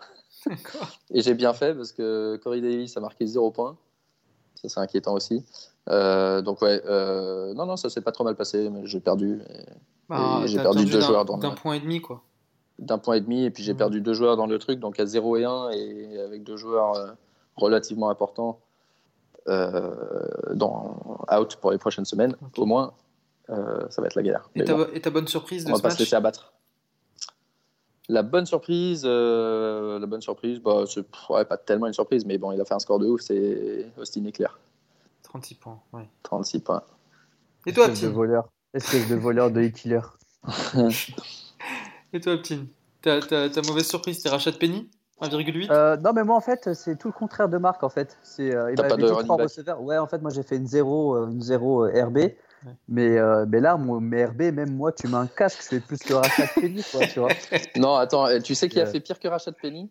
Et 1.11 1.21
j'ai 1.21 1.33
bien 1.33 1.53
fait 1.53 1.73
parce 1.73 1.91
que 1.91 2.37
Corey 2.43 2.61
Davis 2.61 2.95
a 2.97 2.99
marqué 2.99 3.25
0 3.25 3.51
points. 3.51 3.77
Ça, 4.55 4.69
c'est 4.69 4.79
inquiétant 4.79 5.13
aussi. 5.13 5.45
Euh, 5.89 6.41
donc, 6.41 6.61
ouais, 6.61 6.81
euh, 6.85 7.53
non, 7.53 7.65
non, 7.65 7.77
ça 7.77 7.89
s'est 7.89 8.01
pas 8.01 8.11
trop 8.11 8.23
mal 8.23 8.35
passé, 8.35 8.69
mais 8.69 8.85
j'ai 8.85 8.99
perdu. 8.99 9.41
Bah, 10.09 10.41
j'ai 10.45 10.57
perdu 10.59 10.85
deux 10.85 11.01
joueurs 11.01 11.25
dans 11.25 11.37
D'un 11.37 11.51
point 11.51 11.73
et 11.73 11.79
demi, 11.79 12.01
quoi. 12.01 12.23
D'un 12.79 12.97
point 12.97 13.15
et 13.15 13.21
demi, 13.21 13.43
et 13.43 13.49
puis 13.49 13.63
j'ai 13.63 13.73
perdu 13.73 14.01
deux 14.01 14.13
joueurs 14.13 14.37
dans 14.37 14.45
le 14.45 14.59
truc, 14.59 14.79
donc 14.79 14.99
à 14.99 15.05
0 15.05 15.37
et 15.37 15.45
1, 15.45 15.69
et 15.71 16.19
avec 16.19 16.43
deux 16.43 16.57
joueurs 16.57 16.95
euh, 16.95 17.11
relativement 17.55 18.09
importants. 18.09 18.59
dans, 19.47 21.16
out 21.31 21.55
pour 21.57 21.71
les 21.71 21.77
prochaines 21.77 22.05
semaines, 22.05 22.35
au 22.57 22.65
moins, 22.65 22.93
ça 23.47 24.01
va 24.01 24.07
être 24.07 24.15
la 24.15 24.23
galère. 24.23 24.49
Et, 24.55 24.63
ta, 25.01 25.09
bonne 25.09 25.27
surprise 25.27 25.65
de 25.65 25.71
on 25.71 25.75
va 25.75 25.81
pas 25.81 25.89
se 25.91 25.99
laisser 25.99 26.15
abattre. 26.15 26.53
La 28.09 28.23
bonne 28.23 28.45
surprise, 28.45 29.03
la 29.05 30.05
bonne 30.05 30.21
surprise, 30.21 30.59
bah, 30.59 30.83
c'est 30.87 31.05
pas 31.47 31.57
tellement 31.57 31.87
une 31.87 31.93
surprise, 31.93 32.25
mais 32.25 32.37
bon, 32.37 32.51
il 32.51 32.61
a 32.61 32.65
fait 32.65 32.73
un 32.73 32.79
score 32.79 32.99
de 32.99 33.07
ouf, 33.07 33.21
c'est 33.21 33.85
Austin 33.97 34.25
Eclair. 34.25 34.57
36 35.23 35.55
points, 35.55 35.79
oui. 35.93 36.03
36 36.23 36.59
points. 36.59 36.83
Et 37.65 37.73
toi, 37.73 37.85
Espèce 37.85 38.03
de 38.03 38.07
voleur. 38.07 38.47
Espèce 38.73 39.09
de 39.09 39.15
voleur 39.15 39.51
de 39.51 39.61
e-killer. 39.61 40.01
Et 42.13 42.21
toi, 42.21 42.37
Ptin 42.37 42.65
ta, 43.01 43.49
ta, 43.49 43.61
mauvaise 43.61 43.87
surprise, 43.87 44.17
c'était 44.17 44.29
Rachat 44.29 44.53
Penny? 44.53 44.89
1,8 45.21 45.71
euh, 45.71 45.97
Non, 45.97 46.13
mais 46.13 46.23
moi, 46.23 46.35
en 46.35 46.41
fait, 46.41 46.73
c'est 46.73 46.97
tout 46.97 47.07
le 47.07 47.13
contraire 47.13 47.49
de 47.49 47.57
Marc, 47.57 47.83
en 47.83 47.89
fait. 47.89 48.17
C'est, 48.23 48.53
euh, 48.53 48.71
il 48.71 48.81
m'avait 48.81 48.97
dit 48.97 49.23
trois 49.23 49.37
receveurs. 49.37 49.81
Ouais, 49.81 49.97
en 49.97 50.07
fait, 50.07 50.21
moi, 50.21 50.31
j'ai 50.31 50.43
fait 50.43 50.57
une 50.57 50.67
0, 50.67 51.15
euh, 51.15 51.27
une 51.29 51.41
0 51.41 51.85
RB. 51.85 52.19
Mais, 52.87 53.17
euh, 53.17 53.45
mais 53.47 53.59
là, 53.59 53.77
mon, 53.77 54.01
mes 54.01 54.25
RB, 54.25 54.41
même 54.53 54.75
moi, 54.75 54.91
tu 54.91 55.07
mets 55.07 55.15
un 55.15 55.27
casque, 55.27 55.59
je 55.61 55.67
fais 55.67 55.79
plus 55.79 55.99
que 55.99 56.13
Rachat 56.13 56.47
Penny, 56.55 56.83
quoi, 56.91 57.05
tu 57.07 57.19
vois. 57.19 57.29
Non, 57.77 57.95
attends, 57.95 58.27
tu 58.41 58.55
sais 58.55 58.67
qui 58.67 58.79
a 58.79 58.85
fait 58.85 58.99
pire 58.99 59.19
que 59.19 59.27
Rachat 59.27 59.53
Penny? 59.53 59.89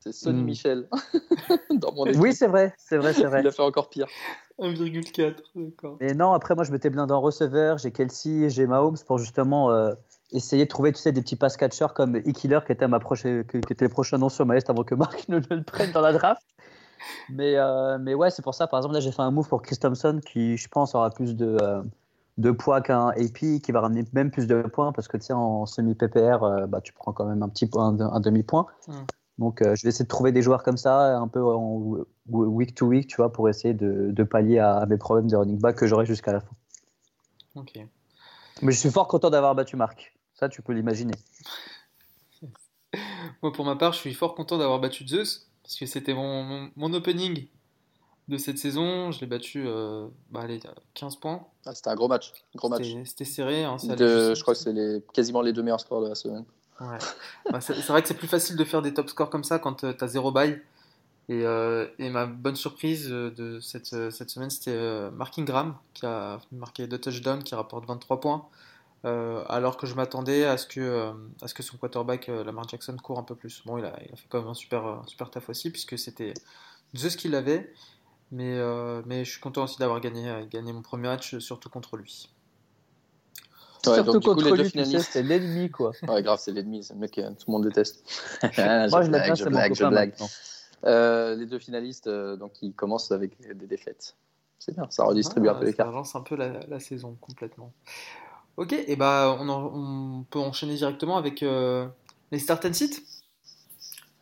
C'est 0.00 0.12
Sonny 0.12 0.42
hmm. 0.42 0.44
Michel. 0.44 0.88
dans 1.70 1.92
mon 1.92 2.04
oui, 2.18 2.32
c'est 2.32 2.46
vrai, 2.46 2.72
c'est 2.78 2.98
vrai, 2.98 3.12
c'est 3.12 3.24
vrai. 3.24 3.40
Il 3.40 3.48
a 3.48 3.50
fait 3.50 3.62
encore 3.62 3.88
pire. 3.88 4.06
1,4, 4.60 5.34
d'accord. 5.54 5.96
Et 6.00 6.14
non, 6.14 6.32
après, 6.32 6.54
moi, 6.54 6.64
je 6.64 6.72
m'étais 6.72 6.90
blindé 6.90 7.12
en 7.12 7.20
receveur. 7.20 7.78
J'ai 7.78 7.92
Kelsey, 7.92 8.48
j'ai 8.48 8.66
Mahomes 8.66 8.98
pour 9.06 9.18
justement 9.18 9.70
euh, 9.70 9.94
essayer 10.32 10.64
de 10.64 10.68
trouver, 10.68 10.92
tu 10.92 11.00
sais, 11.00 11.12
des 11.12 11.22
petits 11.22 11.36
pass 11.36 11.56
catchers 11.56 11.92
comme 11.94 12.16
E-Killer 12.16 12.60
qui 12.66 12.72
était, 12.72 12.88
ma 12.88 13.00
prochaine, 13.00 13.44
qui 13.44 13.58
était 13.58 13.84
le 13.84 13.90
prochain 13.90 14.18
nom 14.18 14.28
sur 14.28 14.44
ma 14.46 14.54
liste 14.54 14.70
avant 14.70 14.84
que 14.84 14.94
Marc 14.94 15.28
ne, 15.28 15.38
le 15.38 15.62
prenne 15.62 15.92
dans 15.92 16.00
la 16.00 16.12
draft. 16.12 16.42
Mais, 17.30 17.54
euh, 17.56 17.98
mais 17.98 18.14
ouais, 18.14 18.30
c'est 18.30 18.42
pour 18.42 18.54
ça, 18.54 18.66
par 18.66 18.78
exemple, 18.80 18.94
là, 18.94 19.00
j'ai 19.00 19.12
fait 19.12 19.22
un 19.22 19.30
move 19.30 19.48
pour 19.48 19.62
Chris 19.62 19.76
Thompson 19.76 20.20
qui, 20.24 20.56
je 20.56 20.68
pense, 20.68 20.94
aura 20.94 21.10
plus 21.10 21.36
de, 21.36 21.56
euh, 21.62 21.82
de 22.38 22.50
poids 22.50 22.80
qu'un 22.80 23.08
AP, 23.08 23.60
qui 23.62 23.72
va 23.72 23.80
ramener 23.80 24.04
même 24.12 24.30
plus 24.30 24.46
de 24.46 24.62
points 24.62 24.92
parce 24.92 25.08
que, 25.08 25.16
tu 25.16 25.26
sais, 25.26 25.32
en 25.32 25.64
semi-PPR, 25.64 26.66
bah, 26.68 26.80
tu 26.80 26.92
prends 26.92 27.12
quand 27.12 27.24
même 27.24 27.42
un 27.42 27.48
petit 27.48 27.66
point, 27.66 27.98
un, 28.00 28.20
demi-point. 28.20 28.66
Donc, 29.38 29.60
je 29.62 29.82
vais 29.84 29.90
essayer 29.90 30.04
de 30.04 30.08
trouver 30.08 30.32
des 30.32 30.42
joueurs 30.42 30.64
comme 30.64 30.76
ça, 30.76 31.16
un 31.16 31.28
peu 31.28 31.40
en 31.40 31.98
week 32.26 32.74
to 32.74 32.86
week, 32.86 33.06
tu 33.06 33.16
vois, 33.16 33.32
pour 33.32 33.48
essayer 33.48 33.72
de, 33.72 34.10
de 34.10 34.22
pallier 34.24 34.58
à, 34.58 34.84
mes 34.86 34.96
problèmes 34.96 35.28
de 35.28 35.36
running 35.36 35.58
back 35.60 35.76
que 35.76 35.86
j'aurai 35.86 36.04
jusqu'à 36.04 36.32
la 36.32 36.40
fin. 36.40 36.50
Ok. 37.54 37.78
Mais 38.62 38.72
je 38.72 38.78
suis 38.78 38.90
fort 38.90 39.06
content 39.06 39.30
d'avoir 39.30 39.54
battu 39.54 39.76
Marc. 39.76 40.17
Ça, 40.38 40.48
tu 40.48 40.62
peux 40.62 40.72
l'imaginer. 40.72 41.14
Moi, 43.42 43.52
pour 43.52 43.64
ma 43.64 43.76
part, 43.76 43.92
je 43.92 43.98
suis 43.98 44.14
fort 44.14 44.34
content 44.34 44.58
d'avoir 44.58 44.78
battu 44.78 45.06
Zeus, 45.06 45.48
parce 45.62 45.76
que 45.76 45.86
c'était 45.86 46.14
mon, 46.14 46.70
mon, 46.76 46.92
opening 46.94 47.48
de 48.28 48.38
cette 48.38 48.58
saison. 48.58 49.10
Je 49.10 49.20
l'ai 49.20 49.26
battu 49.26 49.64
euh, 49.66 50.06
bah, 50.30 50.40
allez, 50.42 50.60
15 50.94 51.16
points. 51.16 51.46
Ah, 51.66 51.74
c'était 51.74 51.90
un 51.90 51.94
gros 51.94 52.08
match. 52.08 52.32
Gros 52.54 52.68
match. 52.68 52.86
C'était 53.04 53.24
serré. 53.24 53.64
Hein, 53.64 53.76
je 53.80 54.40
crois 54.40 54.54
que 54.54 54.60
c'est 54.60 54.72
les, 54.72 55.02
quasiment 55.12 55.42
les 55.42 55.52
deux 55.52 55.62
meilleurs 55.62 55.80
scores 55.80 56.02
de 56.02 56.08
la 56.08 56.14
semaine. 56.14 56.44
Ouais. 56.80 56.98
Bah, 57.50 57.60
c'est 57.60 57.74
vrai 57.88 58.02
que 58.02 58.08
c'est 58.08 58.16
plus 58.16 58.28
facile 58.28 58.56
de 58.56 58.64
faire 58.64 58.82
des 58.82 58.94
top 58.94 59.08
scores 59.08 59.30
comme 59.30 59.44
ça 59.44 59.58
quand 59.58 59.84
euh, 59.84 59.92
tu 59.92 60.04
as 60.04 60.08
zéro 60.08 60.30
bail. 60.30 60.62
Et, 61.28 61.44
euh, 61.44 61.86
et, 61.98 62.08
ma 62.08 62.24
bonne 62.24 62.56
surprise 62.56 63.08
euh, 63.10 63.30
de 63.30 63.60
cette, 63.60 64.10
cette 64.10 64.30
semaine, 64.30 64.48
c'était 64.48 65.10
Mark 65.10 65.38
Ingram 65.38 65.76
qui 65.92 66.06
a 66.06 66.40
marqué 66.52 66.86
deux 66.86 66.98
touchdowns, 66.98 67.42
qui 67.42 67.54
rapporte 67.54 67.86
23 67.86 68.20
points. 68.20 68.46
Alors 69.04 69.76
que 69.76 69.86
je 69.86 69.94
m'attendais 69.94 70.44
à, 70.44 70.56
ce 70.56 70.66
que, 70.66 71.12
à 71.40 71.48
ce 71.48 71.54
que 71.54 71.62
son 71.62 71.76
quarterback, 71.76 72.26
Lamar 72.28 72.68
Jackson, 72.68 72.96
court 72.96 73.18
un 73.18 73.22
peu 73.22 73.34
plus. 73.34 73.62
Bon, 73.64 73.78
il 73.78 73.84
a, 73.84 73.98
il 74.04 74.12
a 74.12 74.16
fait 74.16 74.26
quand 74.28 74.40
même 74.40 74.48
un 74.48 74.54
super, 74.54 75.02
super 75.06 75.30
taf 75.30 75.48
aussi, 75.48 75.70
puisque 75.70 75.98
c'était 75.98 76.34
Zeus 76.96 77.16
qui 77.16 77.28
l'avait. 77.28 77.72
Mais, 78.30 78.58
mais 79.06 79.24
je 79.24 79.30
suis 79.30 79.40
content 79.40 79.64
aussi 79.64 79.78
d'avoir 79.78 80.00
gagné, 80.00 80.46
gagné 80.50 80.72
mon 80.72 80.82
premier 80.82 81.08
match, 81.08 81.38
surtout 81.38 81.70
contre 81.70 81.96
lui. 81.96 82.28
Surtout 83.84 84.20
contre 84.20 84.54
lui, 84.54 85.00
c'est 85.00 85.22
l'ennemi, 85.22 85.70
quoi. 85.70 85.92
Ouais, 86.08 86.22
grave, 86.22 86.38
c'est 86.40 86.52
l'ennemi, 86.52 86.82
c'est 86.82 86.94
le 86.94 87.00
mec 87.00 87.12
que 87.12 87.20
tout 87.20 87.44
le 87.46 87.52
monde 87.52 87.64
déteste. 87.64 88.02
Moi, 88.42 89.02
je, 89.02 89.08
blague, 89.08 89.36
je 89.36 89.44
blague, 89.44 89.74
je 89.74 89.84
blague. 89.84 90.14
Euh, 90.84 91.34
les 91.34 91.46
deux 91.46 91.58
finalistes, 91.58 92.06
euh, 92.06 92.36
donc, 92.36 92.52
ils 92.62 92.72
commencent 92.72 93.10
avec 93.10 93.36
des 93.56 93.66
défaites. 93.66 94.16
C'est 94.58 94.74
bien, 94.74 94.86
ça 94.90 95.04
redistribue 95.04 95.48
un 95.48 95.54
peu 95.54 95.64
les 95.64 95.72
cartes. 95.72 95.88
Ça 95.88 95.94
avance 95.94 96.16
un 96.16 96.20
peu 96.20 96.36
la, 96.36 96.80
saison 96.80 97.16
complètement. 97.20 97.72
Ok, 98.58 98.72
et 98.72 98.96
bah 98.96 99.36
on, 99.38 99.48
on 99.48 100.24
peut 100.24 100.40
enchaîner 100.40 100.74
directement 100.74 101.16
avec 101.16 101.44
euh, 101.44 101.86
les 102.32 102.40
start 102.40 102.64
and 102.64 102.72
sit. 102.72 103.04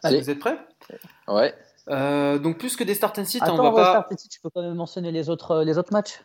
Allez. 0.03 0.21
Vous 0.21 0.29
êtes 0.29 0.39
prêts 0.39 0.59
Ouais. 1.27 1.55
donc 2.39 2.59
plus 2.59 2.77
que 2.77 2.85
des 2.85 2.95
start 2.95 3.19
and 3.19 3.25
sit, 3.25 3.43
on 3.49 3.57
va 3.57 3.73
pas. 3.73 3.91
Start 3.93 4.13
and 4.13 4.17
sit, 4.19 4.31
tu 4.31 4.41
peux 4.43 4.51
quand 4.51 4.61
même 4.61 4.75
mentionner 4.75 5.11
les 5.11 5.31
autres, 5.31 5.65
les 5.65 5.79
autres 5.79 5.95
matchs? 5.95 6.23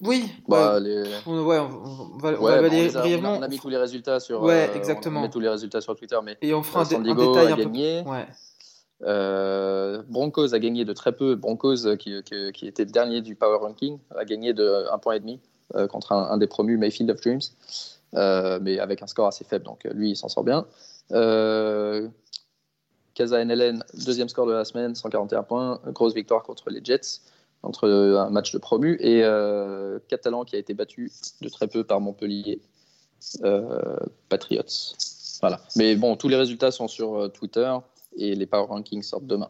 Oui, 0.00 0.32
bah, 0.48 0.80
les... 0.80 1.02
ouais, 1.02 1.18
on 1.26 1.44
va, 1.44 1.62
on 1.62 2.16
va 2.18 2.62
brièvement. 2.62 3.34
On 3.34 3.42
a, 3.42 3.48
mis 3.48 3.58
tous 3.58 3.68
les 3.68 3.76
résultats 3.76 4.18
sur. 4.18 4.42
Ouais, 4.42 4.70
exactement. 4.74 5.20
On 5.20 5.24
a 5.24 5.26
mis 5.26 5.30
tous 5.30 5.40
les 5.40 5.50
résultats 5.50 5.82
sur 5.82 5.94
Twitter, 5.94 6.16
mais. 6.24 6.38
Et 6.40 6.54
on 6.54 6.62
fera 6.62 6.80
un, 6.80 6.84
San 6.86 7.02
Diego 7.02 7.34
détail 7.34 7.52
a 7.52 7.56
gagné. 7.56 8.00
Ouais. 8.06 8.26
Euh, 9.02 10.02
Broncos 10.08 10.54
a 10.54 10.58
gagné 10.58 10.86
de 10.86 10.94
très 10.94 11.12
peu. 11.12 11.34
Broncos, 11.34 11.96
qui, 11.98 12.22
qui, 12.22 12.52
qui, 12.52 12.66
était 12.66 12.86
dernier 12.86 13.20
du 13.20 13.36
Power 13.36 13.58
Ranking, 13.58 13.98
a 14.16 14.24
gagné 14.24 14.54
de 14.54 14.64
1,5 14.90 15.00
point 15.00 15.14
et 15.14 15.20
demi 15.20 15.34
euh, 15.34 15.51
contre 15.88 16.12
un, 16.12 16.36
des 16.38 16.46
promus, 16.46 16.76
Mayfield 16.76 17.10
of 17.10 17.20
Dreams, 17.20 17.40
euh, 18.14 18.58
mais 18.62 18.78
avec 18.78 19.02
un 19.02 19.06
score 19.06 19.26
assez 19.26 19.44
faible. 19.44 19.64
Donc 19.64 19.84
lui, 19.92 20.10
il 20.10 20.16
s'en 20.16 20.28
sort 20.28 20.44
bien. 20.44 20.66
Casa 23.14 23.44
NLN, 23.44 23.84
deuxième 24.06 24.28
score 24.28 24.46
de 24.46 24.52
la 24.52 24.64
semaine, 24.64 24.94
141 24.94 25.42
points. 25.42 25.80
Grosse 25.88 26.14
victoire 26.14 26.42
contre 26.42 26.70
les 26.70 26.82
Jets 26.82 27.20
entre 27.62 27.88
un 27.88 28.30
match 28.30 28.52
de 28.52 28.58
promu 28.58 28.96
et 29.00 29.22
euh, 29.22 29.98
Catalan 30.08 30.44
qui 30.44 30.56
a 30.56 30.58
été 30.58 30.74
battu 30.74 31.10
de 31.40 31.48
très 31.48 31.68
peu 31.68 31.84
par 31.84 32.00
Montpellier 32.00 32.60
euh, 33.44 33.96
Patriots. 34.28 34.94
Voilà. 35.40 35.60
Mais 35.76 35.94
bon, 35.96 36.16
tous 36.16 36.28
les 36.28 36.36
résultats 36.36 36.70
sont 36.70 36.88
sur 36.88 37.14
euh, 37.14 37.28
Twitter 37.28 37.72
et 38.16 38.34
les 38.34 38.46
Power 38.46 38.66
Rankings 38.68 39.02
sortent 39.02 39.26
demain. 39.26 39.48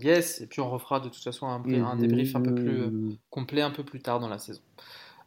Yes, 0.00 0.40
et 0.40 0.46
puis 0.46 0.60
on 0.60 0.70
refera 0.70 1.00
de 1.00 1.08
toute 1.08 1.22
façon 1.22 1.46
un, 1.46 1.62
un 1.84 1.96
débrief 1.96 2.34
un 2.34 2.40
peu 2.40 2.54
plus 2.54 3.18
complet 3.28 3.60
un 3.60 3.70
peu 3.70 3.84
plus 3.84 4.00
tard 4.00 4.20
dans 4.20 4.28
la 4.28 4.38
saison. 4.38 4.62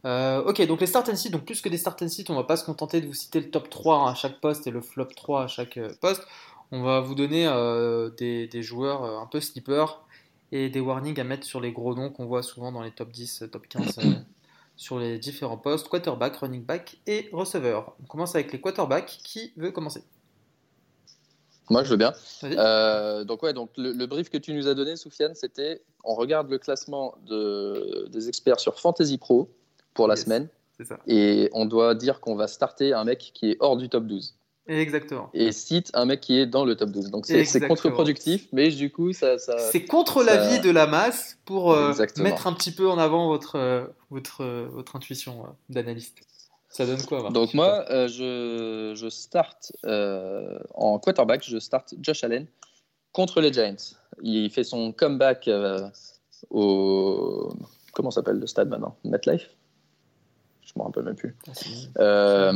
Ok, 0.05 0.65
donc 0.67 0.81
les 0.81 0.87
start 0.87 1.09
and 1.09 1.15
sit, 1.15 1.31
donc 1.31 1.45
plus 1.45 1.61
que 1.61 1.69
des 1.69 1.77
start 1.77 2.01
and 2.01 2.09
sit, 2.09 2.29
on 2.29 2.35
va 2.35 2.43
pas 2.43 2.57
se 2.57 2.65
contenter 2.65 3.01
de 3.01 3.07
vous 3.07 3.13
citer 3.13 3.39
le 3.39 3.49
top 3.49 3.69
3 3.69 4.09
à 4.09 4.13
chaque 4.13 4.39
poste 4.39 4.67
et 4.67 4.71
le 4.71 4.81
flop 4.81 5.05
3 5.15 5.43
à 5.43 5.47
chaque 5.47 5.79
poste. 5.99 6.23
On 6.71 6.81
va 6.81 6.99
vous 6.99 7.15
donner 7.15 7.45
des, 8.17 8.47
des, 8.47 8.63
joueurs 8.63 9.03
un 9.03 9.27
peu 9.27 9.39
sleeper 9.39 10.05
et 10.51 10.69
des 10.69 10.79
warnings 10.79 11.19
à 11.19 11.23
mettre 11.23 11.45
sur 11.45 11.59
les 11.59 11.71
gros 11.71 11.95
noms 11.95 12.09
qu'on 12.09 12.25
voit 12.25 12.43
souvent 12.43 12.71
dans 12.71 12.81
les 12.81 12.91
top 12.91 13.11
10, 13.11 13.45
top 13.51 13.67
15 13.67 13.99
euh, 13.99 14.11
sur 14.75 14.99
les 14.99 15.17
différents 15.19 15.57
postes, 15.57 15.89
quarterback, 15.89 16.37
running 16.37 16.63
back 16.63 16.97
et 17.07 17.29
receveur. 17.31 17.95
On 18.03 18.07
commence 18.07 18.35
avec 18.35 18.51
les 18.51 18.61
quarterbacks. 18.61 19.19
Qui 19.23 19.53
veut 19.57 19.71
commencer? 19.71 20.03
Moi, 21.69 21.83
je 21.83 21.89
veux 21.89 21.97
bien. 21.97 22.13
Euh, 22.43 23.23
donc 23.23 23.41
ouais, 23.41 23.53
donc 23.53 23.71
le, 23.75 24.05
brief 24.05 24.29
que 24.29 24.37
tu 24.37 24.53
nous 24.53 24.67
as 24.67 24.75
donné, 24.75 24.95
Soufiane, 24.95 25.33
c'était 25.33 25.81
on 26.03 26.13
regarde 26.13 26.49
le 26.49 26.59
classement 26.59 27.15
de, 27.25 28.07
des 28.11 28.29
experts 28.29 28.59
sur 28.59 28.79
Fantasy 28.79 29.17
Pro 29.17 29.49
pour 29.95 30.07
la 30.07 30.15
semaine. 30.15 30.47
Ça. 30.83 30.99
Et 31.07 31.49
on 31.53 31.65
doit 31.65 31.95
dire 31.95 32.19
qu'on 32.19 32.35
va 32.35 32.47
starter 32.47 32.93
un 32.93 33.05
mec 33.05 33.31
qui 33.33 33.51
est 33.51 33.57
hors 33.59 33.77
du 33.77 33.89
top 33.89 34.05
12. 34.05 34.35
Exactement. 34.67 35.29
Et 35.33 35.51
cite 35.51 35.91
un 35.93 36.05
mec 36.05 36.21
qui 36.21 36.39
est 36.39 36.47
dans 36.47 36.65
le 36.65 36.75
top 36.75 36.89
12. 36.89 37.11
Donc 37.11 37.25
c'est 37.27 37.67
contre-productif, 37.67 38.47
mais 38.51 38.69
du 38.69 38.91
coup, 38.91 39.13
ça. 39.13 39.37
c'est 39.37 39.85
contre 39.85 40.23
l'avis 40.23 40.59
de 40.59 40.71
la 40.71 40.87
masse 40.87 41.37
pour 41.45 41.71
euh, 41.71 41.93
mettre 42.17 42.47
un 42.47 42.53
petit 42.53 42.71
peu 42.71 42.89
en 42.89 42.97
avant 42.97 43.27
votre, 43.27 43.57
euh, 43.57 43.85
votre, 44.09 44.43
euh, 44.43 44.67
votre 44.71 44.95
intuition 44.95 45.45
d'analyste. 45.69 46.17
Ça 46.69 46.85
donne 46.85 47.01
quoi 47.03 47.29
Donc 47.29 47.53
moi, 47.53 47.85
je, 47.89 48.93
je 48.95 49.09
start 49.09 49.71
en 49.83 50.99
quarterback, 50.99 51.43
je 51.47 51.59
start 51.59 51.93
Josh 52.01 52.23
Allen 52.23 52.47
contre 53.13 53.39
les 53.39 53.53
Giants. 53.53 53.95
Il 54.23 54.49
fait 54.49 54.63
son 54.63 54.91
comeback 54.91 55.49
au. 56.49 57.53
Comment 57.93 58.11
s'appelle 58.11 58.39
le 58.39 58.47
stade 58.47 58.67
maintenant? 58.67 58.97
MetLife? 59.05 59.47
Je 60.65 60.73
ne 60.75 60.81
me 60.81 60.85
rappelle 60.85 61.03
même 61.03 61.15
plus. 61.15 61.35
Ah, 61.97 62.51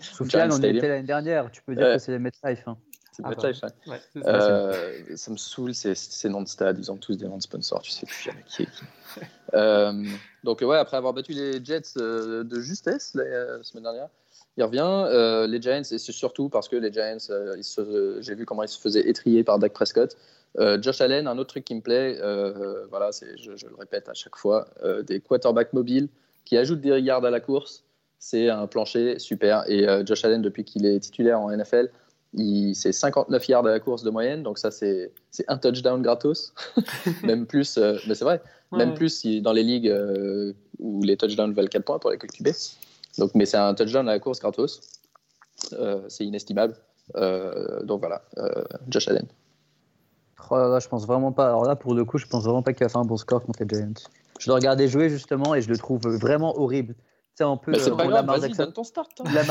Soufiane, 0.00 0.52
on 0.52 0.60
y 0.60 0.66
était 0.66 0.88
l'année 0.88 1.06
dernière. 1.06 1.50
Tu 1.50 1.62
peux 1.62 1.74
dire 1.74 1.94
que 1.94 1.98
c'est 1.98 2.12
les 2.12 2.18
MetLife. 2.18 2.68
Hein. 2.68 2.76
C'est 3.12 3.22
ah 3.24 3.30
MetLife, 3.30 3.60
bah, 3.62 3.70
ouais. 3.86 4.00
euh, 4.26 5.16
ça 5.16 5.30
me 5.32 5.36
saoule, 5.36 5.74
ces, 5.74 5.94
ces, 5.94 6.28
noms 6.28 6.42
de 6.42 6.48
stade. 6.48 6.78
Ils 6.78 6.92
ont 6.92 6.96
tous 6.96 7.16
des 7.16 7.26
noms 7.26 7.38
de 7.38 7.42
sponsors. 7.42 7.82
Tu 7.82 7.90
sais 7.90 8.06
plus 8.06 8.22
jamais 8.22 8.44
qui 8.46 8.62
est 8.62 8.66
qui. 8.66 9.20
euh, 9.54 10.04
donc, 10.44 10.60
ouais, 10.60 10.76
après 10.76 10.98
avoir 10.98 11.14
battu 11.14 11.32
les 11.32 11.64
Jets 11.64 11.96
euh, 11.96 12.44
de 12.44 12.60
justesse 12.60 13.14
la, 13.14 13.62
semaine 13.62 13.84
dernière, 13.84 14.08
il 14.56 14.64
revient. 14.64 14.80
Euh, 14.82 15.46
les 15.46 15.60
Giants, 15.60 15.80
et 15.80 15.98
c'est 15.98 16.12
surtout 16.12 16.48
parce 16.48 16.68
que 16.68 16.76
les 16.76 16.92
Giants, 16.92 17.18
j'ai 18.20 18.34
vu 18.34 18.44
comment 18.44 18.62
ils 18.62 18.68
se 18.68 18.80
faisaient 18.80 19.08
étrier 19.08 19.44
par 19.44 19.58
Dak 19.58 19.72
Prescott. 19.72 20.16
Josh 20.80 21.00
Allen, 21.00 21.28
un 21.28 21.38
autre 21.38 21.50
truc 21.50 21.64
qui 21.64 21.74
me 21.74 21.80
plaît, 21.80 22.18
voilà, 22.90 23.10
je, 23.12 23.54
je, 23.54 23.66
le 23.66 23.76
répète 23.76 24.08
à 24.08 24.14
chaque 24.14 24.36
fois, 24.36 24.66
des 25.06 25.20
quarterbacks 25.20 25.72
mobiles 25.72 26.08
qui 26.44 26.56
ajoutent 26.56 26.80
des 26.80 26.98
yards 27.00 27.24
à 27.24 27.30
la 27.30 27.40
course 27.40 27.84
c'est 28.18 28.48
un 28.48 28.66
plancher 28.66 29.18
super. 29.18 29.64
Et 29.68 29.88
euh, 29.88 30.04
Josh 30.04 30.24
Allen, 30.24 30.42
depuis 30.42 30.64
qu'il 30.64 30.86
est 30.86 31.00
titulaire 31.00 31.40
en 31.40 31.50
NFL, 31.50 31.90
c'est 32.74 32.92
59 32.92 33.48
yards 33.48 33.66
à 33.66 33.70
la 33.70 33.80
course 33.80 34.02
de 34.02 34.10
moyenne, 34.10 34.42
donc 34.42 34.58
ça 34.58 34.70
c'est 34.70 35.12
un 35.46 35.56
touchdown 35.56 36.02
gratos, 36.02 36.52
même 37.22 37.46
plus, 37.46 37.78
euh, 37.78 37.96
mais 38.06 38.14
c'est 38.14 38.24
vrai, 38.24 38.42
même 38.70 38.94
plus 38.94 39.08
si 39.08 39.40
dans 39.40 39.52
les 39.52 39.62
ligues 39.62 39.88
euh, 39.88 40.52
où 40.78 41.02
les 41.02 41.16
touchdowns 41.16 41.54
valent 41.54 41.68
4 41.68 41.84
points 41.84 41.98
pour 41.98 42.10
les 42.10 42.18
QB. 42.18 42.48
Donc, 43.18 43.34
mais 43.34 43.46
c'est 43.46 43.56
un 43.56 43.74
touchdown 43.74 44.08
à 44.08 44.12
la 44.12 44.18
course 44.18 44.40
gratos, 44.40 44.80
euh, 45.72 46.02
c'est 46.08 46.24
inestimable. 46.24 46.74
donc 47.14 48.00
voilà, 48.00 48.22
Josh 48.88 49.08
Allen. 49.08 49.26
Oh 50.50 50.78
je 50.80 50.88
pense 50.88 51.06
vraiment 51.06 51.32
pas. 51.32 51.46
Alors 51.46 51.64
là, 51.64 51.76
pour 51.76 51.94
le 51.94 52.04
coup, 52.04 52.16
je 52.16 52.26
pense 52.26 52.44
vraiment 52.44 52.62
pas 52.62 52.72
qu'il 52.72 52.84
va 52.84 52.88
faire 52.88 53.00
un 53.00 53.04
bon 53.04 53.16
score 53.16 53.42
contre 53.42 53.62
les 53.62 53.68
Giants. 53.68 54.08
Je 54.38 54.50
le 54.50 54.54
regardais 54.54 54.88
jouer 54.88 55.10
justement 55.10 55.54
et 55.54 55.60
je 55.60 55.68
le 55.68 55.76
trouve 55.76 56.00
vraiment 56.00 56.58
horrible 56.58 56.94
un 57.44 57.56
peu. 57.56 57.74
c'est 57.74 57.96
pas 57.96 58.06
grave, 58.06 58.26
vas-y, 58.26 58.52
donne 58.52 58.72
ton 58.72 58.84
start. 58.84 59.10
Hein. 59.20 59.24
La 59.34 59.44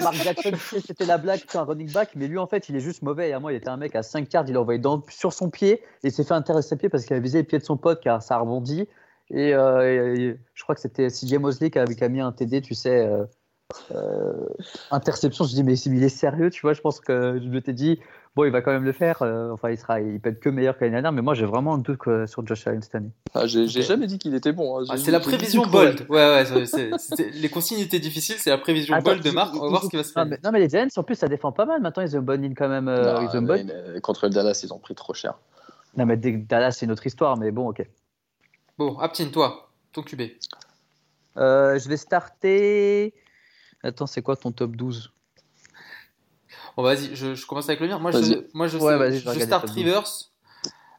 marque 0.00 0.16
Jackson, 0.22 0.52
c'était 0.84 1.04
la 1.04 1.18
blague, 1.18 1.40
c'est 1.46 1.58
un 1.58 1.64
running 1.64 1.90
back, 1.92 2.10
mais 2.14 2.26
lui, 2.26 2.38
en 2.38 2.46
fait, 2.46 2.68
il 2.68 2.76
est 2.76 2.80
juste 2.80 3.02
mauvais. 3.02 3.32
À 3.32 3.40
moi, 3.40 3.52
il 3.52 3.56
était 3.56 3.68
un 3.68 3.76
mec 3.76 3.94
à 3.94 4.02
5 4.02 4.28
cards, 4.28 4.44
il 4.48 4.54
l'a 4.54 4.60
envoyé 4.60 4.78
dans, 4.78 5.02
sur 5.08 5.32
son 5.32 5.50
pied 5.50 5.72
et 6.02 6.08
il 6.08 6.12
s'est 6.12 6.24
fait 6.24 6.34
intéresser 6.34 6.76
pied 6.76 6.88
parce 6.88 7.04
qu'il 7.04 7.16
a 7.16 7.20
visé 7.20 7.38
les 7.38 7.44
pieds 7.44 7.58
de 7.58 7.64
son 7.64 7.76
pote 7.76 8.00
car 8.02 8.22
ça 8.22 8.36
a 8.36 8.38
rebondi. 8.38 8.88
Et, 9.30 9.54
euh, 9.54 10.34
je 10.54 10.62
crois 10.62 10.74
que 10.74 10.80
c'était 10.80 11.08
CJ 11.08 11.34
Mosley 11.34 11.70
qui 11.70 11.78
avait 11.78 12.08
mis 12.08 12.20
un 12.20 12.32
TD, 12.32 12.60
tu 12.60 12.74
sais. 12.74 13.06
Euh, 13.06 13.24
euh, 13.90 14.32
interception, 14.92 15.44
je 15.44 15.54
dis 15.54 15.64
mais 15.64 15.76
il 15.78 16.02
est 16.02 16.08
sérieux, 16.08 16.50
tu 16.50 16.60
vois, 16.62 16.72
je 16.72 16.80
pense 16.80 17.00
que 17.00 17.40
je 17.42 17.58
t'ai 17.58 17.72
dit 17.72 17.98
bon 18.36 18.44
il 18.44 18.52
va 18.52 18.62
quand 18.62 18.70
même 18.70 18.84
le 18.84 18.92
faire, 18.92 19.22
euh, 19.22 19.50
enfin 19.50 19.70
il 19.70 19.76
sera, 19.76 20.00
il 20.00 20.20
peut 20.20 20.30
être 20.30 20.38
que 20.38 20.48
meilleur 20.48 20.76
que 20.76 20.84
l'année 20.84 20.92
dernière, 20.92 21.10
mais 21.10 21.22
moi 21.22 21.34
j'ai 21.34 21.46
vraiment 21.46 21.74
un 21.74 21.78
doute 21.78 21.98
sur 22.26 22.46
Josh 22.46 22.64
Allen 22.68 22.80
cette 22.80 22.94
année. 22.94 23.10
Ah, 23.34 23.46
j'ai 23.46 23.66
jamais 23.66 24.06
dit 24.06 24.18
qu'il 24.18 24.36
était 24.36 24.52
bon. 24.52 24.78
Hein. 24.78 24.84
Ah, 24.88 24.96
c'est 24.96 25.10
la 25.10 25.18
prévision 25.18 25.66
bold, 25.66 26.06
ouais 26.08 26.44
ouais, 26.44 26.94
les 27.34 27.48
consignes 27.48 27.80
étaient 27.80 27.98
difficiles, 27.98 28.36
c'est 28.38 28.50
la 28.50 28.58
prévision 28.58 28.96
bold 29.00 29.22
de 29.22 29.30
Marc, 29.30 29.54
on 29.56 29.62
va 29.62 29.68
voir 29.68 29.82
ce 29.82 29.88
qui 29.88 29.96
va 29.96 30.04
se 30.04 30.12
faire. 30.12 30.26
non 30.26 30.52
mais 30.52 30.60
les 30.60 30.68
Giants 30.68 30.86
en 30.96 31.02
plus 31.02 31.16
ça 31.16 31.26
défend 31.26 31.50
pas 31.50 31.66
mal, 31.66 31.80
maintenant 31.80 32.04
ils 32.04 32.14
ont 32.14 32.20
une 32.20 32.24
bonne 32.24 32.42
ligne 32.42 32.54
quand 32.54 32.68
même. 32.68 32.86
Euh, 32.86 33.18
ils 33.22 33.36
ont 33.36 34.00
contre 34.00 34.26
le 34.26 34.30
Dallas 34.30 34.60
ils 34.62 34.72
ont 34.72 34.78
pris 34.78 34.94
trop 34.94 35.12
cher. 35.12 35.34
Non 35.96 36.06
mais 36.06 36.16
Dallas 36.16 36.72
c'est 36.72 36.86
une 36.86 36.92
autre 36.92 37.06
histoire, 37.06 37.36
mais 37.36 37.50
bon 37.50 37.68
ok. 37.68 37.84
Bon, 38.78 38.98
Aptine, 38.98 39.30
toi, 39.30 39.70
ton 39.92 40.02
QB. 40.02 40.22
je 41.36 41.88
vais 41.88 41.96
starter. 41.96 43.14
Attends, 43.82 44.06
c'est 44.06 44.22
quoi 44.22 44.36
ton 44.36 44.52
top 44.52 44.76
12 44.76 45.12
Bon, 46.76 46.82
vas-y, 46.82 47.16
je, 47.16 47.46
commence 47.46 47.68
avec 47.68 47.80
le 47.80 47.88
mien. 47.88 47.98
Moi, 47.98 48.10
je, 48.10 48.46
moi, 48.52 48.68
je, 48.68 49.40
start 49.40 49.70
Rivers, 49.70 50.30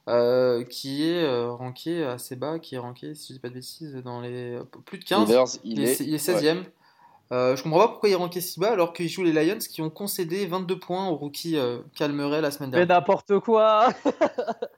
euh, 0.08 0.64
qui 0.64 1.08
est 1.08 1.24
euh, 1.24 1.52
ranké 1.52 2.04
assez 2.04 2.36
bas, 2.36 2.58
qui 2.58 2.76
est 2.76 2.80
ranké, 2.80 3.14
si 3.14 3.28
je 3.28 3.34
dis 3.34 3.40
pas 3.40 3.50
de 3.50 3.54
bêtises, 3.54 3.94
dans 4.04 4.22
les 4.22 4.56
euh, 4.56 4.64
plus 4.86 4.98
de 4.98 5.04
15. 5.04 5.28
Rivers, 5.28 5.46
il, 5.64 5.84
est, 5.84 6.18
16e. 6.18 6.64
je 7.30 7.62
comprends 7.62 7.80
pas 7.80 7.88
pourquoi 7.90 8.10
il 8.10 8.14
est 8.14 8.16
ranké 8.16 8.42
si 8.42 8.60
bas 8.60 8.72
alors 8.72 8.92
qu'il 8.94 9.08
joue 9.08 9.24
les 9.24 9.34
Lions 9.34 9.60
qui 9.60 9.84
ont 9.84 9.92
concédé 9.92 10.48
22 10.48 10.80
points 10.80 11.10
au 11.10 11.16
rookie 11.16 11.58
Calmeret 11.96 12.42
la 12.42 12.50
semaine 12.50 12.72
dernière. 12.72 12.88
Mais 12.88 12.94
n'importe 12.96 13.40
quoi 13.40 13.90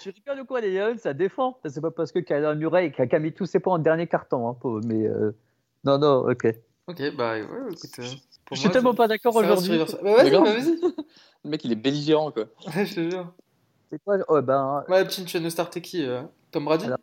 Tu 0.00 0.10
rigoles 0.10 0.40
ou 0.40 0.44
quoi 0.44 0.60
les 0.60 0.72
Lions 0.72 0.96
Ça 0.98 1.14
défend. 1.14 1.58
C'est 1.66 1.80
pas 1.80 1.90
parce 1.90 2.12
que 2.12 2.18
Kyler 2.18 2.54
Murray 2.56 2.92
qui 2.92 3.02
a 3.02 3.18
mis 3.18 3.32
tous 3.32 3.46
ses 3.46 3.60
points 3.60 3.74
en 3.74 3.78
dernier 3.78 4.06
carton. 4.06 4.48
Hein, 4.48 4.80
mais 4.84 5.08
non, 5.84 5.98
non, 5.98 6.28
ok. 6.28 6.46
Ok, 6.88 7.14
bah 7.16 7.34
ouais, 7.34 7.42
écoute. 7.70 7.98
Euh, 7.98 8.04
je 8.52 8.56
suis 8.56 8.70
tellement 8.70 8.94
pas 8.94 9.08
d'accord 9.08 9.36
aujourd'hui. 9.36 9.78
Bah, 10.02 10.24
vas-y, 10.24 10.30
vas-y. 10.30 10.80
Le 11.44 11.50
mec, 11.50 11.64
il 11.64 11.72
est 11.72 11.76
belligérant, 11.76 12.32
quoi. 12.32 12.44
Ouais, 12.74 12.86
je 12.86 12.94
te 12.94 13.10
jure. 13.10 13.32
C'est 13.90 14.02
quoi 14.02 14.16
oh, 14.28 14.40
ben... 14.42 14.84
Ouais, 14.88 15.04
petit, 15.04 15.24
tu 15.24 15.38
viens 15.38 15.50
starter 15.50 15.80
qui 15.80 16.04
euh, 16.06 16.22
Tom 16.50 16.64
Brady 16.64 16.86
Alors, 16.86 16.98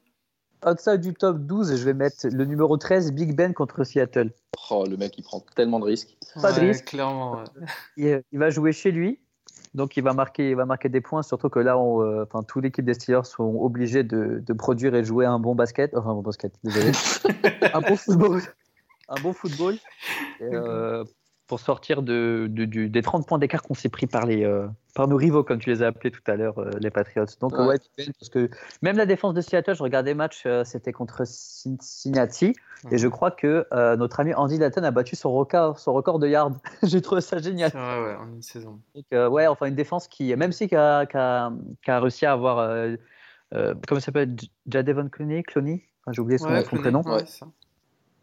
Outside 0.66 1.02
du 1.02 1.14
top 1.14 1.38
12, 1.38 1.76
je 1.76 1.84
vais 1.84 1.94
mettre 1.94 2.28
le 2.28 2.46
numéro 2.46 2.78
13, 2.78 3.12
Big 3.14 3.36
Ben 3.36 3.54
contre 3.54 3.84
Seattle. 3.84 4.32
Oh, 4.72 4.86
le 4.90 4.98
mec, 4.98 5.18
il 5.18 5.24
prend 5.24 5.40
tellement 5.56 5.80
de 5.80 5.86
risques. 5.86 6.18
Pas 6.42 6.52
de 6.52 6.60
risque. 6.62 6.86
Clairement, 6.86 7.44
il, 7.98 8.22
va 8.34 8.50
jouer 8.50 8.72
chez 8.72 8.92
lui. 8.92 9.20
Donc 9.74 9.98
il 9.98 10.04
va 10.04 10.14
marquer, 10.14 10.52
il 10.52 10.56
va 10.56 10.66
marquer 10.66 10.88
des 10.88 11.02
points, 11.02 11.22
surtout 11.22 11.50
que 11.50 11.60
là, 11.60 11.78
on, 11.78 12.02
euh, 12.02 12.24
enfin, 12.24 12.44
toute 12.44 12.64
l'équipe 12.64 12.86
des 12.86 12.94
Steelers 12.94 13.26
sont 13.26 13.56
obligés 13.60 14.04
de, 14.04 14.42
de, 14.46 14.54
produire 14.54 14.96
et 14.96 15.02
de 15.02 15.06
jouer 15.06 15.26
un 15.26 15.38
bon 15.38 15.54
basket, 15.54 15.94
enfin 15.96 16.12
un 16.12 16.14
bon 16.14 16.22
basket, 16.22 16.54
désolé, 16.64 16.92
un 17.74 17.82
bon 17.82 17.98
football. 17.98 18.42
Un 19.10 19.22
bon 19.22 19.34
football. 19.34 19.76
Euh, 20.42 21.04
pour 21.48 21.60
sortir 21.60 22.02
de, 22.02 22.48
des 22.50 23.02
30 23.02 23.28
points 23.28 23.38
d'écart 23.38 23.62
qu'on 23.62 23.76
s'est 23.76 23.90
pris 23.90 24.08
par, 24.08 24.26
les, 24.26 24.44
euh, 24.44 24.68
par 24.96 25.08
nos 25.08 25.16
rivaux, 25.16 25.44
comme 25.44 25.60
tu 25.60 25.70
les 25.70 25.84
as 25.84 25.88
appelés 25.88 26.10
tout 26.10 26.24
à 26.26 26.36
l'heure, 26.36 26.58
euh, 26.58 26.72
les 26.80 26.90
Patriots. 26.90 27.26
Donc, 27.40 27.54
ouais. 27.54 27.78
parce 27.98 28.30
que 28.30 28.50
même 28.82 28.98
la 28.98 29.06
défense 29.06 29.36
de 29.36 29.42
Seattle, 29.42 29.76
je 29.76 29.84
regardais 29.84 30.12
le 30.12 30.18
match, 30.18 30.48
c'était 30.64 30.92
contre 30.92 31.26
Cincinnati, 31.26 32.54
et 32.92 32.98
je 32.98 33.08
crois 33.08 33.32
que 33.32 33.66
notre 33.96 34.20
ami 34.20 34.34
Andy 34.34 34.58
Dalton 34.58 34.84
a 34.84 34.92
battu 34.92 35.16
son 35.16 35.32
record, 35.34 35.80
son 35.80 35.94
record 35.94 36.20
de 36.20 36.28
yards. 36.28 36.52
J'ai 36.84 37.02
trouvé 37.02 37.22
ça 37.22 37.38
génial. 37.38 37.72
Ouais, 37.74 37.80
ouais, 37.80 38.16
en 38.16 38.28
une 38.28 38.42
saison. 38.42 38.80
Donc, 38.96 39.32
ouais, 39.32 39.48
enfin, 39.48 39.68
une 39.68 39.76
défense 39.76 40.08
qui, 40.08 40.36
même 40.36 40.52
si 40.52 40.68
qui 40.68 40.76
a, 40.76 41.52
réussi 41.88 42.26
à 42.26 42.32
avoir, 42.32 42.98
comment 43.52 44.00
ça 44.00 44.06
s'appelle, 44.06 44.36
Jadevon 44.68 45.10
Clooney, 45.10 45.44
Clooney? 45.44 45.84
J'ai 46.12 46.22
oublié 46.22 46.38
son, 46.38 46.48
prénom. 46.64 47.02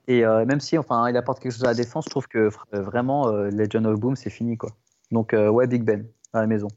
Et 0.08 0.24
euh, 0.24 0.44
même 0.44 0.60
si 0.60 0.76
enfin, 0.78 1.08
il 1.08 1.16
apporte 1.16 1.40
quelque 1.40 1.52
chose 1.52 1.64
à 1.64 1.68
la 1.68 1.74
défense, 1.74 2.04
je 2.06 2.10
trouve 2.10 2.26
que 2.26 2.50
euh, 2.74 2.82
vraiment, 2.82 3.28
euh, 3.28 3.50
Legend 3.50 3.86
of 3.86 4.00
Boom, 4.00 4.16
c'est 4.16 4.30
fini. 4.30 4.56
Quoi. 4.56 4.70
Donc, 5.10 5.32
ouais, 5.32 5.66
Big 5.66 5.82
Ben, 5.82 6.06
à 6.32 6.40
la 6.40 6.46
maison. 6.46 6.68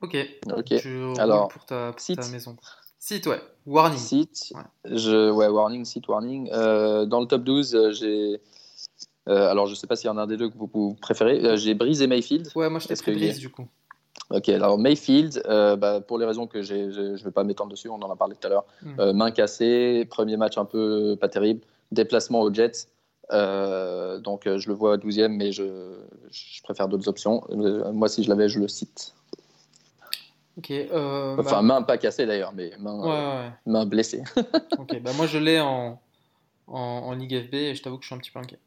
Ok. 0.00 0.16
Ok. 0.56 0.72
Alors, 1.18 1.48
pour 1.48 1.64
ta, 1.64 1.94
maison. 2.32 2.56
Site, 2.98 3.26
ouais. 3.26 3.40
Warning. 3.66 3.98
Site. 3.98 4.52
Ouais. 4.54 4.96
Je, 4.96 5.30
ouais, 5.30 5.48
warning, 5.48 5.84
site, 5.84 6.08
warning. 6.08 6.48
dans 6.50 7.20
le 7.20 7.26
top 7.26 7.44
12, 7.44 7.90
j'ai. 7.92 8.40
alors, 9.26 9.66
je 9.66 9.74
sais 9.74 9.86
pas 9.86 9.96
s'il 9.96 10.06
y 10.06 10.10
en 10.10 10.16
a 10.16 10.22
un 10.22 10.26
des 10.26 10.36
deux 10.36 10.48
que 10.48 10.56
vous, 10.56 10.96
préférez. 11.00 11.56
j'ai 11.56 11.74
Breeze 11.74 12.00
et 12.00 12.06
Mayfield. 12.06 12.50
Ouais, 12.54 12.70
moi 12.70 12.78
je 12.78 12.88
t'ai 12.88 12.94
pris 12.94 13.12
Breeze 13.12 13.38
du 13.38 13.50
coup. 13.50 13.66
Ok, 14.30 14.48
alors 14.48 14.78
Mayfield, 14.78 15.42
bah, 15.46 16.00
pour 16.00 16.18
les 16.18 16.26
raisons 16.26 16.46
que 16.46 16.62
j'ai, 16.62 16.90
je 16.92 17.00
ne 17.00 17.16
vais 17.16 17.30
pas 17.30 17.44
m'étendre 17.44 17.70
dessus, 17.70 17.88
on 17.88 18.00
en 18.00 18.10
a 18.10 18.16
parlé 18.16 18.36
tout 18.36 18.46
à 18.46 18.50
l'heure. 18.50 18.64
Hmm. 18.82 19.12
main 19.12 19.30
cassée, 19.30 20.06
premier 20.08 20.36
match 20.36 20.56
un 20.58 20.64
peu 20.64 21.16
pas 21.20 21.28
terrible 21.28 21.60
déplacement 21.92 22.40
aux 22.40 22.52
Jets. 22.52 22.88
Euh, 23.30 24.18
donc 24.18 24.46
euh, 24.46 24.58
je 24.58 24.68
le 24.68 24.74
vois 24.74 24.94
à 24.94 24.96
12e, 24.96 25.28
mais 25.28 25.52
je, 25.52 25.98
je 26.30 26.62
préfère 26.62 26.88
d'autres 26.88 27.08
options. 27.08 27.44
Euh, 27.50 27.92
moi, 27.92 28.08
si 28.08 28.24
je 28.24 28.28
l'avais, 28.28 28.48
je 28.48 28.58
le 28.58 28.68
cite. 28.68 29.14
Ok. 30.56 30.72
enfin, 30.90 31.42
bah- 31.42 31.62
main 31.62 31.82
pas 31.82 31.98
cassée 31.98 32.26
d'ailleurs, 32.26 32.52
mais 32.52 32.72
main, 32.80 33.52
main 33.64 33.86
blessée. 33.86 34.24
ok, 34.78 35.00
bah 35.02 35.12
moi 35.16 35.26
je 35.26 35.38
l'ai 35.38 35.60
en, 35.60 36.00
en, 36.66 37.12
Ligue 37.12 37.46
FB 37.46 37.54
et 37.54 37.74
je 37.76 37.82
t'avoue 37.82 37.96
que 37.96 38.02
je 38.02 38.08
suis 38.08 38.14
un 38.16 38.18
petit 38.18 38.32
peu 38.32 38.40
inquiet. 38.40 38.58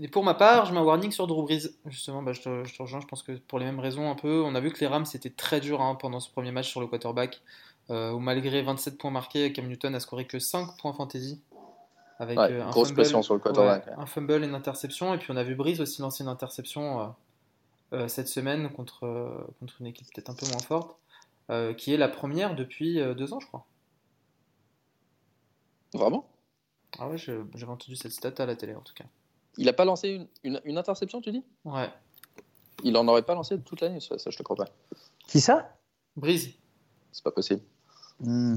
et 0.00 0.08
pour 0.08 0.24
ma 0.24 0.32
part, 0.32 0.64
je 0.64 0.72
mets 0.72 0.78
un 0.78 0.84
warning 0.84 1.10
sur 1.10 1.26
Drew 1.26 1.42
Brees. 1.42 1.68
Justement, 1.86 2.22
bah, 2.22 2.32
je, 2.32 2.40
te, 2.40 2.64
je, 2.64 2.74
te, 2.74 2.82
rejoins. 2.82 3.00
Je 3.00 3.06
pense 3.06 3.22
que 3.22 3.32
pour 3.32 3.58
les 3.58 3.66
mêmes 3.66 3.80
raisons, 3.80 4.10
un 4.10 4.14
peu. 4.14 4.42
On 4.42 4.54
a 4.54 4.60
vu 4.60 4.72
que 4.72 4.80
les 4.80 4.86
Rams 4.86 5.04
c'était 5.04 5.28
très 5.28 5.60
dur 5.60 5.82
hein, 5.82 5.96
pendant 5.96 6.20
ce 6.20 6.30
premier 6.30 6.50
match 6.50 6.70
sur 6.70 6.80
le 6.80 6.86
quarterback 6.86 7.42
où 7.88 8.18
malgré 8.18 8.62
27 8.62 8.98
points 8.98 9.10
marqués, 9.10 9.52
Cam 9.52 9.66
Newton 9.66 9.94
a 9.94 10.00
scoré 10.00 10.26
que 10.26 10.38
5 10.38 10.76
points 10.78 10.92
fantasy. 10.92 11.42
Avec 12.18 12.38
euh, 12.38 12.62
un, 12.62 12.72
fumble, 12.72 13.04
sur 13.04 13.34
le 13.34 13.98
un 13.98 14.06
fumble 14.06 14.44
et 14.44 14.46
une 14.46 14.54
interception. 14.54 15.14
Et 15.14 15.18
puis 15.18 15.32
on 15.32 15.36
a 15.36 15.42
vu 15.42 15.56
Breeze 15.56 15.80
aussi 15.80 16.00
lancer 16.00 16.22
une 16.22 16.30
interception 16.30 17.14
euh, 17.92 18.08
cette 18.08 18.28
semaine 18.28 18.70
contre, 18.70 19.46
contre 19.58 19.74
une 19.80 19.86
équipe 19.86 20.06
peut-être 20.14 20.30
un 20.30 20.34
peu 20.34 20.46
moins 20.46 20.58
forte, 20.58 20.96
qui 21.76 21.92
est 21.92 21.96
la 21.96 22.08
première 22.08 22.54
depuis 22.54 23.00
deux 23.16 23.32
ans, 23.32 23.40
je 23.40 23.46
crois. 23.46 23.66
Vraiment? 25.92 26.28
Ah 26.98 27.08
ouais, 27.08 27.18
j'avais 27.18 27.64
entendu 27.64 27.96
cette 27.96 28.12
stat 28.12 28.32
à 28.38 28.46
la 28.46 28.54
télé 28.54 28.74
en 28.74 28.80
tout 28.80 28.94
cas. 28.94 29.04
Il 29.56 29.66
n'a 29.66 29.72
pas 29.72 29.84
lancé 29.84 30.08
une, 30.08 30.28
une, 30.42 30.60
une, 30.64 30.78
interception, 30.78 31.20
tu 31.20 31.30
dis? 31.30 31.44
Ouais. 31.64 31.88
Il 32.82 32.96
en 32.96 33.06
aurait 33.06 33.22
pas 33.22 33.34
lancé 33.34 33.60
toute 33.60 33.80
l'année, 33.80 34.00
ça, 34.00 34.18
ça, 34.18 34.30
je 34.30 34.36
te 34.36 34.42
crois 34.42 34.56
pas. 34.56 34.66
Qui 35.28 35.40
ça? 35.40 35.76
Breeze. 36.16 36.54
C'est 37.12 37.22
pas 37.22 37.30
possible. 37.30 37.62
Hmm. 38.20 38.56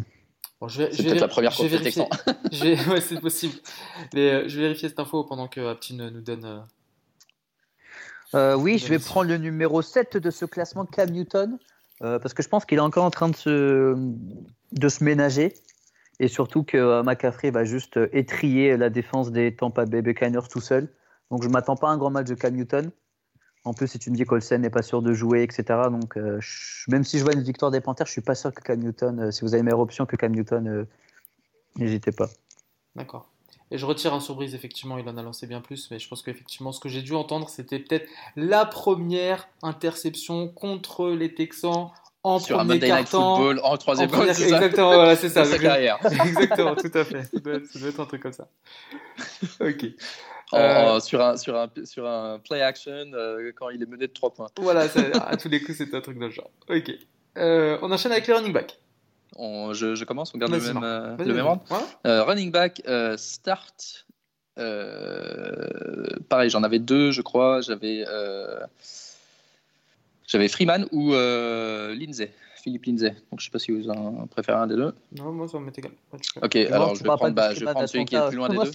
c'est 0.69 1.03
peut-être 1.03 1.21
la 1.21 1.27
première 1.27 1.55
contre 1.55 1.77
Texan. 1.77 2.09
ouais, 2.61 3.01
c'est 3.01 3.19
possible. 3.19 3.55
Mais 4.13 4.31
euh, 4.31 4.47
je 4.47 4.55
vais 4.57 4.63
vérifier 4.63 4.89
cette 4.89 4.99
info 4.99 5.23
pendant 5.23 5.47
que 5.47 5.61
Aptine 5.61 6.09
nous 6.09 6.21
donne. 6.21 6.45
Euh, 6.45 6.59
euh, 8.35 8.55
oui, 8.55 8.77
je 8.77 8.87
vais 8.87 8.99
prendre 8.99 9.29
le 9.29 9.37
numéro 9.37 9.81
7 9.81 10.17
de 10.17 10.31
ce 10.31 10.45
classement, 10.45 10.85
Cam 10.85 11.09
Newton, 11.09 11.57
parce 11.99 12.33
que 12.33 12.43
je 12.43 12.49
pense 12.49 12.65
qu'il 12.65 12.77
est 12.77 12.81
encore 12.81 13.05
en 13.05 13.11
train 13.11 13.29
de 13.29 13.35
se, 13.35 13.95
de 14.73 14.89
se 14.89 15.03
ménager. 15.03 15.53
Et 16.19 16.27
surtout 16.27 16.63
que 16.63 17.03
McCaffrey 17.03 17.51
va 17.51 17.63
juste 17.63 17.99
étrier 18.11 18.75
la 18.75 18.89
défense 18.89 19.31
des 19.31 19.55
Tampa 19.55 19.85
Bay 19.85 20.01
Buccaneers 20.01 20.47
tout 20.49 20.61
seul. 20.61 20.89
Donc 21.29 21.43
je 21.43 21.47
ne 21.47 21.53
m'attends 21.53 21.75
pas 21.75 21.89
à 21.89 21.91
un 21.91 21.97
grand 21.97 22.09
match 22.09 22.27
de 22.27 22.35
Cam 22.35 22.53
Newton. 22.53 22.91
En 23.67 23.73
plus, 23.73 23.87
si 23.87 23.99
tu 23.99 24.09
me 24.11 24.15
dis 24.15 24.23
qu'Olsen 24.23 24.61
n'est 24.61 24.69
pas 24.69 24.81
sûr 24.81 25.01
de 25.01 25.11
jouer, 25.11 25.43
etc. 25.43 25.63
Donc, 25.91 26.15
euh, 26.15 26.39
même 26.87 27.03
si 27.03 27.19
je 27.19 27.23
vois 27.23 27.33
une 27.33 27.43
victoire 27.43 27.69
des 27.69 27.81
Panthers, 27.81 28.07
je 28.07 28.13
suis 28.13 28.21
pas 28.21 28.33
sûr 28.33 28.53
que 28.53 28.61
Cam 28.61 28.79
Newton, 28.79 29.19
euh, 29.19 29.31
si 29.31 29.41
vous 29.41 29.53
avez 29.53 29.61
meilleure 29.61 29.81
option 29.81 30.05
que 30.05 30.15
Cam 30.15 30.31
Newton, 30.33 30.67
euh, 30.67 30.85
n'hésitez 31.75 32.13
pas. 32.13 32.29
D'accord. 32.95 33.29
Et 33.69 33.77
je 33.77 33.85
retire 33.85 34.13
un 34.13 34.21
surprise, 34.21 34.55
effectivement, 34.55 34.97
il 34.97 35.07
en 35.09 35.17
a 35.17 35.21
lancé 35.21 35.47
bien 35.47 35.59
plus, 35.59 35.91
mais 35.91 35.99
je 35.99 36.07
pense 36.07 36.21
qu'effectivement, 36.21 36.71
ce 36.71 36.79
que 36.79 36.87
j'ai 36.87 37.01
dû 37.01 37.13
entendre, 37.13 37.49
c'était 37.49 37.79
peut-être 37.79 38.07
la 38.37 38.65
première 38.65 39.49
interception 39.61 40.47
contre 40.47 41.09
les 41.09 41.33
Texans 41.33 41.89
en 42.23 42.39
Sur 42.39 42.59
premier 42.59 42.89
un 42.89 43.05
Football 43.05 43.59
en 43.63 43.77
troisième 43.77 44.13
en 44.13 44.23
Exactement, 44.23 44.93
voilà, 44.93 45.17
c'est 45.17 45.29
ça. 45.29 45.43
carrière. 45.59 45.99
exactement, 46.25 46.75
tout 46.75 46.91
à 46.93 47.03
fait. 47.03 47.23
Ça 47.23 47.39
doit, 47.39 47.55
être 47.89 47.99
un 47.99 48.05
truc 48.05 48.23
comme 48.23 48.33
ça. 48.33 48.47
Ok. 49.59 49.87
Euh, 50.53 50.99
sur, 51.01 51.21
un, 51.21 51.35
sur, 51.35 51.57
un, 51.57 51.69
sur 51.83 52.07
un 52.07 52.39
play 52.39 52.61
action 52.61 53.11
euh, 53.13 53.51
quand 53.53 53.69
il 53.69 53.83
est 53.83 53.85
mené 53.85 54.07
de 54.07 54.13
3 54.13 54.33
points. 54.33 54.47
Voilà, 54.57 54.87
à 55.27 55.35
tous 55.35 55.49
les 55.49 55.61
coups, 55.61 55.77
c'est 55.77 55.93
un 55.93 56.01
truc 56.01 56.17
de 56.19 56.29
genre. 56.29 56.49
Ok. 56.69 56.91
Euh, 57.37 57.77
on 57.81 57.91
enchaîne 57.91 58.13
avec 58.13 58.27
les 58.27 58.33
running 58.33 58.53
back. 58.53 58.79
On, 59.35 59.73
je, 59.73 59.95
je, 59.95 60.05
commence, 60.05 60.33
on 60.33 60.37
garde 60.37 60.53
le 60.53 60.59
même, 60.59 61.17
le 61.19 61.33
même 61.33 61.45
ordre. 61.45 61.63
running 62.05 62.51
back, 62.51 62.81
start. 63.17 64.05
pareil, 64.55 66.49
j'en 66.49 66.63
avais 66.63 66.79
deux, 66.79 67.11
je 67.11 67.21
crois. 67.21 67.61
J'avais 67.61 68.05
j'avais 70.25 70.47
Freeman 70.47 70.87
ou 70.91 71.11
Lindsay. 71.11 72.31
Philippe 72.63 72.85
Lindsay. 72.85 73.15
Donc 73.31 73.39
je 73.39 73.45
sais 73.45 73.51
pas 73.51 73.59
si 73.59 73.71
vous 73.71 73.89
en 73.89 74.27
préférez 74.27 74.57
un 74.57 74.67
des 74.67 74.75
deux. 74.75 74.93
Non, 75.17 75.31
moi 75.31 75.47
ça 75.47 75.59
m'est 75.59 75.77
égal. 75.77 75.91
Ok, 76.41 76.55
alors 76.55 76.95
je 76.95 77.03
vais 77.03 77.09
prendre, 77.09 77.35
bah, 77.35 77.53
je 77.53 77.59
vais 77.59 77.71
prendre 77.71 77.87
celui 77.87 78.05
qui 78.05 78.15
est 78.15 78.19
le 78.19 78.29
plus 78.29 78.37
loin 78.37 78.49
des 78.49 78.57
deux. 78.57 78.71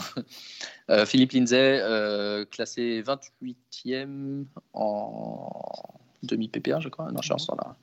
euh, 0.90 1.06
Philippe 1.06 1.32
Lindsay, 1.32 1.80
euh, 1.82 2.44
classé 2.44 3.02
28e 3.02 4.44
en 4.72 5.50
demi 6.22 6.48
PPR, 6.48 6.80
je 6.80 6.88
crois. 6.88 7.10
Non, 7.10 7.20
je 7.22 7.32
suis 7.32 7.50
en 7.50 7.54
là. 7.56 7.76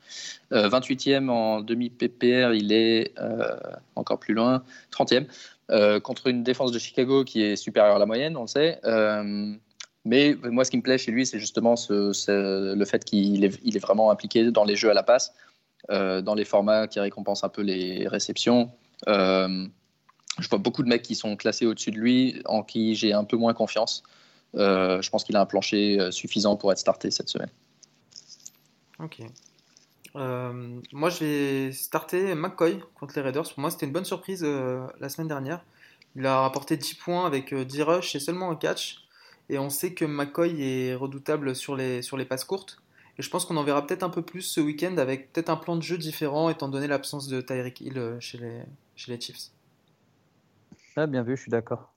Euh, 0.53 0.70
28e 0.70 1.30
en 1.30 1.61
demi 1.61 1.89
PPR, 1.89 2.53
il 2.53 2.72
est 2.72 3.13
euh, 3.20 3.55
encore 3.95 4.20
plus 4.20 4.34
loin, 4.34 4.63
30e. 4.91 5.26
Euh, 5.72 5.99
contre 5.99 6.28
une 6.28 6.43
défense 6.43 6.72
de 6.72 6.80
Chicago 6.80 7.24
qui 7.24 7.41
est 7.41 7.55
supérieure 7.55 7.95
à 7.95 7.99
la 7.99 8.05
moyenne, 8.05 8.38
on 8.38 8.41
le 8.41 8.47
sait. 8.47 8.80
Mais 10.07 10.36
moi, 10.43 10.63
ce 10.63 10.70
qui 10.70 10.78
me 10.78 10.84
plaît 10.84 10.99
chez 10.99 11.11
lui, 11.11 11.26
c'est 11.26 11.39
justement 11.39 11.74
le 11.89 12.86
fait 12.86 13.03
qu'il 13.03 13.43
est, 13.43 13.80
vraiment 13.80 14.11
impliqué 14.11 14.51
dans 14.51 14.63
les 14.63 14.76
jeux 14.76 14.91
à 14.91 14.93
la 14.93 15.01
passe, 15.01 15.34
dans 15.89 16.36
les 16.36 16.45
formats 16.45 16.88
qui 16.88 16.99
récompensent 16.99 17.43
un 17.43 17.49
peu 17.49 17.63
les 17.63 18.07
réceptions. 18.07 18.70
Euh, 20.40 20.42
je 20.42 20.50
vois 20.50 20.60
beaucoup 20.60 20.84
de 20.84 20.88
mecs 20.88 21.02
qui 21.02 21.16
sont 21.16 21.36
classés 21.36 21.66
au-dessus 21.66 21.92
de 21.92 21.98
lui, 21.98 22.42
en 22.46 22.64
qui 22.64 22.96
j'ai 22.96 23.14
un 23.14 23.24
peu 23.24 23.38
moins 23.38 23.54
confiance. 23.54 24.04
Euh, 24.56 25.02
je 25.02 25.10
pense 25.10 25.24
qu'il 25.24 25.36
a 25.36 25.42
un 25.42 25.46
plancher 25.46 26.12
suffisant 26.12 26.56
pour 26.56 26.72
être 26.72 26.80
starté 26.80 27.12
cette 27.12 27.30
semaine. 27.30 27.50
Ok. 29.00 29.20
moi, 30.14 31.10
je 31.10 31.20
vais 31.20 31.72
starter 31.74 32.36
McCoy 32.36 32.80
contre 32.96 33.16
les 33.16 33.22
Raiders. 33.22 33.44
Pour 33.44 33.60
moi, 33.60 33.70
c'était 33.70 33.86
une 33.86 33.92
bonne 33.92 34.06
surprise 34.06 34.44
la 34.44 35.10
semaine 35.10 35.28
dernière. 35.28 35.66
Il 36.16 36.26
a 36.26 36.40
rapporté 36.40 36.78
10 36.78 36.94
points 36.96 37.26
avec 37.26 37.54
10 37.54 37.82
rushs 37.82 38.16
et 38.16 38.20
seulement 38.20 38.50
un 38.50 38.56
catch. 38.56 39.06
Et 39.50 39.60
on 39.60 39.70
sait 39.70 39.94
que 39.94 40.06
McCoy 40.06 40.62
est 40.62 40.96
redoutable 40.96 41.56
sur 41.56 41.76
les, 41.76 42.02
sur 42.02 42.16
les 42.18 42.26
passes 42.26 42.46
courtes. 42.46 42.82
Et 43.18 43.22
je 43.22 43.30
pense 43.30 43.46
qu'on 43.46 43.58
en 43.58 43.64
verra 43.64 43.86
peut-être 43.86 44.04
un 44.04 44.10
peu 44.10 44.22
plus 44.22 44.42
ce 44.42 44.60
week-end 44.60 44.98
avec 44.98 45.32
peut-être 45.32 45.50
un 45.50 45.56
plan 45.56 45.76
de 45.76 45.82
jeu 45.82 45.98
différent 45.98 46.50
étant 46.50 46.68
donné 46.68 46.88
l'absence 46.88 47.28
de 47.28 47.40
Tyreek 47.42 47.80
Hill 47.82 47.98
euh, 47.98 48.20
chez 48.20 48.38
les, 48.38 48.62
chez 48.96 49.12
les 49.12 49.22
Chiefs. 49.22 49.52
Ah, 50.96 51.08
bien 51.08 51.24
vu, 51.24 51.36
je 51.36 51.41
suis 51.41 51.52
d'accord. 51.52 51.93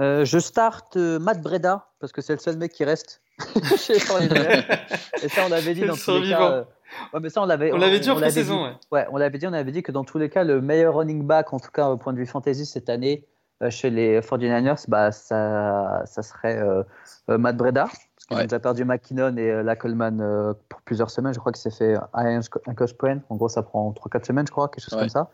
Euh, 0.00 0.24
je 0.24 0.38
start 0.38 0.96
euh, 0.96 1.18
Matt 1.18 1.42
Breda 1.42 1.88
parce 1.98 2.12
que 2.12 2.20
c'est 2.20 2.34
le 2.34 2.38
seul 2.38 2.56
mec 2.56 2.72
qui 2.72 2.84
reste 2.84 3.20
chez 3.76 3.94
Et 3.96 5.28
ça, 5.28 5.42
on 5.44 5.48
l'avait 5.48 5.74
dit 5.74 5.84
dans 5.84 5.96
tous 5.96 6.20
les 6.20 6.30
cas. 6.30 6.66
Ouais, 7.12 7.20
mais 7.20 7.30
ça, 7.30 7.42
on 7.42 7.46
l'avait. 7.46 7.72
On 7.72 7.78
l'avait 7.78 8.00
dit 8.00 8.10
en 8.10 8.16
pré-saison. 8.16 8.64
Ouais. 8.64 8.74
ouais. 8.92 9.06
on 9.10 9.16
l'avait 9.16 9.38
dit. 9.38 9.46
On 9.46 9.52
avait 9.52 9.72
dit 9.72 9.82
que 9.82 9.92
dans 9.92 10.04
tous 10.04 10.18
les 10.18 10.30
cas, 10.30 10.44
le 10.44 10.60
meilleur 10.60 10.94
running 10.94 11.26
back, 11.26 11.52
en 11.52 11.58
tout 11.58 11.70
cas 11.70 11.88
au 11.88 11.96
point 11.96 12.12
de 12.12 12.18
vue 12.18 12.26
fantasy 12.26 12.64
cette 12.64 12.88
année, 12.88 13.26
euh, 13.62 13.70
chez 13.70 13.90
les 13.90 14.20
49ers, 14.20 14.84
bah, 14.88 15.10
ça, 15.10 16.02
ça 16.06 16.22
serait 16.22 16.58
euh, 16.58 16.82
euh, 17.28 17.38
Matt 17.38 17.56
Breda. 17.56 17.84
Parce 17.84 18.26
qu'il 18.28 18.38
a 18.38 18.42
déjà 18.44 18.60
perdu 18.60 18.84
McKinnon 18.84 19.36
et 19.36 19.62
la 19.62 19.74
Coleman 19.74 20.54
pour 20.68 20.82
plusieurs 20.82 21.10
semaines. 21.10 21.32
Je 21.32 21.38
crois 21.38 21.50
qu'il 21.50 21.62
s'est 21.62 21.76
fait 21.76 21.96
un, 22.12 22.40
coach 22.76 22.92
point. 22.94 23.20
En 23.30 23.36
gros, 23.36 23.48
ça 23.48 23.62
prend 23.62 23.90
3-4 23.92 24.26
semaines, 24.26 24.46
je 24.46 24.52
crois, 24.52 24.68
quelque 24.68 24.84
chose 24.84 24.98
comme 24.98 25.08
ça. 25.08 25.30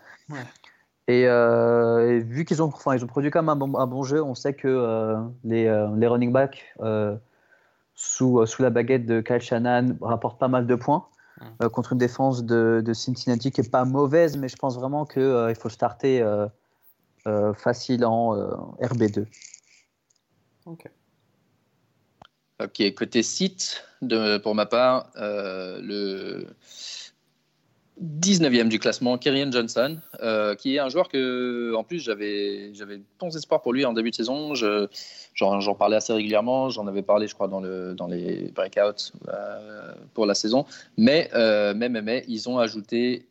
Et, 1.09 1.26
vu 2.20 2.44
qu'ils 2.44 2.62
ont, 2.62 2.66
enfin, 2.66 2.94
ils 2.94 3.05
ont 3.05 3.07
produit 3.07 3.30
quand 3.30 3.42
même 3.42 3.50
un 3.50 3.57
bon, 3.57 3.78
un 3.78 3.86
bon 3.86 4.02
jeu, 4.02 4.22
on 4.22 4.34
sait 4.34 4.55
que 4.55 5.16
les, 5.44 5.64
les, 5.96 6.07
running 6.07 6.32
backs 6.32 6.74
sous, 7.94 8.46
sous 8.46 8.62
la 8.62 8.70
baguette 8.70 9.07
de 9.07 9.20
Kyle 9.20 9.40
Shannon 9.40 9.96
rapportent 10.00 10.38
pas 10.38 10.48
mal 10.48 10.66
de 10.66 10.74
points. 10.74 11.07
contre 11.72 11.92
une 11.92 11.98
défense 11.98 12.44
de, 12.44 12.82
de, 12.84 12.92
Cincinnati 12.94 13.50
qui 13.50 13.61
est 13.61 13.70
pas 13.70 13.84
mauvaise, 13.84 14.36
mais 14.38 14.48
je 14.48 14.57
pense 14.57 14.78
vraiment 14.78 15.05
qu'il 15.05 15.46
il 15.50 15.57
faut 15.57 15.68
starter 15.68 16.24
euh, 17.26 17.55
facile 17.55 18.05
en 18.05 18.36
euh, 18.36 18.50
RB2. 18.82 19.24
Ok. 20.66 20.90
Ok, 22.62 22.94
côté 22.94 23.22
site, 23.22 23.82
de, 24.02 24.36
pour 24.36 24.55
ma 24.55 24.66
part, 24.66 25.11
euh, 25.16 25.80
le 25.82 26.46
19e 28.03 28.68
du 28.68 28.78
classement, 28.78 29.18
Kyrian 29.18 29.53
Johnson, 29.53 29.99
qui 30.59 30.76
est 30.76 30.78
un 30.78 30.88
joueur 30.88 31.09
que, 31.09 31.74
en 31.74 31.84
plus, 31.84 32.01
j'avais 32.01 32.72
bons 33.20 33.36
espoirs 33.36 33.62
pour 33.62 33.72
lui 33.72 33.84
en 33.84 33.92
début 33.92 34.11
de 34.11 34.16
saison. 34.16 34.55
J'en 34.55 35.74
parlais 35.74 35.97
assez 35.97 36.12
régulièrement, 36.12 36.70
j'en 36.70 36.86
avais 36.86 37.03
parlé, 37.03 37.28
je 37.28 37.34
crois, 37.34 37.49
dans, 37.49 37.61
le, 37.61 37.95
dans 37.95 38.07
les 38.07 38.53
breakouts 38.55 39.12
pour 40.12 40.26
la 40.26 40.34
saison. 40.34 40.66
Mais, 40.97 41.30
même, 41.34 42.01
mais, 42.01 42.24
ils 42.26 42.49
ont 42.49 42.59
ajouté 42.59 43.26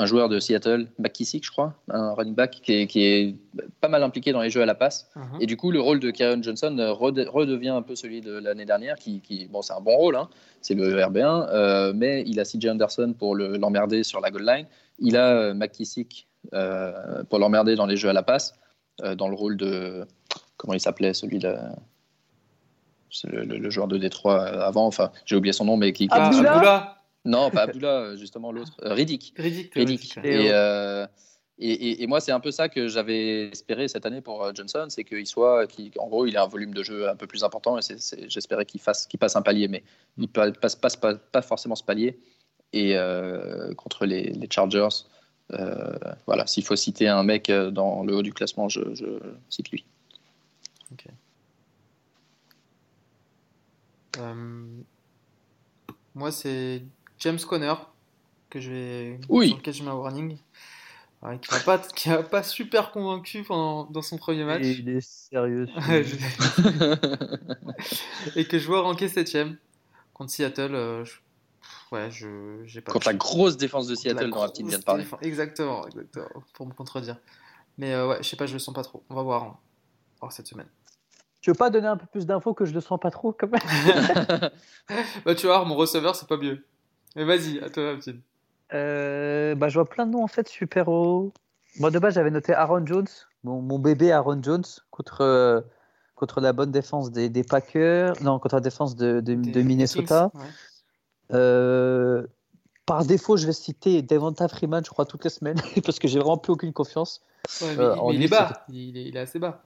un 0.00 0.06
joueur 0.06 0.30
de 0.30 0.40
Seattle, 0.40 0.86
McKissick, 0.98 1.44
je 1.44 1.50
crois, 1.50 1.74
un 1.90 2.14
running 2.14 2.34
back 2.34 2.62
qui 2.62 2.72
est, 2.72 3.36
pas 3.82 3.88
mal 3.88 4.02
impliqué 4.02 4.32
dans 4.32 4.40
les 4.40 4.48
jeux 4.48 4.62
à 4.62 4.66
la 4.66 4.74
passe. 4.74 5.10
Uh-huh. 5.14 5.42
Et 5.42 5.46
du 5.46 5.58
coup, 5.58 5.70
le 5.70 5.80
rôle 5.80 6.00
de 6.00 6.10
Karen 6.10 6.42
Johnson 6.42 6.74
redevient 6.98 7.68
un 7.68 7.82
peu 7.82 7.94
celui 7.94 8.22
de 8.22 8.32
l'année 8.32 8.64
dernière, 8.64 8.96
qui, 8.96 9.20
bon, 9.52 9.60
c'est 9.60 9.74
un 9.74 9.80
bon 9.82 9.94
rôle, 9.94 10.16
hein. 10.16 10.30
c'est 10.62 10.72
le 10.72 10.98
RB1, 10.98 11.48
euh, 11.50 11.92
mais 11.94 12.24
il 12.26 12.40
a 12.40 12.44
CJ 12.44 12.68
Anderson 12.68 13.14
pour 13.18 13.36
l'emmerder 13.36 14.02
sur 14.02 14.22
la 14.22 14.30
goal 14.30 14.46
line. 14.46 14.66
Il 15.00 15.18
a 15.18 15.36
euh, 15.36 15.54
McKissick 15.54 16.26
euh, 16.54 17.22
pour 17.28 17.38
l'emmerder 17.38 17.74
dans 17.74 17.86
les 17.86 17.98
jeux 17.98 18.08
à 18.08 18.14
la 18.14 18.22
passe, 18.22 18.54
dans 19.16 19.28
le 19.28 19.34
rôle 19.34 19.58
de. 19.58 20.06
Comment 20.56 20.72
il 20.72 20.80
s'appelait, 20.80 21.12
celui 21.12 21.38
de. 21.38 21.54
Le, 23.24 23.42
le, 23.44 23.70
joueur 23.70 23.88
de 23.88 23.98
Détroit 23.98 24.46
avant, 24.46 24.86
enfin, 24.86 25.10
j'ai 25.26 25.36
oublié 25.36 25.52
son 25.52 25.66
nom, 25.66 25.76
mais 25.76 25.92
qui. 25.92 26.08
Ah, 26.10 26.99
non, 27.24 27.50
pas 27.50 27.62
Abdullah, 27.62 28.16
justement 28.16 28.52
l'autre. 28.52 28.72
Euh, 28.82 28.94
Riddick. 28.94 29.34
Riddick. 29.36 30.18
Euh, 30.24 31.06
et, 31.58 31.70
et, 31.70 32.02
et, 32.02 32.06
moi, 32.06 32.20
c'est 32.20 32.32
un 32.32 32.40
peu 32.40 32.50
ça 32.50 32.70
que 32.70 32.88
j'avais 32.88 33.48
espéré 33.48 33.88
cette 33.88 34.06
année 34.06 34.22
pour 34.22 34.42
euh, 34.42 34.52
Johnson, 34.54 34.86
c'est 34.88 35.04
qu'il 35.04 35.26
soit, 35.26 35.66
en 35.98 36.08
gros, 36.08 36.26
il 36.26 36.36
a 36.38 36.44
un 36.44 36.46
volume 36.46 36.72
de 36.72 36.82
jeu 36.82 37.08
un 37.08 37.16
peu 37.16 37.26
plus 37.26 37.44
important 37.44 37.78
et 37.78 37.82
j'espérais 38.28 38.64
qu'il 38.64 38.80
fasse, 38.80 39.06
qu'il 39.06 39.20
passe 39.20 39.36
un 39.36 39.42
palier, 39.42 39.68
mais 39.68 39.84
il 40.16 40.22
ne 40.22 40.50
passe, 40.50 40.76
passe 40.76 40.96
pas, 40.96 41.14
pas, 41.14 41.42
forcément 41.42 41.74
ce 41.74 41.84
palier. 41.84 42.18
Et 42.72 42.96
contre 43.76 44.06
les, 44.06 44.32
les 44.32 44.48
Chargers, 44.48 44.88
voilà, 46.26 46.46
s'il 46.46 46.64
faut 46.64 46.76
citer 46.76 47.08
un 47.08 47.24
mec 47.24 47.50
dans 47.50 48.04
le 48.04 48.14
haut 48.14 48.22
du 48.22 48.32
classement, 48.32 48.68
je, 48.68 48.94
je 48.94 49.06
cite 49.50 49.70
lui. 49.70 49.84
Ok. 50.92 51.06
moi, 56.14 56.32
c'est 56.32 56.82
James 57.20 57.38
Conner, 57.38 57.74
que 58.48 58.60
je 58.60 58.70
vais, 58.70 59.20
oui. 59.28 59.56
sur 59.62 59.72
je 59.72 59.82
mets 59.82 59.90
un 59.90 59.94
warning, 59.94 60.38
qui 61.42 61.52
n'a 61.52 61.60
pas, 61.60 61.78
qui 61.78 62.08
pas 62.30 62.42
super 62.42 62.92
convaincu 62.92 63.42
pendant, 63.42 63.84
dans 63.84 64.02
son 64.02 64.16
premier 64.16 64.44
match. 64.44 64.64
il 64.64 64.88
est 64.88 65.02
sérieux. 65.02 65.68
Et 68.36 68.46
que 68.46 68.58
je 68.58 68.66
vois 68.66 68.80
ranker 68.80 69.08
7ème 69.08 69.56
contre 70.14 70.32
Seattle. 70.32 70.74
Euh, 70.74 71.04
je... 71.04 71.12
Ouais, 71.92 72.10
je 72.10 72.62
j'ai 72.64 72.80
pas. 72.80 72.92
Contre 72.92 73.08
la 73.08 73.14
grosse 73.14 73.58
défense 73.58 73.86
de 73.86 73.94
Seattle 73.94 74.30
dont 74.30 74.40
Aptine 74.40 74.68
vient 74.68 74.78
de 74.78 74.84
parler. 74.84 75.04
Exactement, 75.20 75.86
exactement, 75.86 76.28
pour 76.54 76.66
me 76.66 76.72
contredire. 76.72 77.18
Mais 77.76 77.92
euh, 77.92 78.08
ouais, 78.08 78.22
je 78.22 78.28
sais 78.28 78.36
pas, 78.36 78.46
je 78.46 78.54
le 78.54 78.58
sens 78.58 78.74
pas 78.74 78.82
trop. 78.82 79.04
On 79.10 79.14
va 79.14 79.22
voir, 79.22 79.42
hein. 79.42 79.58
voir 80.20 80.32
cette 80.32 80.46
semaine. 80.46 80.68
Tu 81.40 81.50
veux 81.50 81.54
pas 81.54 81.70
donner 81.70 81.86
un 81.86 81.96
peu 81.96 82.06
plus 82.06 82.26
d'infos 82.26 82.54
que 82.54 82.64
je 82.64 82.72
le 82.72 82.80
sens 82.80 82.98
pas 83.00 83.10
trop 83.10 83.32
quand 83.32 83.48
même? 83.48 83.60
Bah 85.24 85.34
tu 85.34 85.46
vois, 85.46 85.64
mon 85.64 85.74
receveur 85.74 86.14
c'est 86.14 86.28
pas 86.28 86.36
mieux. 86.36 86.66
Mais 87.16 87.24
vas-y, 87.24 87.58
à 87.60 87.70
toi, 87.70 87.90
Aptine. 87.90 88.20
Euh, 88.72 89.54
bah, 89.54 89.68
je 89.68 89.74
vois 89.74 89.88
plein 89.88 90.06
de 90.06 90.12
noms 90.12 90.22
en 90.22 90.28
fait 90.28 90.48
super 90.48 90.88
haut. 90.88 91.32
Moi 91.78 91.90
de 91.90 91.98
base 91.98 92.14
j'avais 92.14 92.30
noté 92.30 92.52
Aaron 92.52 92.84
Jones, 92.86 93.06
mon, 93.44 93.60
mon 93.62 93.78
bébé 93.78 94.12
Aaron 94.12 94.40
Jones 94.42 94.64
contre, 94.90 95.22
euh, 95.22 95.60
contre 96.14 96.40
la 96.40 96.52
bonne 96.52 96.70
défense 96.70 97.10
des, 97.10 97.28
des, 97.28 97.44
Packers, 97.44 98.14
non 98.22 98.38
contre 98.38 98.56
la 98.56 98.60
défense 98.60 98.96
de, 98.96 99.20
de, 99.20 99.34
de 99.34 99.62
Minnesota. 99.62 100.30
euh, 101.32 102.26
par 102.86 103.04
défaut, 103.04 103.36
je 103.36 103.46
vais 103.46 103.52
citer 103.52 104.02
Devonta 104.02 104.48
Freeman, 104.48 104.84
je 104.84 104.90
crois, 104.90 105.04
toutes 105.04 105.22
les 105.24 105.30
semaines, 105.30 105.60
parce 105.84 105.98
que 105.98 106.08
j'ai 106.08 106.18
vraiment 106.18 106.38
plus 106.38 106.52
aucune 106.52 106.72
confiance. 106.72 107.22
Ouais, 107.62 107.76
mais, 107.76 107.82
euh, 107.84 107.94
mais 108.08 108.14
il, 108.14 108.22
est 108.24 108.28
bas, 108.28 108.64
il 108.68 108.96
est, 108.96 109.04
il 109.04 109.16
est 109.16 109.20
assez 109.20 109.38
bas. 109.38 109.62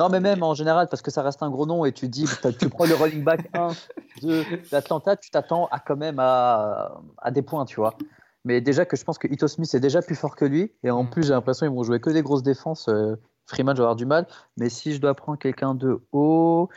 Non, 0.00 0.08
mais 0.08 0.20
même 0.20 0.42
en 0.42 0.54
général, 0.54 0.88
parce 0.88 1.02
que 1.02 1.10
ça 1.10 1.22
reste 1.22 1.42
un 1.42 1.50
gros 1.50 1.66
nom 1.66 1.84
et 1.84 1.92
tu 1.92 2.08
dis, 2.08 2.24
tu 2.58 2.70
prends 2.70 2.86
le 2.86 2.94
running 2.94 3.22
back 3.22 3.50
1 3.52 3.68
de 4.22 4.44
l'Atlanta, 4.72 5.14
tu 5.14 5.30
t'attends 5.30 5.66
à 5.66 5.78
quand 5.78 5.96
même 5.96 6.18
à, 6.18 7.02
à, 7.18 7.30
des 7.30 7.42
points, 7.42 7.66
tu 7.66 7.76
vois. 7.76 7.98
Mais 8.46 8.62
déjà 8.62 8.86
que 8.86 8.96
je 8.96 9.04
pense 9.04 9.18
que 9.18 9.28
Ito 9.28 9.46
Smith 9.46 9.74
est 9.74 9.80
déjà 9.80 10.00
plus 10.00 10.14
fort 10.14 10.36
que 10.36 10.46
lui, 10.46 10.72
et 10.84 10.90
en 10.90 11.02
mm. 11.02 11.10
plus 11.10 11.24
j'ai 11.24 11.34
l'impression 11.34 11.66
qu'ils 11.66 11.76
vont 11.76 11.82
jouer 11.82 12.00
que 12.00 12.08
des 12.08 12.22
grosses 12.22 12.42
défenses. 12.42 12.88
Euh, 12.88 13.16
Freeman, 13.44 13.76
je 13.76 13.82
vais 13.82 13.84
avoir 13.84 13.96
du 13.96 14.06
mal. 14.06 14.26
Mais 14.56 14.70
si 14.70 14.94
je 14.94 15.02
dois 15.02 15.14
prendre 15.14 15.38
quelqu'un 15.38 15.74
de 15.74 16.00
haut, 16.12 16.70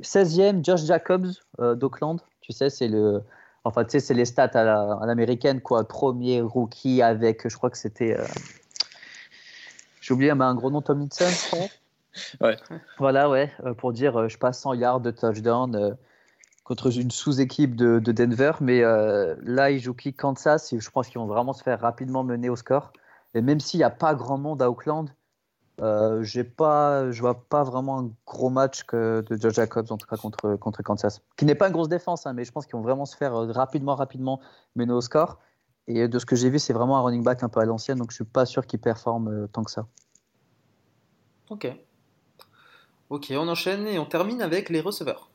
16e, 0.00 0.64
Josh 0.64 0.84
Jacobs 0.84 1.32
euh, 1.58 1.74
d'Oakland, 1.74 2.20
tu 2.42 2.52
sais, 2.52 2.70
c'est 2.70 2.86
le. 2.86 3.24
Enfin, 3.64 3.82
tu 3.82 3.90
sais, 3.90 3.98
c'est 3.98 4.14
les 4.14 4.24
stats 4.24 4.50
à 4.54 5.04
l'américaine, 5.04 5.60
quoi. 5.60 5.82
Premier 5.88 6.40
rookie 6.40 7.02
avec, 7.02 7.48
je 7.48 7.56
crois 7.56 7.70
que 7.70 7.78
c'était. 7.78 8.16
Euh, 8.16 8.24
J'ai 10.00 10.14
oublié 10.14 10.30
un 10.30 10.54
gros 10.54 10.70
nom 10.70 10.80
Tomlinson, 10.80 11.26
je 11.26 11.48
crois. 11.48 11.66
Ouais. 12.40 12.56
Voilà, 12.98 13.30
ouais, 13.30 13.50
euh, 13.64 13.74
pour 13.74 13.92
dire 13.92 14.16
euh, 14.16 14.28
je 14.28 14.38
passe 14.38 14.60
100 14.60 14.74
yards 14.74 15.00
de 15.00 15.10
touchdown 15.10 15.74
euh, 15.74 15.94
contre 16.64 16.96
une 16.96 17.10
sous-équipe 17.10 17.74
de, 17.76 17.98
de 17.98 18.12
Denver. 18.12 18.52
Mais 18.60 18.82
euh, 18.82 19.34
là, 19.42 19.70
ils 19.70 19.80
jouent 19.80 19.94
qui 19.94 20.14
Kansas. 20.14 20.72
et 20.72 20.80
Je 20.80 20.90
pense 20.90 21.08
qu'ils 21.08 21.18
vont 21.18 21.26
vraiment 21.26 21.52
se 21.52 21.62
faire 21.62 21.80
rapidement 21.80 22.24
mener 22.24 22.48
au 22.48 22.56
score. 22.56 22.92
Et 23.34 23.40
même 23.40 23.60
s'il 23.60 23.78
n'y 23.78 23.84
a 23.84 23.90
pas 23.90 24.14
grand 24.14 24.38
monde 24.38 24.60
à 24.62 24.70
Auckland, 24.70 25.08
euh, 25.80 26.22
j'ai 26.22 26.44
pas, 26.44 27.10
je 27.10 27.20
vois 27.20 27.48
pas 27.48 27.62
vraiment 27.62 28.00
un 28.00 28.10
gros 28.26 28.50
match 28.50 28.84
que 28.84 29.24
de 29.28 29.40
Josh 29.40 29.54
Jacobs 29.54 29.90
en 29.90 29.96
tout 29.96 30.06
cas 30.06 30.16
contre, 30.16 30.56
contre 30.56 30.82
Kansas, 30.82 31.22
qui 31.36 31.46
n'est 31.46 31.54
pas 31.54 31.68
une 31.68 31.72
grosse 31.72 31.88
défense, 31.88 32.26
hein, 32.26 32.34
mais 32.34 32.44
je 32.44 32.52
pense 32.52 32.66
qu'ils 32.66 32.76
vont 32.76 32.82
vraiment 32.82 33.06
se 33.06 33.16
faire 33.16 33.32
rapidement, 33.32 33.94
rapidement 33.94 34.40
mener 34.76 34.92
au 34.92 35.00
score. 35.00 35.38
Et 35.88 36.08
de 36.08 36.18
ce 36.18 36.26
que 36.26 36.36
j'ai 36.36 36.50
vu, 36.50 36.58
c'est 36.58 36.74
vraiment 36.74 36.98
un 36.98 37.00
running 37.00 37.24
back 37.24 37.42
un 37.42 37.48
peu 37.48 37.60
à 37.60 37.64
l'ancienne, 37.64 37.98
donc 37.98 38.10
je 38.10 38.16
suis 38.16 38.24
pas 38.24 38.44
sûr 38.44 38.66
qu'il 38.66 38.80
performe 38.80 39.48
tant 39.48 39.64
que 39.64 39.70
ça. 39.70 39.86
Ok. 41.50 41.74
Ok, 43.12 43.26
on 43.36 43.46
enchaîne 43.46 43.86
et 43.86 43.98
on 43.98 44.06
termine 44.06 44.40
avec 44.40 44.70
les 44.70 44.80
receveurs. 44.80 45.28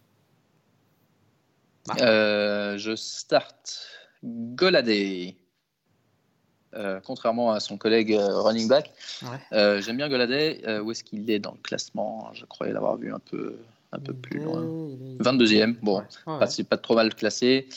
Euh, 2.01 2.75
je 2.79 2.95
start 2.95 3.87
Goladé. 4.23 5.37
Euh, 6.73 6.99
contrairement 7.05 7.51
à 7.51 7.59
son 7.59 7.77
collègue 7.77 8.13
euh, 8.13 8.41
running 8.41 8.67
back, 8.67 8.91
Ouais. 9.21 9.79
J'aime 9.81 9.97
bien 9.97 10.09
Goladé. 10.09 10.59
Où 10.83 10.89
est-ce 10.89 11.03
qu'il 11.03 11.29
est 11.29 11.37
dans 11.37 11.51
le 11.51 11.59
classement? 11.59 12.31
Je 12.33 12.45
croyais 12.45 12.73
l'avoir 12.73 12.97
vu 12.97 13.13
un 13.13 13.19
peu, 13.19 13.59
un 13.91 13.99
peu 13.99 14.13
plus 14.15 14.39
loin. 14.39 14.63
Il 14.89 15.19
est- 15.19 15.23
22e, 15.23 15.75
bon, 15.83 15.99
Ouais, 15.99 16.03
ouais. 16.25 16.39
pas, 16.39 16.47
c'est 16.47 16.63
pas 16.63 16.77
trop 16.77 16.95
mal 16.95 17.13
classé. 17.13 17.69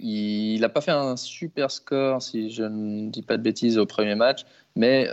Il 0.00 0.60
n'a 0.60 0.68
pas 0.68 0.80
fait 0.80 0.90
un 0.90 1.16
super 1.16 1.70
score, 1.70 2.20
si 2.20 2.50
je 2.50 2.64
ne 2.64 3.10
dis 3.10 3.22
pas 3.22 3.36
de 3.36 3.42
bêtises, 3.44 3.78
au 3.78 3.86
premier 3.86 4.16
match, 4.16 4.44
mais 4.74 5.08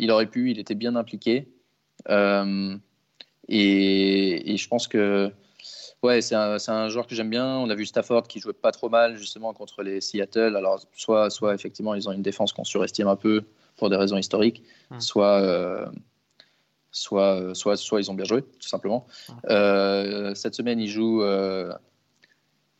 il 0.00 0.10
aurait 0.10 0.26
pu, 0.26 0.50
il 0.50 0.58
était 0.58 0.74
bien 0.74 0.96
impliqué. 0.96 1.46
Euh, 2.08 2.76
et, 3.48 4.52
et 4.52 4.56
je 4.56 4.68
pense 4.68 4.88
que 4.88 5.30
ouais, 6.02 6.20
c'est 6.20 6.34
un, 6.34 6.56
un 6.68 6.88
joueur 6.88 7.06
que 7.06 7.14
j'aime 7.14 7.30
bien. 7.30 7.56
On 7.58 7.68
a 7.70 7.74
vu 7.74 7.86
Stafford 7.86 8.24
qui 8.28 8.40
jouait 8.40 8.52
pas 8.52 8.72
trop 8.72 8.88
mal 8.88 9.16
justement 9.16 9.52
contre 9.52 9.82
les 9.82 10.00
Seattle. 10.00 10.56
Alors, 10.56 10.80
soit, 10.94 11.30
soit 11.30 11.54
effectivement, 11.54 11.94
ils 11.94 12.08
ont 12.08 12.12
une 12.12 12.22
défense 12.22 12.52
qu'on 12.52 12.64
surestime 12.64 13.08
un 13.08 13.16
peu 13.16 13.44
pour 13.76 13.90
des 13.90 13.96
raisons 13.96 14.16
historiques, 14.16 14.62
Hmm. 14.90 15.00
soit. 15.00 15.40
euh, 15.40 15.86
Soit, 16.94 17.54
soit, 17.54 17.78
soit 17.78 18.00
ils 18.02 18.10
ont 18.10 18.14
bien 18.14 18.26
joué, 18.26 18.42
tout 18.42 18.68
simplement. 18.68 19.06
Euh, 19.48 20.34
cette 20.34 20.54
semaine, 20.54 20.78
il 20.78 20.88
joue, 20.88 21.22
euh, 21.22 21.72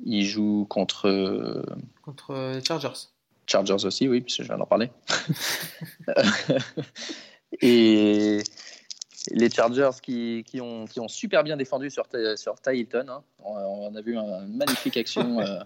il 0.04 0.26
joue 0.26 0.66
contre 0.68 1.08
euh, 1.08 1.62
Contre 2.02 2.32
euh, 2.32 2.54
les 2.56 2.62
Chargers. 2.62 3.08
Chargers 3.46 3.86
aussi, 3.86 4.08
oui, 4.08 4.20
puisque 4.20 4.42
je 4.42 4.48
viens 4.48 4.58
d'en 4.58 4.66
parler. 4.66 4.90
Et 7.62 8.42
les 9.30 9.50
Chargers 9.50 9.90
qui, 10.02 10.44
qui, 10.46 10.60
ont, 10.60 10.86
qui 10.86 11.00
ont 11.00 11.08
super 11.08 11.44
bien 11.44 11.56
défendu 11.56 11.90
sur, 11.90 12.06
sur 12.36 12.54
hein. 13.08 13.22
On, 13.44 13.54
on 13.54 13.94
a 13.94 14.00
vu 14.00 14.14
une 14.14 14.56
magnifique 14.56 14.96
action 14.96 15.40
euh, 15.40 15.60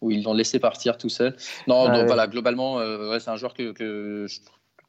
où 0.00 0.10
ils 0.10 0.22
l'ont 0.22 0.34
laissé 0.34 0.58
partir 0.58 0.96
tout 0.96 1.08
seul. 1.08 1.36
Non, 1.66 1.84
Ah 1.84 1.88
donc 1.88 1.96
ouais. 1.96 2.06
voilà, 2.06 2.26
globalement, 2.26 2.78
euh, 2.80 3.10
ouais, 3.10 3.20
c'est 3.20 3.30
un 3.30 3.36
joueur 3.36 3.54
que, 3.54 3.72
que, 3.72 4.26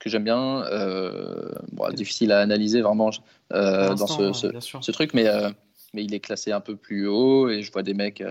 j'aime 0.05 0.23
bien. 0.23 0.63
Euh, 0.65 1.51
bon, 1.71 1.89
difficile 1.89 2.31
à 2.31 2.39
analyser 2.39 2.81
vraiment 2.81 3.11
dans 3.49 4.07
ce, 4.07 4.33
ce- 4.33 4.91
truc, 4.91 5.13
mais, 5.13 5.27
mais 5.93 6.03
il 6.03 6.13
est 6.13 6.19
classé 6.19 6.51
un 6.51 6.61
peu 6.61 6.75
plus 6.75 7.07
haut 7.07 7.49
et 7.49 7.61
je 7.61 7.71
vois 7.71 7.83
des 7.83 7.93
mecs, 7.93 8.23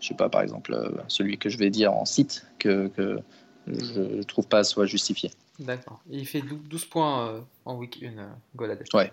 je 0.00 0.06
sais 0.06 0.14
pas, 0.14 0.28
par 0.28 0.42
exemple, 0.42 0.76
celui 1.08 1.38
que 1.38 1.48
je 1.48 1.58
vais 1.58 1.70
dire 1.70 1.92
en 1.92 2.04
site, 2.04 2.46
que, 2.58 2.88
que 2.88 3.18
je 3.66 4.00
ne 4.00 4.22
trouve 4.22 4.46
pas 4.48 4.64
soit 4.64 4.86
justifié. 4.86 5.30
D'accord. 5.58 6.00
Il 6.10 6.26
fait 6.26 6.42
dou- 6.42 6.60
12 6.68 6.84
points 6.84 7.42
en 7.64 7.76
week 7.76 8.02
1, 8.02 8.18
euh, 8.18 8.26
Goladé. 8.54 8.84
Ouais. 8.92 9.10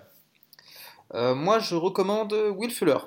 Euh, 1.14 1.36
moi, 1.36 1.60
je 1.60 1.76
recommande 1.76 2.34
Will 2.34 2.72
Fuller. 2.72 2.98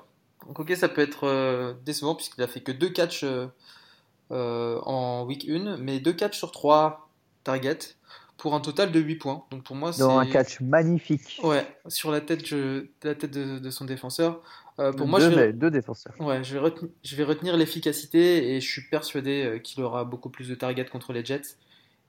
Donc, 0.46 0.61
ok, 0.61 0.72
ça 0.76 0.88
peut 0.88 1.00
être 1.00 1.24
euh, 1.24 1.74
décevant 1.84 2.14
puisqu'il 2.14 2.42
a 2.42 2.46
fait 2.46 2.61
que 2.61 2.72
2 2.72 2.88
catchs 2.90 3.24
euh, 3.24 4.80
en 4.82 5.24
week 5.24 5.48
1, 5.48 5.78
mais 5.78 5.98
2 6.00 6.12
catchs 6.12 6.38
sur 6.38 6.52
3 6.52 7.09
targets 7.44 7.96
pour 8.36 8.54
un 8.54 8.61
total 8.61 8.92
de 8.92 9.00
8 9.00 9.16
points. 9.16 9.44
Donc, 9.50 9.64
pour 9.64 9.76
moi, 9.76 9.92
c'est. 9.92 10.00
Dans 10.00 10.18
un 10.18 10.26
catch 10.26 10.61
magnifique. 10.61 11.40
Ouais, 11.42 11.66
sur 11.88 12.11
la 12.11 12.20
tête, 12.20 12.46
je... 12.46 12.86
la 13.02 13.14
tête 13.14 13.32
de, 13.32 13.59
de 13.59 13.70
son 13.70 13.84
défenseur. 13.84 14.40
Euh, 14.78 14.92
pour 14.92 15.07
moi, 15.07 15.18
deux, 15.18 15.30
je 15.30 15.34
vais... 15.34 15.52
deux 15.52 15.70
défenseurs. 15.70 16.14
Ouais, 16.20 16.44
je 16.44 16.52
vais, 16.52 16.61
retenir, 16.61 16.90
je 17.02 17.16
vais 17.16 17.24
retenir 17.24 17.57
l'efficacité 17.57 18.54
et 18.54 18.61
je 18.61 18.70
suis 18.70 18.82
persuadé 18.90 19.61
qu'il 19.64 19.82
aura 19.82 20.04
beaucoup 20.04 20.28
plus 20.28 20.48
de 20.48 20.54
targets 20.54 20.84
contre 20.84 21.12
les 21.12 21.24
Jets 21.24 21.57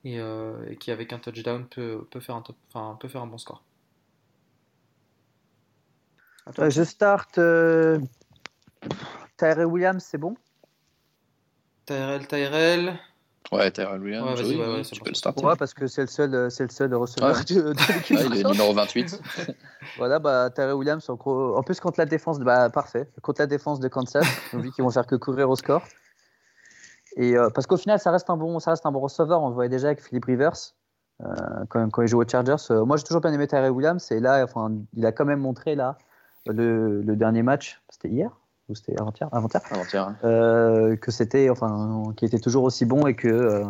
et, 0.03 0.19
euh, 0.19 0.69
et 0.69 0.75
qui 0.75 0.91
avec 0.91 1.13
un 1.13 1.19
touchdown 1.19 1.65
peut, 1.65 2.05
peut, 2.09 2.19
faire 2.19 2.35
un 2.35 2.41
top, 2.41 2.55
enfin, 2.73 2.97
peut 2.99 3.07
faire 3.07 3.21
un 3.21 3.27
bon 3.27 3.37
score. 3.37 3.63
Euh, 6.59 6.69
je 6.69 6.83
start 6.83 7.37
euh... 7.37 7.99
Tyree 9.37 9.65
Williams, 9.65 10.03
c'est 10.07 10.17
bon? 10.17 10.35
Tyrell, 11.85 12.27
Tyrell. 12.27 12.99
Ouais, 13.51 13.71
Tyrell 13.71 14.01
Williams, 14.01 14.41
Ouais, 14.41 14.45
oui, 14.77 14.81
tu 14.83 14.99
peux 14.99 15.09
le 15.09 15.15
starter. 15.15 15.45
Ouais, 15.45 15.55
parce 15.57 15.73
que 15.73 15.87
c'est 15.87 16.01
le 16.01 16.07
seul, 16.07 16.33
euh, 16.35 16.49
c'est 16.49 16.63
le 16.63 16.69
seul 16.69 16.93
receveur 16.93 17.35
Ouais. 17.37 17.43
de, 17.55 17.61
de 17.73 17.93
l'équipe. 17.93 18.17
Ouais, 18.17 18.25
il 18.25 18.37
est 18.39 18.43
numéro 18.43 18.73
28. 18.73 19.21
Voilà, 19.97 20.19
bah, 20.19 20.49
Tyree 20.49 20.73
Williams, 20.73 21.09
en, 21.09 21.15
gros- 21.15 21.55
en 21.55 21.63
plus 21.63 21.79
contre 21.79 21.99
la 21.99 22.05
défense, 22.05 22.39
de- 22.39 22.43
bah, 22.43 22.69
parfait, 22.69 23.09
contre 23.21 23.41
la 23.41 23.47
défense 23.47 23.79
de 23.79 23.87
Kansas, 23.87 24.25
on 24.53 24.59
dit 24.59 24.71
qu'ils 24.71 24.83
vont 24.83 24.91
faire 24.91 25.07
que 25.07 25.15
courir 25.15 25.49
au 25.49 25.55
score. 25.55 25.81
Et 27.15 27.37
euh, 27.37 27.49
parce 27.49 27.65
qu'au 27.67 27.77
final, 27.77 27.99
ça 27.99 28.11
reste 28.11 28.29
un 28.29 28.37
bon, 28.37 28.59
ça 28.59 28.71
reste 28.71 28.85
un 28.85 28.91
bon 28.91 28.99
receveur. 28.99 29.41
On 29.41 29.47
le 29.49 29.53
voyait 29.55 29.69
déjà 29.69 29.87
avec 29.87 30.03
Philip 30.03 30.25
Rivers 30.25 30.51
euh, 31.23 31.25
quand, 31.69 31.89
quand 31.89 32.01
il 32.01 32.07
joue 32.09 32.21
aux 32.21 32.27
Chargers. 32.27 32.55
Euh, 32.69 32.83
moi, 32.85 32.97
j'ai 32.97 33.03
toujours 33.03 33.21
bien 33.21 33.31
aimé 33.31 33.47
Tyree 33.47 33.69
Williams 33.69 34.11
et 34.11 34.19
là, 34.19 34.43
enfin, 34.43 34.71
il 34.93 35.05
a 35.05 35.11
quand 35.11 35.25
même 35.25 35.39
montré 35.39 35.75
là 35.75 35.97
le, 36.53 37.01
le 37.01 37.15
dernier 37.15 37.43
match, 37.43 37.81
c'était 37.89 38.09
hier 38.09 38.31
ou 38.69 38.75
c'était 38.75 38.99
avant-hier, 38.99 39.29
avant-hier, 39.31 39.61
Avant-hier. 39.71 40.15
euh, 40.25 40.95
que 40.97 41.09
c'était, 41.11 41.49
enfin, 41.49 42.13
qui 42.17 42.25
était 42.25 42.39
toujours 42.39 42.63
aussi 42.63 42.85
bon 42.85 43.07
et 43.07 43.15
que, 43.15 43.27
euh, 43.27 43.63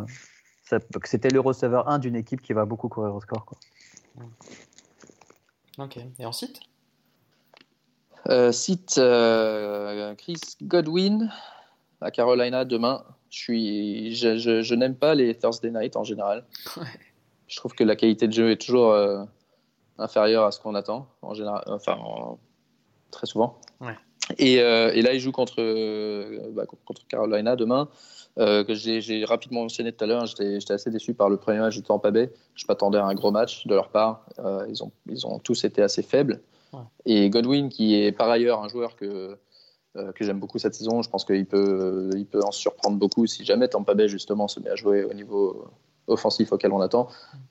ça- 0.63 0.79
que 0.79 1.07
c'était 1.07 1.29
le 1.29 1.39
receveur 1.39 1.87
1 1.87 1.99
d'une 1.99 2.15
équipe 2.15 2.41
qui 2.41 2.53
va 2.53 2.65
beaucoup 2.65 2.89
courir 2.89 3.13
au 3.13 3.21
score. 3.21 3.45
Quoi. 3.45 3.57
Ok. 5.77 5.99
Et 6.19 6.25
ensuite? 6.25 6.59
Euh, 8.29 8.51
site 8.51 8.97
euh, 8.97 10.15
Chris 10.15 10.41
Godwin 10.63 11.31
à 12.01 12.11
Carolina 12.11 12.65
demain. 12.65 13.03
Je, 13.29 13.37
suis, 13.37 14.15
je, 14.15 14.37
je- 14.37 14.61
je 14.63 14.75
n'aime 14.75 14.95
pas 14.95 15.13
les 15.15 15.37
Thursday 15.37 15.69
night 15.71 15.95
en 15.95 16.03
général. 16.03 16.43
Ouais. 16.77 16.83
Je 17.47 17.55
trouve 17.57 17.73
que 17.73 17.83
la 17.83 17.95
qualité 17.95 18.27
de 18.27 18.33
jeu 18.33 18.51
est 18.51 18.59
toujours 18.61 18.91
euh, 18.91 19.23
inférieure 19.97 20.45
à 20.45 20.51
ce 20.51 20.59
qu'on 20.59 20.75
attend 20.75 21.07
en 21.21 21.33
général, 21.33 21.63
enfin 21.67 21.93
en- 21.99 22.39
très 23.11 23.27
souvent. 23.27 23.59
Ouais. 23.81 23.95
Et, 24.37 24.59
euh, 24.59 24.91
et 24.93 25.01
là, 25.01 25.13
il 25.13 25.19
joue 25.19 25.31
contre, 25.31 25.55
euh, 25.59 26.51
bah, 26.51 26.65
contre 26.65 27.07
Carolina 27.07 27.55
demain. 27.55 27.87
euh, 28.39 28.63
que 28.63 28.73
j'ai 28.75 29.25
rapidement 29.25 29.61
mentionné 29.61 29.91
tout 29.91 30.03
à 30.03 30.07
l'heure, 30.07 30.25
j'étais 30.27 30.73
assez 30.73 30.91
déçu 30.91 31.13
par 31.15 31.29
le 31.29 31.37
premier 31.37 31.59
match 31.59 31.75
de 31.77 31.81
Tampa 31.81 32.11
Bay. 32.11 32.31
Je 32.53 32.65
m'attendais 32.67 32.99
à 32.99 33.05
un 33.05 33.15
gros 33.15 33.31
match 33.31 33.65
de 33.65 33.73
leur 33.73 33.89
part. 33.89 34.25
Ils, 34.69 34.83
ont, 34.83 34.91
ils 35.09 35.25
ont 35.25 35.39
tous 35.39 35.63
été 35.63 35.81
assez 35.81 36.03
faibles. 36.03 36.41
Ouais. 36.73 36.81
Et 37.05 37.29
Godwin, 37.29 37.69
qui 37.69 37.95
est 37.95 38.11
par 38.11 38.29
ailleurs 38.29 38.63
un 38.63 38.67
joueur 38.67 38.95
que, 38.95 39.37
que 39.95 40.23
j'aime 40.23 40.39
beaucoup 40.39 40.59
cette 40.59 40.75
saison, 40.75 41.01
je 41.01 41.09
pense 41.09 41.25
qu'il 41.25 41.47
peut, 41.47 42.11
il 42.15 42.27
peut 42.27 42.41
en 42.43 42.51
surprendre 42.51 42.97
beaucoup 42.97 43.25
si 43.25 43.43
jamais 43.43 43.69
Tampa 43.69 43.95
Bay 43.95 44.07
justement 44.07 44.47
se 44.47 44.59
met 44.59 44.69
à 44.69 44.75
jouer 44.75 45.03
au 45.03 45.13
niveau 45.13 45.71
offensif 46.07 46.51
auquel 46.51 46.71
on 46.71 46.81
attend. 46.81 47.07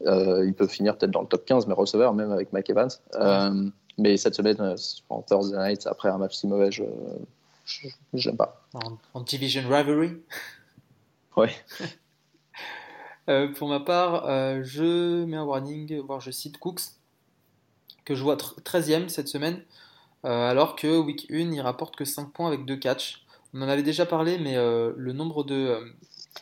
Euh, 0.07 0.45
il 0.47 0.55
peut 0.55 0.67
finir 0.67 0.97
peut-être 0.97 1.11
dans 1.11 1.21
le 1.21 1.27
top 1.27 1.45
15, 1.45 1.67
mais 1.67 1.75
receveur, 1.75 2.15
même 2.15 2.33
avec 2.33 2.53
Mike 2.53 2.71
Evans. 2.71 2.91
Mais 3.99 4.17
cette 4.17 4.35
semaine, 4.35 4.61
euh, 4.61 4.77
en 5.09 5.23
Thursday 5.23 5.57
night, 5.59 5.87
après 5.87 6.09
un 6.09 6.19
match 6.19 6.37
si 6.37 6.47
mauvais, 6.47 6.71
je 6.73 6.85
n'aime 8.13 8.37
pas. 8.37 8.67
en, 8.75 8.99
en 9.15 9.21
Division 9.21 9.63
Rivalry 9.69 10.17
Ouais. 11.37 11.55
Euh, 13.29 13.53
pour 13.53 13.69
ma 13.69 13.81
part, 13.81 14.27
euh, 14.27 14.61
je 14.63 15.25
mets 15.25 15.37
un 15.37 15.43
warning, 15.43 15.99
voire 16.03 16.21
je 16.21 16.31
cite 16.31 16.59
Cooks, 16.59 16.83
que 18.05 18.15
je 18.15 18.23
vois 18.23 18.37
tr- 18.37 18.55
13e 18.63 19.09
cette 19.09 19.27
semaine, 19.27 19.65
euh, 20.25 20.49
alors 20.49 20.77
que 20.77 20.97
week 21.01 21.27
1, 21.29 21.51
il 21.53 21.61
rapporte 21.61 21.97
que 21.97 22.05
5 22.05 22.33
points 22.33 22.47
avec 22.47 22.65
2 22.65 22.77
catchs. 22.77 23.27
On 23.53 23.63
en 23.63 23.69
avait 23.69 23.83
déjà 23.83 24.07
parlé, 24.07 24.39
mais 24.39 24.55
le 24.55 25.13
nombre 25.13 25.43
de, 25.43 25.93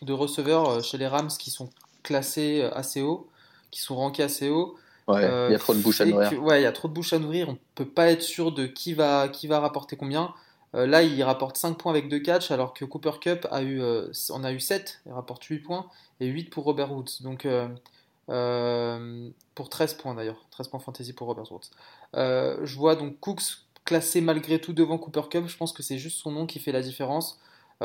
de 0.02 0.12
receveurs 0.12 0.84
chez 0.84 0.98
les 0.98 1.06
Rams 1.06 1.28
qui 1.28 1.50
sont 1.50 1.70
classés 2.02 2.60
assez 2.74 3.00
haut, 3.00 3.30
qui 3.70 3.80
sont 3.80 3.96
rankés 3.96 4.22
assez 4.22 4.50
haut, 4.50 4.76
Ouais, 5.08 5.24
euh, 5.24 5.48
il 5.48 5.52
y 5.52 5.54
a 5.54 5.58
trop 5.58 5.74
de 5.74 5.80
bouches 5.80 6.00
à 6.00 6.04
nourrir. 6.06 6.30
que- 6.30 6.36
ouais, 6.36 6.60
il 6.60 6.62
y 6.64 6.66
a 6.66 6.72
trop 6.72 6.88
de 6.88 6.92
bouches 6.94 7.12
à 7.12 7.18
nourrir. 7.18 7.48
On 7.50 7.58
peut 7.74 7.84
pas 7.88 8.10
être 8.10 8.22
sûr 8.22 8.52
de 8.52 8.66
qui 8.66 8.94
va, 8.94 9.28
qui 9.28 9.46
va 9.46 9.60
rapporter 9.60 9.96
combien. 9.96 10.34
Euh, 10.74 10.86
là, 10.86 11.02
il 11.02 11.22
rapporte 11.22 11.56
5 11.56 11.78
points 11.78 11.92
avec 11.92 12.08
2 12.08 12.18
catchs, 12.18 12.50
alors 12.50 12.74
que 12.74 12.84
Cooper 12.84 13.12
Cup 13.20 13.46
a 13.50 13.62
eu, 13.62 13.80
euh, 13.80 14.10
on 14.30 14.42
a 14.44 14.52
eu 14.52 14.58
7, 14.60 15.00
il 15.06 15.12
rapporte 15.12 15.44
8 15.44 15.60
points, 15.60 15.86
et 16.20 16.26
8 16.26 16.50
pour 16.50 16.64
Robert 16.64 16.90
Woods. 16.92 17.22
Donc, 17.22 17.46
pour 19.54 19.68
13 19.68 19.94
points 19.94 20.14
d'ailleurs, 20.14 20.44
13 20.50 20.68
points 20.68 20.80
fantasy 20.80 21.12
pour 21.12 21.26
Robert 21.28 21.50
Woods. 21.52 21.70
Je 22.14 22.76
vois 22.76 22.96
donc 22.96 23.20
Cooks 23.20 23.42
classé 23.84 24.20
malgré 24.20 24.58
tout 24.60 24.72
devant 24.72 24.98
Cooper 24.98 25.28
Cup. 25.30 25.44
Je 25.46 25.56
pense 25.56 25.72
que 25.72 25.82
c'est 25.82 25.98
juste 25.98 26.18
son 26.18 26.32
nom 26.32 26.46
qui 26.46 26.58
fait 26.58 26.72
la 26.72 26.80
différence. 26.80 27.38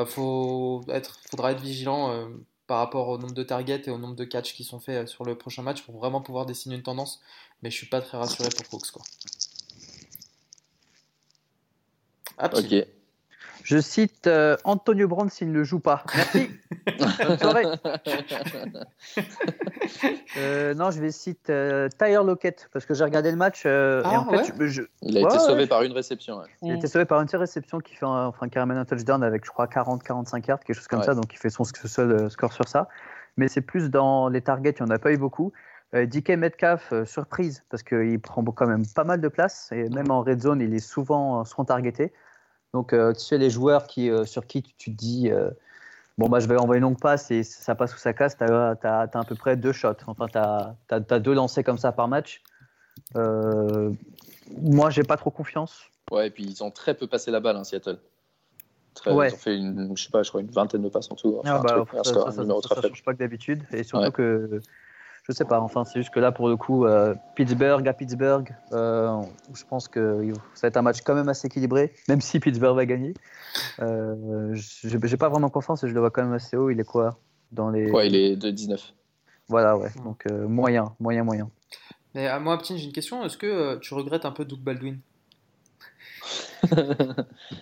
Faut 0.06 0.82
être, 0.88 1.20
faudra 1.30 1.52
être 1.52 1.62
vigilant. 1.62 2.28
Euh, 2.70 2.76
par 2.76 2.78
rapport 2.78 3.08
au 3.10 3.18
nombre 3.18 3.34
de 3.34 3.44
targets 3.44 3.82
et 3.86 3.90
au 3.90 3.98
nombre 3.98 4.16
de 4.16 4.24
catchs 4.24 4.54
qui 4.54 4.64
sont 4.64 4.80
faits 4.80 5.08
sur 5.08 5.26
le 5.26 5.36
prochain 5.36 5.62
match 5.64 5.82
pour 5.82 5.98
vraiment 5.98 6.22
pouvoir 6.22 6.46
dessiner 6.46 6.76
une 6.76 6.84
tendance. 6.84 7.22
Mais 7.62 7.72
je 7.72 7.78
suis 7.78 7.88
pas 7.88 8.02
très 8.02 8.18
rassuré 8.18 8.50
pour 8.50 8.68
Cooks. 8.70 8.92
Quoi. 8.92 9.04
Je 13.64 13.80
cite 13.80 14.28
euh, 14.28 14.56
Antonio 14.64 15.08
Brown 15.08 15.30
s'il 15.30 15.52
ne 15.52 15.64
joue 15.64 15.80
pas. 15.80 16.04
Merci. 16.16 16.50
Bonne 17.28 17.38
soirée. 17.40 17.66
Euh, 20.38 20.74
non, 20.76 20.92
je 20.92 21.02
vais 21.02 21.12
citer 21.12 21.52
euh, 21.52 21.90
Tyler 21.98 22.22
Lockett 22.24 22.70
parce 22.72 22.86
que 22.86 22.94
j'ai 22.94 23.04
regardé 23.04 23.32
le 23.32 23.38
match. 23.38 23.64
euh, 23.66 24.04
et 24.04 24.06
Ah, 24.06 24.26
fait, 24.30 24.38
ouais 24.38 24.44
je- 24.44 24.68
je- 24.68 24.82
Il 25.02 25.18
a 25.18 25.22
Ouais, 25.22 25.28
été 25.30 25.40
sauvé 25.40 25.62
ouais. 25.62 25.68
par 25.68 25.82
une 25.84 25.92
réception. 25.92 26.38
ouais. 26.38 26.46
il 26.62 26.72
a 26.72 26.76
été 26.76 26.88
sauvé 26.88 27.06
par 27.06 27.20
une 27.22 27.28
seule 27.28 27.40
réception 27.40 27.80
qui 27.80 27.96
fait 27.96 28.06
un, 28.06 28.26
enfin, 28.28 28.48
qui 28.50 28.60
ramène 28.60 28.78
un 28.78 28.86
touchdown 28.86 29.24
avec, 29.24 29.46
je 29.46 29.50
crois, 29.50 29.68
40-45 29.68 30.48
yards, 30.48 30.60
quelque 30.60 30.76
chose 30.76 30.88
comme 30.88 31.00
Ouais. 31.00 31.06
ça. 31.06 31.16
Donc, 31.16 31.34
il 31.34 31.38
fait 31.38 31.50
son 31.50 31.64
seul 31.64 32.12
euh, 32.12 32.30
score 32.30 32.54
sur 32.54 32.68
ça. 32.68 32.88
Mais 33.38 33.48
c'est 33.48 33.62
plus 33.62 33.90
dans 33.90 34.30
les 34.30 34.42
targets, 34.42 34.76
il 34.80 34.84
n'y 34.84 34.92
en 34.92 34.94
a 34.96 35.00
pas 35.00 35.12
eu 35.12 35.18
beaucoup. 35.18 35.52
Euh, 35.96 36.06
DK 36.06 36.32
Metcalf, 36.32 36.94
euh, 36.94 37.06
surprise, 37.06 37.64
parce 37.72 37.82
qu'il 37.84 38.20
prend 38.22 38.44
quand 38.44 38.68
même 38.68 38.86
pas 38.96 39.04
mal 39.04 39.20
de 39.22 39.28
place. 39.28 39.70
Et 39.72 39.90
même 39.90 40.12
en 40.12 40.22
red 40.22 40.42
zone, 40.42 40.62
il 40.62 40.74
est 40.76 40.80
souvent, 40.80 41.44
souvent 41.46 41.66
targeté. 41.66 42.14
Donc, 42.74 42.94
euh, 42.94 43.14
tu 43.14 43.22
sais, 43.22 43.38
les 43.38 43.50
joueurs 43.50 43.88
qui, 43.88 44.10
euh, 44.10 44.26
sur 44.26 44.46
qui 44.46 44.62
tu, 44.62 44.74
tu 44.78 44.92
te 44.92 44.96
dis, 44.98 45.32
euh, 45.32 45.50
bon, 46.18 46.30
bah, 46.30 46.40
je 46.40 46.48
vais 46.48 46.58
envoyer 46.58 46.78
une 46.78 46.84
longue 46.84 47.00
passe 47.00 47.32
et 47.32 47.44
ça 47.44 47.76
passe 47.76 47.94
ou 47.96 47.98
ça 47.98 48.14
casse, 48.14 48.38
tu 48.38 48.44
as, 48.44 48.78
à 48.82 49.24
peu 49.26 49.36
près 49.36 49.56
deux 49.56 49.72
shots. 49.72 50.04
Enfin, 50.08 50.28
tu 50.28 50.38
as, 50.38 51.20
deux 51.20 51.34
lancers 51.34 51.64
comme 51.64 51.78
ça 51.78 51.92
par 51.92 52.08
match. 52.08 52.42
Moi, 53.16 54.90
j'ai 54.90 55.04
pas 55.04 55.18
trop 55.18 55.32
confiance. 55.32 55.84
Ouais, 56.12 56.28
et 56.28 56.30
puis 56.32 56.44
ils 56.44 56.64
ont 56.64 56.72
très 56.72 56.94
peu 56.94 57.08
passé 57.08 57.32
la 57.32 57.40
balle, 57.40 57.56
hein, 57.56 57.64
Seattle. 57.64 58.00
Très- 58.96 59.14
Ouais. 59.14 59.30
Ils 59.30 59.34
ont 59.34 59.38
fait 59.38 59.56
une, 59.56 59.96
je 59.96 60.04
sais 60.04 60.10
pas, 60.10 60.24
je 60.24 60.30
crois 60.30 60.42
une 60.42 60.50
vingtaine 60.50 60.82
de 60.82 60.90
passes 60.90 61.12
en 61.12 61.16
tout. 61.16 61.38
Enfin, 61.40 61.52
Ah 61.54 61.60
un 61.60 61.62
bah, 61.62 61.86
truc, 61.86 61.90
ça, 62.04 62.14
ça, 62.14 62.32
ça, 62.32 62.82
ça, 62.82 62.82
change 62.88 63.04
pas 63.04 63.14
que 63.14 63.20
d'habitude. 63.20 63.64
Et 63.72 63.84
surtout 63.84 64.06
Ouais. 64.06 64.12
que, 64.12 64.62
je 65.30 65.34
sais 65.36 65.46
pas, 65.46 65.62
enfin, 65.62 65.86
c'est 65.86 66.00
juste 66.00 66.12
que 66.12 66.20
là, 66.20 66.32
pour 66.32 66.50
le 66.50 66.58
coup, 66.58 66.86
euh, 66.86 67.14
Pittsburgh 67.36 67.88
à 67.88 67.94
Pittsburgh, 67.94 68.52
euh, 68.72 69.22
je 69.54 69.64
pense 69.64 69.88
que 69.88 70.34
ça 70.56 70.62
va 70.64 70.68
être 70.70 70.78
un 70.78 70.82
match 70.82 71.02
quand 71.02 71.14
même 71.14 71.30
assez 71.30 71.46
équilibré, 71.46 71.94
même 72.08 72.20
si 72.20 72.40
Pittsburgh 72.40 72.76
va 72.76 72.86
gagner. 72.88 73.14
Euh, 73.80 74.50
j'ai 74.54 75.00
j'ai 75.02 75.18
pas 75.18 75.30
vraiment 75.30 75.50
confiance 75.50 75.84
et 75.84 75.88
je 75.88 75.94
le 75.94 76.00
vois 76.00 76.10
quand 76.10 76.24
même 76.24 76.34
assez 76.34 76.58
haut. 76.58 76.72
Il 76.72 76.80
est 76.80 76.84
quoi 76.84 77.20
dans 77.52 77.70
les... 77.70 77.92
Ouais, 77.92 78.08
il 78.08 78.16
est 78.16 78.36
de 78.36 78.50
19. 78.50 78.94
Voilà, 79.50 79.78
ouais. 79.78 79.92
Donc, 80.04 80.24
euh, 80.32 80.48
moyen, 80.48 80.96
moyen, 81.00 81.24
moyen. 81.24 81.52
Mais 82.16 82.26
à 82.26 82.40
moi, 82.40 82.56
Aptine, 82.56 82.78
j'ai 82.78 82.86
une 82.86 82.92
question. 82.92 83.24
Est-ce 83.24 83.38
que 83.38 83.46
euh, 83.46 83.78
tu 83.78 83.94
regrettes 83.94 84.26
un 84.26 84.32
peu 84.32 84.46
Doug 84.46 84.60
Baldwin? 84.62 85.00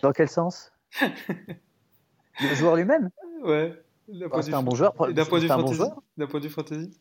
Dans 0.02 0.14
quel 0.14 0.30
sens? 0.30 0.72
Le 1.02 2.56
joueur 2.56 2.78
lui-même? 2.78 3.10
Ouais. 3.44 3.74
D'un 4.08 4.28
Ah, 4.32 4.42
c'est 4.42 4.54
un 4.54 4.64
bon 4.64 4.74
joueur. 4.74 4.94
D'un 4.94 5.26
point 5.26 5.40
de 5.40 5.44
vue 5.44 5.48
C'est 5.48 5.54
un 5.54 5.58
bon 5.58 5.64
fantasy. 5.64 5.76
joueur. 5.76 6.02
D'un 6.18 6.28
point 6.28 6.40
de 6.40 6.46
vue 6.46 6.52
fantasy. 6.52 6.98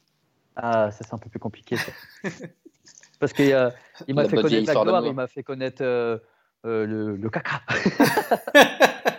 Ah, 0.56 0.90
ça 0.90 1.04
c'est 1.04 1.14
un 1.14 1.18
peu 1.18 1.28
plus 1.28 1.38
compliqué. 1.38 1.76
ça. 1.76 1.92
Parce 3.20 3.32
qu'il 3.32 3.52
euh, 3.52 3.70
il 4.08 4.14
m'a 4.14 4.28
fait 4.28 4.36
connaître 4.36 4.72
la 4.74 4.82
gloire, 4.82 5.06
il 5.06 5.14
m'a 5.14 5.26
fait 5.26 5.42
connaître 5.42 5.82
euh, 5.82 6.18
euh, 6.64 6.86
le, 6.86 7.16
le 7.16 7.30
caca. 7.30 7.62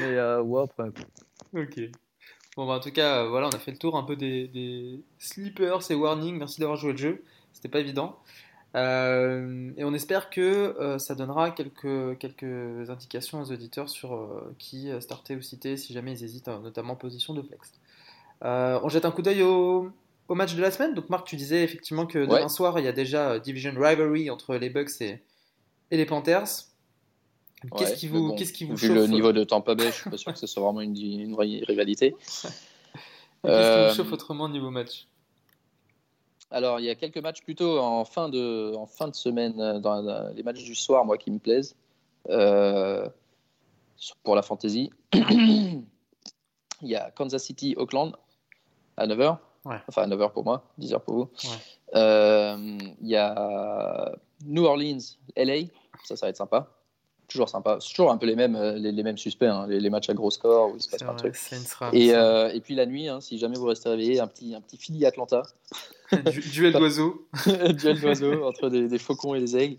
Mais 0.00 0.16
euh, 0.16 0.42
ouais, 0.42 0.62
après, 0.62 0.90
Ok. 1.54 1.80
Bon, 2.56 2.66
bah, 2.66 2.74
en 2.74 2.80
tout 2.80 2.90
cas, 2.92 3.22
euh, 3.24 3.28
voilà, 3.28 3.46
on 3.46 3.50
a 3.50 3.58
fait 3.58 3.70
le 3.70 3.78
tour 3.78 3.96
un 3.96 4.02
peu 4.02 4.16
des, 4.16 4.48
des 4.48 5.00
sleepers 5.18 5.90
et 5.90 5.94
warnings. 5.94 6.36
Merci 6.36 6.60
d'avoir 6.60 6.76
joué 6.76 6.92
le 6.92 6.98
jeu. 6.98 7.24
C'était 7.52 7.68
pas 7.68 7.80
évident. 7.80 8.18
Euh, 8.76 9.72
et 9.76 9.84
on 9.84 9.94
espère 9.94 10.28
que 10.28 10.40
euh, 10.78 10.98
ça 10.98 11.14
donnera 11.14 11.50
quelques, 11.52 12.18
quelques 12.18 12.90
indications 12.90 13.40
aux 13.40 13.50
auditeurs 13.50 13.88
sur 13.88 14.14
euh, 14.14 14.54
qui 14.58 14.90
starter 15.00 15.36
ou 15.36 15.40
citer 15.40 15.76
si 15.76 15.92
jamais 15.92 16.12
ils 16.12 16.24
hésitent, 16.24 16.48
euh, 16.48 16.58
notamment 16.58 16.92
en 16.92 16.96
position 16.96 17.32
de 17.32 17.42
flex. 17.42 17.72
Euh, 18.44 18.78
on 18.82 18.88
jette 18.88 19.04
un 19.04 19.10
coup 19.10 19.22
d'œil 19.22 19.42
au, 19.42 19.90
au 20.28 20.34
match 20.34 20.54
de 20.54 20.60
la 20.62 20.70
semaine. 20.70 20.94
Donc, 20.94 21.08
Marc, 21.10 21.26
tu 21.26 21.36
disais 21.36 21.62
effectivement 21.64 22.06
que 22.06 22.18
demain 22.18 22.42
Ouais. 22.42 22.48
soir, 22.48 22.78
il 22.78 22.84
y 22.84 22.88
a 22.88 22.92
déjà 22.92 23.30
euh, 23.32 23.38
Division 23.38 23.72
Rivalry 23.76 24.30
entre 24.30 24.54
les 24.56 24.70
Bucks 24.70 25.00
et, 25.00 25.22
et 25.90 25.96
les 25.96 26.06
Panthers. 26.06 26.44
Qu'est-ce 27.76 27.90
Ouais, 27.90 27.96
qui 27.96 28.06
vous, 28.08 28.28
bon, 28.28 28.36
qu'est-ce 28.36 28.52
qui 28.52 28.64
vous 28.64 28.76
Vu 28.76 28.86
chauffe 28.86 28.96
le 28.96 29.06
niveau 29.08 29.32
de 29.32 29.42
Tampa 29.42 29.74
Bay, 29.74 29.86
je 29.90 29.96
suis 29.96 30.10
pas 30.10 30.16
sûr 30.16 30.32
que 30.32 30.38
ce 30.38 30.46
soit 30.46 30.62
vraiment 30.62 30.80
une, 30.80 30.96
une 30.96 31.32
vraie 31.34 31.60
rivalité. 31.66 32.14
Qu'est-ce 32.22 32.52
qui 33.42 33.50
Euh, 33.50 33.88
vous 33.88 33.94
chauffe 33.96 34.12
autrement 34.12 34.44
au 34.44 34.48
niveau 34.48 34.70
match? 34.70 35.06
Alors, 36.50 36.80
il 36.80 36.86
y 36.86 36.90
a 36.90 36.94
quelques 36.94 37.18
matchs 37.18 37.42
plutôt 37.42 37.78
en 37.78 38.04
fin 38.04 38.28
de, 38.28 38.74
en 38.74 38.86
fin 38.86 39.08
de 39.08 39.14
semaine, 39.14 39.60
euh, 39.60 39.78
dans 39.80 40.32
les 40.34 40.42
matchs 40.42 40.62
du 40.62 40.74
soir, 40.74 41.04
moi, 41.04 41.18
qui 41.18 41.30
me 41.30 41.38
plaisent. 41.38 41.74
Euh, 42.30 43.08
pour 44.22 44.34
la 44.36 44.42
fantasy. 44.42 44.90
il 45.12 45.82
y 46.82 46.94
a 46.94 47.10
Kansas 47.10 47.42
City, 47.42 47.74
Auckland 47.76 48.12
à 48.98 49.06
9h. 49.06 49.38
Ouais. 49.64 49.76
Enfin, 49.88 50.02
à 50.02 50.06
9h 50.06 50.32
pour 50.32 50.44
moi, 50.44 50.62
10h 50.80 51.00
pour 51.00 51.14
vous. 51.14 51.28
Ouais. 51.44 51.56
Euh, 51.96 52.78
il 53.00 53.08
y 53.08 53.16
a 53.16 54.12
New 54.46 54.64
Orleans, 54.64 54.98
LA. 55.36 55.66
Ça, 56.04 56.16
ça 56.16 56.26
va 56.26 56.30
être 56.30 56.36
sympa. 56.36 56.68
Toujours 57.26 57.50
sympa. 57.50 57.76
C'est 57.80 57.90
toujours 57.90 58.10
un 58.10 58.16
peu 58.16 58.24
les 58.24 58.36
mêmes, 58.36 58.56
euh, 58.56 58.72
les, 58.78 58.90
les 58.90 59.02
mêmes 59.02 59.18
suspects, 59.18 59.44
hein, 59.44 59.66
les, 59.68 59.80
les 59.80 59.90
matchs 59.90 60.08
à 60.08 60.14
gros 60.14 60.30
score 60.30 60.70
où 60.70 60.76
il 60.76 60.82
se 60.82 60.88
passe 60.88 61.02
plein 61.02 61.12
de 61.12 61.18
trucs. 61.18 61.36
Et, 61.92 62.14
euh, 62.14 62.50
et 62.54 62.60
puis 62.60 62.74
la 62.74 62.86
nuit, 62.86 63.08
hein, 63.08 63.20
si 63.20 63.36
jamais 63.38 63.56
vous 63.56 63.66
restez 63.66 63.90
réveillé, 63.90 64.18
un 64.18 64.26
petit, 64.26 64.54
un 64.54 64.62
petit 64.62 64.78
Philly 64.78 65.04
Atlanta. 65.04 65.42
Du- 66.32 66.40
duel 66.40 66.72
d'oiseaux. 66.72 67.28
duel 67.74 68.00
d'oiseaux 68.00 68.42
entre 68.46 68.70
des, 68.70 68.88
des 68.88 68.98
faucons 68.98 69.34
et 69.34 69.40
des 69.40 69.58
aigles. 69.58 69.76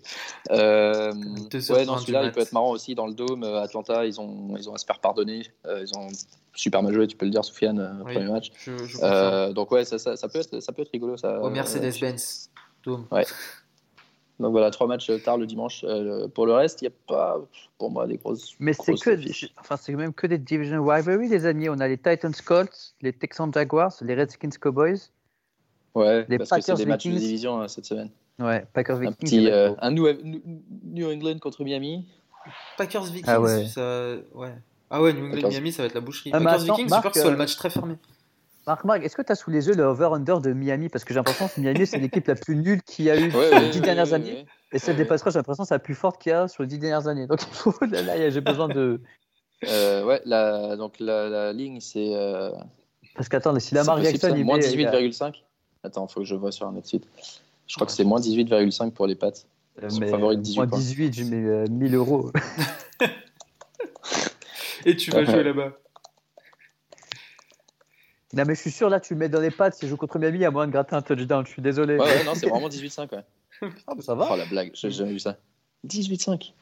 Euh, 0.52 1.12
ouais, 1.12 1.86
vingt 1.86 1.98
celui-là, 1.98 2.26
il 2.26 2.32
peut 2.32 2.42
être 2.42 2.54
marrant 2.54 2.70
aussi 2.70 2.94
dans 2.94 3.08
le 3.08 3.16
dôme. 3.16 3.44
Atlanta, 3.44 4.06
ils 4.06 4.22
ont, 4.22 4.56
ils 4.56 4.70
ont 4.70 4.76
à 4.76 4.78
se 4.78 4.86
faire 4.86 5.00
pardonner. 5.00 5.42
Euh, 5.66 5.84
ils 5.84 5.98
ont 5.98 6.08
super 6.60 6.84
mal 6.84 6.94
joué, 6.94 7.08
tu 7.08 7.16
peux 7.16 7.26
le 7.26 7.32
dire, 7.32 7.46
Soufiane, 7.46 7.80
euh, 7.80 8.04
Oui. 8.06 8.14
premier 8.14 8.30
match. 8.32 8.52
Je, 8.58 8.72
je 8.78 8.94
confirme. 8.94 9.04
Euh, 9.04 9.54
donc 9.54 9.72
ouais, 9.72 9.86
ça, 9.86 9.98
ça, 9.98 10.16
ça 10.18 10.28
peut 10.28 10.40
être, 10.40 10.60
ça 10.60 10.72
peut 10.74 10.82
être 10.82 10.92
rigolo. 10.92 11.16
Ça, 11.18 11.40
Au 11.42 11.48
Euh, 11.48 11.50
Mercedes-Benz. 11.50 12.50
Dome. 12.84 13.06
donc 14.40 14.52
voilà, 14.52 14.72
trois 14.72 14.88
matchs 14.88 15.12
tard 15.24 15.38
le 15.38 15.46
dimanche. 15.46 15.84
Euh, 15.88 16.28
pour 16.30 16.46
le 16.46 16.54
reste, 16.54 16.82
il 16.82 16.86
n'y 16.86 16.94
a 16.94 16.98
pas, 17.08 17.40
pour 17.78 17.92
moi, 17.92 18.08
des 18.08 18.18
grosses. 18.18 18.56
Mais 18.60 18.74
c'est 18.74 18.94
que, 18.96 19.18
enfin, 19.60 19.76
c'est 19.78 19.94
même 19.96 20.14
que 20.14 20.28
des 20.28 20.38
division 20.38 20.86
rivalry, 20.86 21.28
les 21.28 21.46
amis. 21.46 21.68
On 21.70 21.80
a 21.80 21.88
les 21.88 21.98
Titans 21.98 22.34
Colts, 22.46 22.94
les 23.02 23.12
Texans 23.14 23.52
Jaguars, 23.54 23.94
les 24.02 24.16
Redskins 24.16 24.50
Cowboys, 24.60 25.00
Ouais, 25.96 26.26
les 26.30 26.38
parce 26.38 26.50
que 26.52 26.56
c'est 26.62 26.62
Packers 26.72 26.78
des 26.78 26.86
matchs 26.86 27.06
de 27.06 27.10
Vikings. 27.10 27.28
division 27.28 27.62
hein, 27.62 27.68
cette 27.68 27.86
semaine. 27.86 28.10
ouais, 28.40 28.66
Packers 28.74 28.98
Un 28.98 29.00
Vikings. 29.10 29.16
petit, 29.18 29.50
euh, 29.52 29.70
beau. 29.70 29.76
un 29.82 29.92
New, 29.92 30.08
New- 30.24 30.42
New 30.84 31.12
England 31.12 31.40
contre 31.40 31.64
Miami. 31.64 32.06
Packers 32.78 33.06
Vikings. 33.06 33.24
Ah 33.28 33.42
ouais. 33.42 33.66
Ça... 33.66 34.16
ouais. 34.36 34.54
Ah 34.90 35.02
ouais, 35.02 35.14
New 35.14 35.26
England 35.26 35.50
Miami, 35.50 35.72
ça 35.72 35.84
va 35.84 35.88
être 35.88 35.94
la 35.94 36.02
boucherie. 36.02 36.32
Ah, 36.34 36.40
mais 36.40 36.46
Packers 36.46 36.64
attends, 36.64 36.74
Vikings, 36.76 36.90
Marc, 36.90 37.04
peur 37.04 37.12
que 37.12 37.18
ce 37.18 37.22
soit 37.22 37.30
euh, 37.30 37.34
le 37.34 37.38
match 37.38 37.56
très 37.58 37.70
fermé. 37.70 37.96
Marc, 38.68 38.84
Marc, 38.86 39.04
est-ce 39.04 39.16
que 39.16 39.22
tu 39.22 39.32
as 39.32 39.36
sous 39.36 39.50
les 39.52 39.68
yeux 39.68 39.74
le 39.76 39.84
over-under 39.84 40.40
de 40.42 40.54
Miami? 40.54 40.90
Parce 40.90 41.04
que 41.04 41.14
j'ai 41.14 41.20
l'impression 41.20 41.48
que 41.48 41.60
Miami, 41.60 41.86
c'est 41.88 41.98
l'équipe 42.00 42.28
la 42.28 42.36
plus 42.36 42.56
nulle 42.56 42.82
qu'il 42.84 43.06
y 43.06 43.10
a 43.10 43.18
eu 43.20 43.32
Ouais, 43.32 43.50
sur 43.50 43.60
les 43.60 43.70
dix 43.70 43.80
ouais, 43.80 43.86
dernières 43.86 44.08
ouais, 44.08 44.14
années. 44.14 44.34
ouais. 44.34 44.46
Et 44.72 44.80
celle 44.80 44.96
des 44.96 45.06
passerelles, 45.06 45.34
j'ai 45.34 45.40
l'impression 45.40 45.64
que 45.64 45.68
c'est 45.68 45.76
la 45.76 45.80
plus 45.80 45.96
forte 45.96 46.22
qu'il 46.22 46.32
y 46.32 46.34
a 46.34 46.48
sur 46.48 46.64
les 46.64 46.68
dix 46.70 46.78
dernières 46.80 47.08
années. 47.08 47.26
Donc, 47.28 47.42
il 47.52 47.54
faut, 47.56 47.74
là, 47.90 48.02
là, 48.02 48.30
j'ai 48.30 48.42
besoin 48.42 48.68
de. 48.68 49.02
Euh, 49.68 50.06
ouais, 50.06 50.22
la, 50.26 50.76
donc 50.76 51.00
la, 51.00 51.30
la 51.30 51.54
ligne, 51.54 51.80
c'est. 51.82 52.16
euh, 52.16 52.52
Parce 53.16 53.28
qu'attends, 53.30 53.58
si 53.60 53.70
c'est 53.70 53.76
Lamar 53.76 53.98
possible, 53.98 54.20
Jackson, 54.20 54.36
il 54.38 54.46
moins 54.46 54.58
met, 54.58 54.72
il 54.72 54.88
a- 54.88 54.92
18,5. 55.02 55.34
Attends, 55.84 56.08
faut 56.08 56.20
que 56.22 56.26
je 56.26 56.36
vois 56.36 56.52
sur 56.52 56.68
un 56.68 56.76
autre 56.76 56.88
site. 56.88 57.08
Je 57.68 57.76
crois 57.76 57.88
que 57.88 57.94
c'est 57.94 58.04
moins 58.04 58.20
18,5 58.20 58.92
pour 58.92 59.08
les 59.08 59.16
pattes. 59.16 59.46
euh, 59.82 59.90
son 59.90 60.00
mais, 60.00 60.10
favori 60.10 60.36
de 60.36 60.42
euh, 60.42 60.44
18 60.44 60.58
moins 60.60 60.68
points. 60.68 60.78
18, 60.80 61.14
je 61.14 61.24
mets 61.24 61.44
euh, 61.46 61.66
1000 61.70 61.96
euros. 61.96 62.32
Et 64.86 64.96
tu 64.96 65.12
vas 65.12 65.24
jouer 65.24 65.44
là-bas. 65.44 65.74
Non, 68.34 68.44
mais 68.46 68.54
je 68.54 68.62
suis 68.62 68.72
sûr, 68.72 68.90
là, 68.90 69.00
tu 69.00 69.14
le 69.14 69.20
mets 69.20 69.30
dans 69.30 69.40
les 69.42 69.50
pattes. 69.50 69.74
Si 69.74 69.86
je 69.86 69.90
joue 69.90 69.98
contre 69.98 70.20
Miami, 70.20 70.38
il 70.38 70.42
y 70.42 70.46
a 70.46 70.52
moyen 70.52 70.68
de 70.68 70.72
gratter 70.72 70.96
un 70.96 71.02
touchdown. 71.02 71.46
Je 71.46 71.52
suis 71.52 71.62
désolé. 71.62 71.98
Ouais, 71.98 72.06
ouais, 72.06 72.24
non, 72.24 72.36
c'est 72.36 72.48
vraiment 72.50 72.70
18,5. 72.70 73.12
Ouais. 73.16 73.24
Ah, 73.88 73.96
bah, 73.96 74.02
ça 74.02 74.14
va. 74.16 74.30
Oh 74.32 74.36
la 74.36 74.46
blague, 74.46 74.72
j'ai 74.74 74.92
jamais 74.92 75.14
vu 75.14 75.20
ça. 75.20 75.38
18,5. 75.88 76.54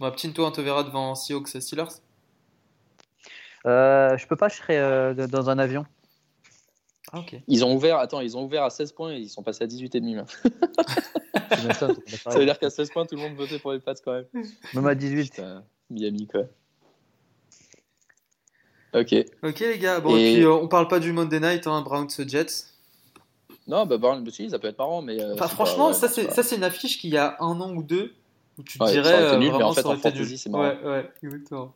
Bon, 0.00 0.10
petit 0.10 0.32
toi, 0.32 0.48
on 0.48 0.50
te 0.50 0.60
verra 0.60 0.82
devant 0.82 1.14
Seahawks 1.14 1.54
et 1.54 1.60
Steelers. 1.60 1.84
Euh, 3.66 4.16
je 4.16 4.26
peux 4.26 4.36
pas, 4.36 4.48
je 4.48 4.56
serai 4.56 4.78
euh, 4.78 5.14
dans 5.14 5.50
un 5.50 5.58
avion. 5.58 5.86
Ah, 7.12 7.20
ok. 7.20 7.36
Ils 7.46 7.64
ont 7.64 7.74
ouvert, 7.74 7.98
attends, 7.98 8.20
ils 8.20 8.36
ont 8.36 8.44
ouvert 8.44 8.64
à 8.64 8.70
16 8.70 8.92
points 8.92 9.12
et 9.12 9.18
ils 9.18 9.28
sont 9.28 9.42
passés 9.42 9.64
à 9.64 9.66
18,5. 9.66 10.16
là. 10.16 10.24
C'est 11.50 11.60
bien 11.62 11.72
ça, 11.72 11.88
Ça 12.30 12.38
veut 12.38 12.44
dire 12.44 12.58
qu'à 12.58 12.70
16 12.70 12.90
points, 12.90 13.06
tout 13.06 13.14
le 13.14 13.22
monde 13.22 13.34
votait 13.34 13.58
pour 13.58 13.72
les 13.72 13.78
Pats 13.78 13.94
quand 14.04 14.12
même. 14.12 14.26
Même 14.74 14.86
à 14.86 14.94
18. 14.94 15.30
Putain, 15.30 15.64
Miami 15.90 16.26
quoi. 16.26 16.42
Ok. 18.96 19.14
Ok, 19.42 19.60
les 19.60 19.78
gars. 19.78 20.00
Bon, 20.00 20.16
et, 20.16 20.20
Et- 20.30 20.34
puis 20.34 20.44
euh, 20.44 20.52
on 20.54 20.68
parle 20.68 20.88
pas 20.88 20.98
du 21.00 21.12
Monday 21.12 21.40
night, 21.40 21.66
hein, 21.66 21.82
Browns 21.82 22.08
Jets. 22.26 22.66
Non, 23.68 23.84
bah, 23.84 23.98
Barn, 23.98 24.28
si, 24.30 24.48
ça 24.50 24.58
peut 24.58 24.68
être 24.68 24.78
marrant, 24.78 25.02
mais. 25.02 25.20
euh, 25.20 25.34
franchement, 25.48 25.88
pas- 25.88 25.92
ça, 25.94 26.08
ouais, 26.22 26.30
ça, 26.30 26.42
c'est 26.42 26.56
une 26.56 26.64
affiche 26.64 26.98
qui 27.00 27.08
y 27.08 27.16
a 27.16 27.36
un 27.40 27.60
an 27.60 27.74
ou 27.74 27.82
deux 27.82 28.14
où 28.58 28.62
tu 28.62 28.78
te 28.78 28.84
Ouais, 28.84 28.90
ça 28.94 29.02
dirais. 29.02 29.12
aurait 29.14 29.22
été 29.24 29.34
euh, 29.34 29.38
nul, 29.38 29.46
mais 29.48 29.50
vraiment, 29.54 29.68
en 29.68 29.72
fait, 29.72 29.84
en 29.86 29.96
fantasy, 29.96 30.38
c'est 30.38 30.50
marrant. 30.50 30.64
Ouais, 30.64 30.84
ouais, 30.84 31.10
exactement. 31.22 31.74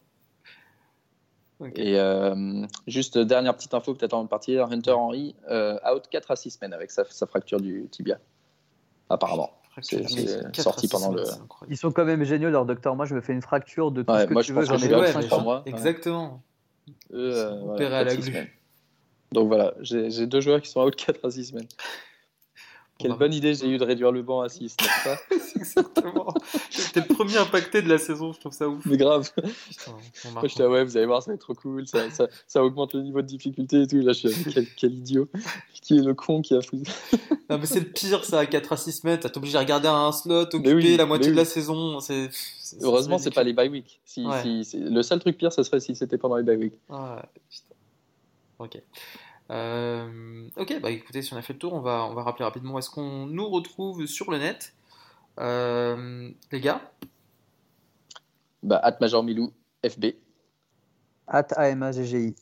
Et 1.75 1.99
euh, 1.99 2.65
juste 2.87 3.19
dernière 3.19 3.55
petite 3.55 3.75
info 3.75 3.95
attends 4.01 4.23
de 4.25 4.29
partir 4.29 4.67
Hunter 4.71 4.93
Henry, 4.93 5.35
euh, 5.51 5.77
out 5.95 6.05
4 6.11 6.31
à 6.31 6.37
6 6.37 6.53
semaines 6.53 6.73
avec 6.73 6.91
sa, 6.91 7.05
sa 7.11 7.27
fracture 7.27 7.61
du 7.61 7.87
tibia. 7.91 8.19
Apparemment. 9.11 9.51
C'est- 9.83 10.09
sorti 10.63 10.89
pendant 10.89 11.13
le- 11.13 11.25
semaines. 11.25 11.47
Ils 11.69 11.77
sont 11.77 11.91
quand 11.91 12.05
même 12.05 12.25
géniaux, 12.25 12.49
leur 12.51 12.65
docteur. 12.65 12.97
Moi, 12.97 13.05
je 13.05 13.15
me 13.15 13.21
fais 13.21 13.33
une 13.35 13.43
fracture 13.43 13.91
de 13.91 14.03
tout 14.03 14.11
Ouais, 14.13 14.23
ce 14.23 14.27
que 14.27 14.33
moi, 14.33 14.43
tu 14.43 14.49
je 14.49 14.55
veux. 14.55 14.65
J'en 14.65 14.77
ai 14.79 14.89
mois. 15.43 15.63
Exactement. 15.67 16.43
Euh, 17.13 17.61
voilà, 17.63 17.99
à 17.99 18.05
la. 18.05 18.15
Donc 19.33 19.47
voilà, 19.49 19.75
j'ai 19.81 20.11
j'ai 20.11 20.27
deux 20.27 20.41
joueurs 20.41 20.61
qui 20.61 20.69
sont 20.71 20.81
out 20.81 20.97
4 20.97 21.25
à 21.25 21.31
6 21.31 21.45
semaines. 21.47 21.69
Quelle 23.01 23.17
bonne 23.17 23.35
idée 23.35 23.55
j'ai 23.55 23.69
eu 23.69 23.79
de 23.79 23.85
réduire 23.85 24.13
le 24.13 24.23
banc 24.23 24.41
à 24.41 24.49
6, 24.49 24.77
n'est-ce 24.81 25.05
pas 25.05 25.17
exactement. 25.57 26.35
J'étais 26.71 27.01
le 27.01 27.15
premier 27.15 27.37
impacté 27.37 27.83
de 27.83 27.89
la 27.89 27.99
saison, 27.99 28.33
je 28.33 28.41
trouve 28.41 28.53
ça 28.53 28.69
ouf. 28.69 28.85
Mais 28.87 28.97
grave. 28.97 29.31
Putain, 29.35 29.93
on 30.27 30.31
Moi, 30.33 30.43
ah 30.59 30.69
ouais, 30.69 30.85
vous 30.85 30.97
allez 30.97 31.07
voir, 31.07 31.23
ça 31.23 31.31
va 31.31 31.35
être 31.35 31.41
trop 31.41 31.55
cool, 31.55 31.87
ça, 31.87 32.11
ça, 32.11 32.29
ça 32.47 32.65
augmente 32.65 32.95
le 32.95 33.03
niveau 33.03 33.23
de 33.23 33.27
difficulté 33.27 33.83
et 33.83 33.87
tout. 33.87 33.97
Là, 34.01 34.13
je 34.13 34.29
suis 34.29 34.29
là, 34.29 34.35
quel, 34.53 34.67
quel 34.77 34.93
idiot. 34.95 35.29
Qui 35.83 35.99
est 35.99 36.03
le 36.03 36.15
con 36.15 36.43
qui 36.43 36.55
a 36.55 36.61
foutu 36.61 36.91
Non, 37.51 37.59
mais 37.59 37.67
c'est 37.67 37.81
le 37.81 37.87
pire, 37.87 38.25
ça, 38.25 38.41
à 38.41 38.47
4 38.47 38.73
à 38.73 38.77
6 38.77 38.93
semaines. 38.93 39.19
T'es 39.19 39.37
obligé 39.37 39.55
de 39.55 39.59
regarder 39.59 39.89
un 39.89 40.13
slot, 40.13 40.43
occuper 40.43 40.75
oui, 40.75 40.97
la 40.97 41.07
moitié 41.07 41.31
de 41.33 41.37
la 41.37 41.45
saison. 41.45 42.01
C'est, 42.01 42.31
Heureusement, 42.83 43.19
c'est 43.19 43.35
pas 43.35 43.43
les 43.43 43.53
bye 43.53 43.69
week. 43.69 44.01
Si, 44.05 44.25
Ouais. 44.27 44.63
si- 44.65 44.79
le 44.79 45.03
seul 45.03 45.19
truc 45.19 45.37
pire, 45.37 45.53
ce 45.53 45.63
serait 45.63 45.81
si 45.81 45.97
c'était 45.97 46.19
pendant 46.19 46.37
les 46.37 46.43
bye 46.43 46.57
week. 46.57 46.75
Ah, 46.89 47.25
putain. 47.49 47.75
Ok. 48.59 48.83
Euh, 49.51 50.49
ok, 50.57 50.81
bah 50.81 50.91
écoutez, 50.91 51.23
si 51.23 51.33
on 51.33 51.37
a 51.37 51.43
fait 51.43 51.53
le 51.55 51.59
tour, 51.59 51.73
on 51.75 51.81
va, 51.81 52.05
on 52.05 52.15
va 52.15 52.23
rappeler 52.23 52.45
rapidement 52.45 52.75
où 52.75 52.79
est-ce 52.79 52.91
qu'on 52.91 53.27
nous 53.27 53.49
retrouve 53.49 54.07
sur 54.07 54.31
le 54.31 54.39
net. 54.39 54.75
Euh, 55.39 56.31
les 56.53 56.61
gars, 56.61 56.81
Bah, 58.63 58.79
at 58.83 58.97
Major 59.01 59.23
Milou, 59.25 59.53
FB. 59.85 60.07
At 61.27 61.47
AMAGGI. 61.57 62.35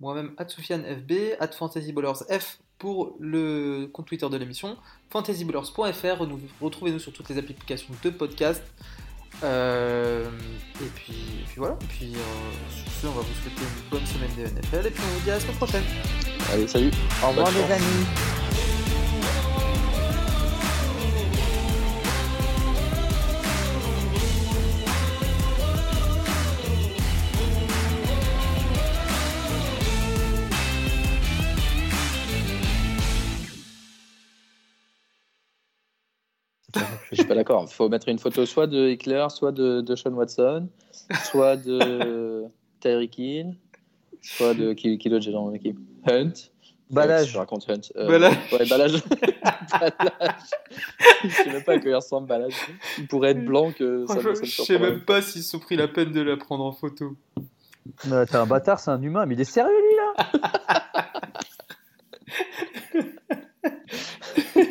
moi-même, 0.00 0.34
Soufiane 0.48 0.82
FB, 0.84 1.36
at 1.40 1.48
FantasyBallers 1.48 2.24
F 2.30 2.58
pour 2.78 3.16
le 3.20 3.86
compte 3.92 4.06
Twitter 4.06 4.28
de 4.28 4.36
l'émission, 4.36 4.76
fantasyballers.fr, 5.10 6.26
nous- 6.26 6.40
retrouvez-nous 6.60 6.98
sur 6.98 7.12
toutes 7.12 7.28
les 7.28 7.38
applications 7.38 7.94
de 8.02 8.10
podcast. 8.10 8.62
Euh, 9.44 10.24
et, 10.80 10.88
puis, 10.94 11.14
et 11.14 11.44
puis 11.46 11.56
voilà, 11.56 11.76
et 11.80 11.86
puis 11.86 12.12
euh, 12.14 12.20
sur 12.70 12.92
ce, 12.92 13.06
on 13.06 13.10
va 13.10 13.20
vous 13.20 13.34
souhaiter 13.42 13.62
une 13.62 13.90
bonne 13.90 14.06
semaine 14.06 14.30
de 14.36 14.42
NFL, 14.42 14.86
et 14.86 14.90
puis 14.90 15.02
on 15.06 15.14
vous 15.14 15.20
dit 15.24 15.30
à 15.30 15.34
la 15.34 15.40
semaine 15.40 15.56
prochaine. 15.56 15.84
Allez, 16.52 16.66
salut. 16.68 16.90
Au 17.22 17.28
revoir 17.28 17.50
les 17.50 17.72
amis. 17.72 18.45
Je 37.16 37.22
suis 37.22 37.28
pas 37.28 37.34
d'accord. 37.34 37.66
Il 37.66 37.72
Faut 37.72 37.88
mettre 37.88 38.08
une 38.08 38.18
photo 38.18 38.44
soit 38.44 38.66
de 38.66 38.90
Hitler, 38.90 39.26
soit 39.30 39.52
de, 39.52 39.80
de 39.80 39.96
Sean 39.96 40.12
Watson, 40.12 40.68
soit 41.24 41.56
de 41.56 42.44
Tyreek 42.80 43.18
Hill, 43.18 43.56
soit 44.20 44.52
de 44.52 44.74
qui, 44.74 44.98
qui 44.98 45.08
d'autre 45.08 45.24
j'ai 45.24 45.32
dans 45.32 45.44
mon 45.44 45.54
équipe? 45.54 45.78
Hunt. 46.06 46.32
Balage. 46.90 47.28
Euh, 47.28 47.32
je 47.32 47.38
raconte 47.38 47.68
Hunt. 47.70 47.80
Euh, 47.96 48.06
Balage. 48.06 48.36
Ouais, 48.52 48.68
Balage. 48.68 49.02
Balage. 49.72 50.40
Je 51.24 51.28
sais 51.28 51.50
même 51.50 51.64
pas 51.64 51.72
à 51.72 51.78
quoi 51.78 51.90
il 51.90 51.94
ressemble 51.94 52.28
Balage. 52.28 52.54
Il 52.98 53.06
pourrait 53.06 53.30
être 53.30 53.44
blanc 53.44 53.72
que 53.72 54.04
ça 54.06 54.20
sais 54.44 54.78
même 54.78 55.00
pas 55.00 55.22
s'ils 55.22 55.42
se 55.42 55.50
sont 55.50 55.58
pris 55.58 55.76
la 55.76 55.88
peine 55.88 56.12
de 56.12 56.20
la 56.20 56.36
prendre 56.36 56.64
en 56.64 56.72
photo. 56.72 57.16
T'es 58.02 58.36
un 58.36 58.46
bâtard, 58.46 58.78
c'est 58.78 58.90
un 58.90 59.00
humain, 59.00 59.24
mais 59.26 59.34
il 59.34 59.40
est 59.40 59.44
sérieux 59.44 59.72
lui 59.72 59.96
là? 59.96 60.82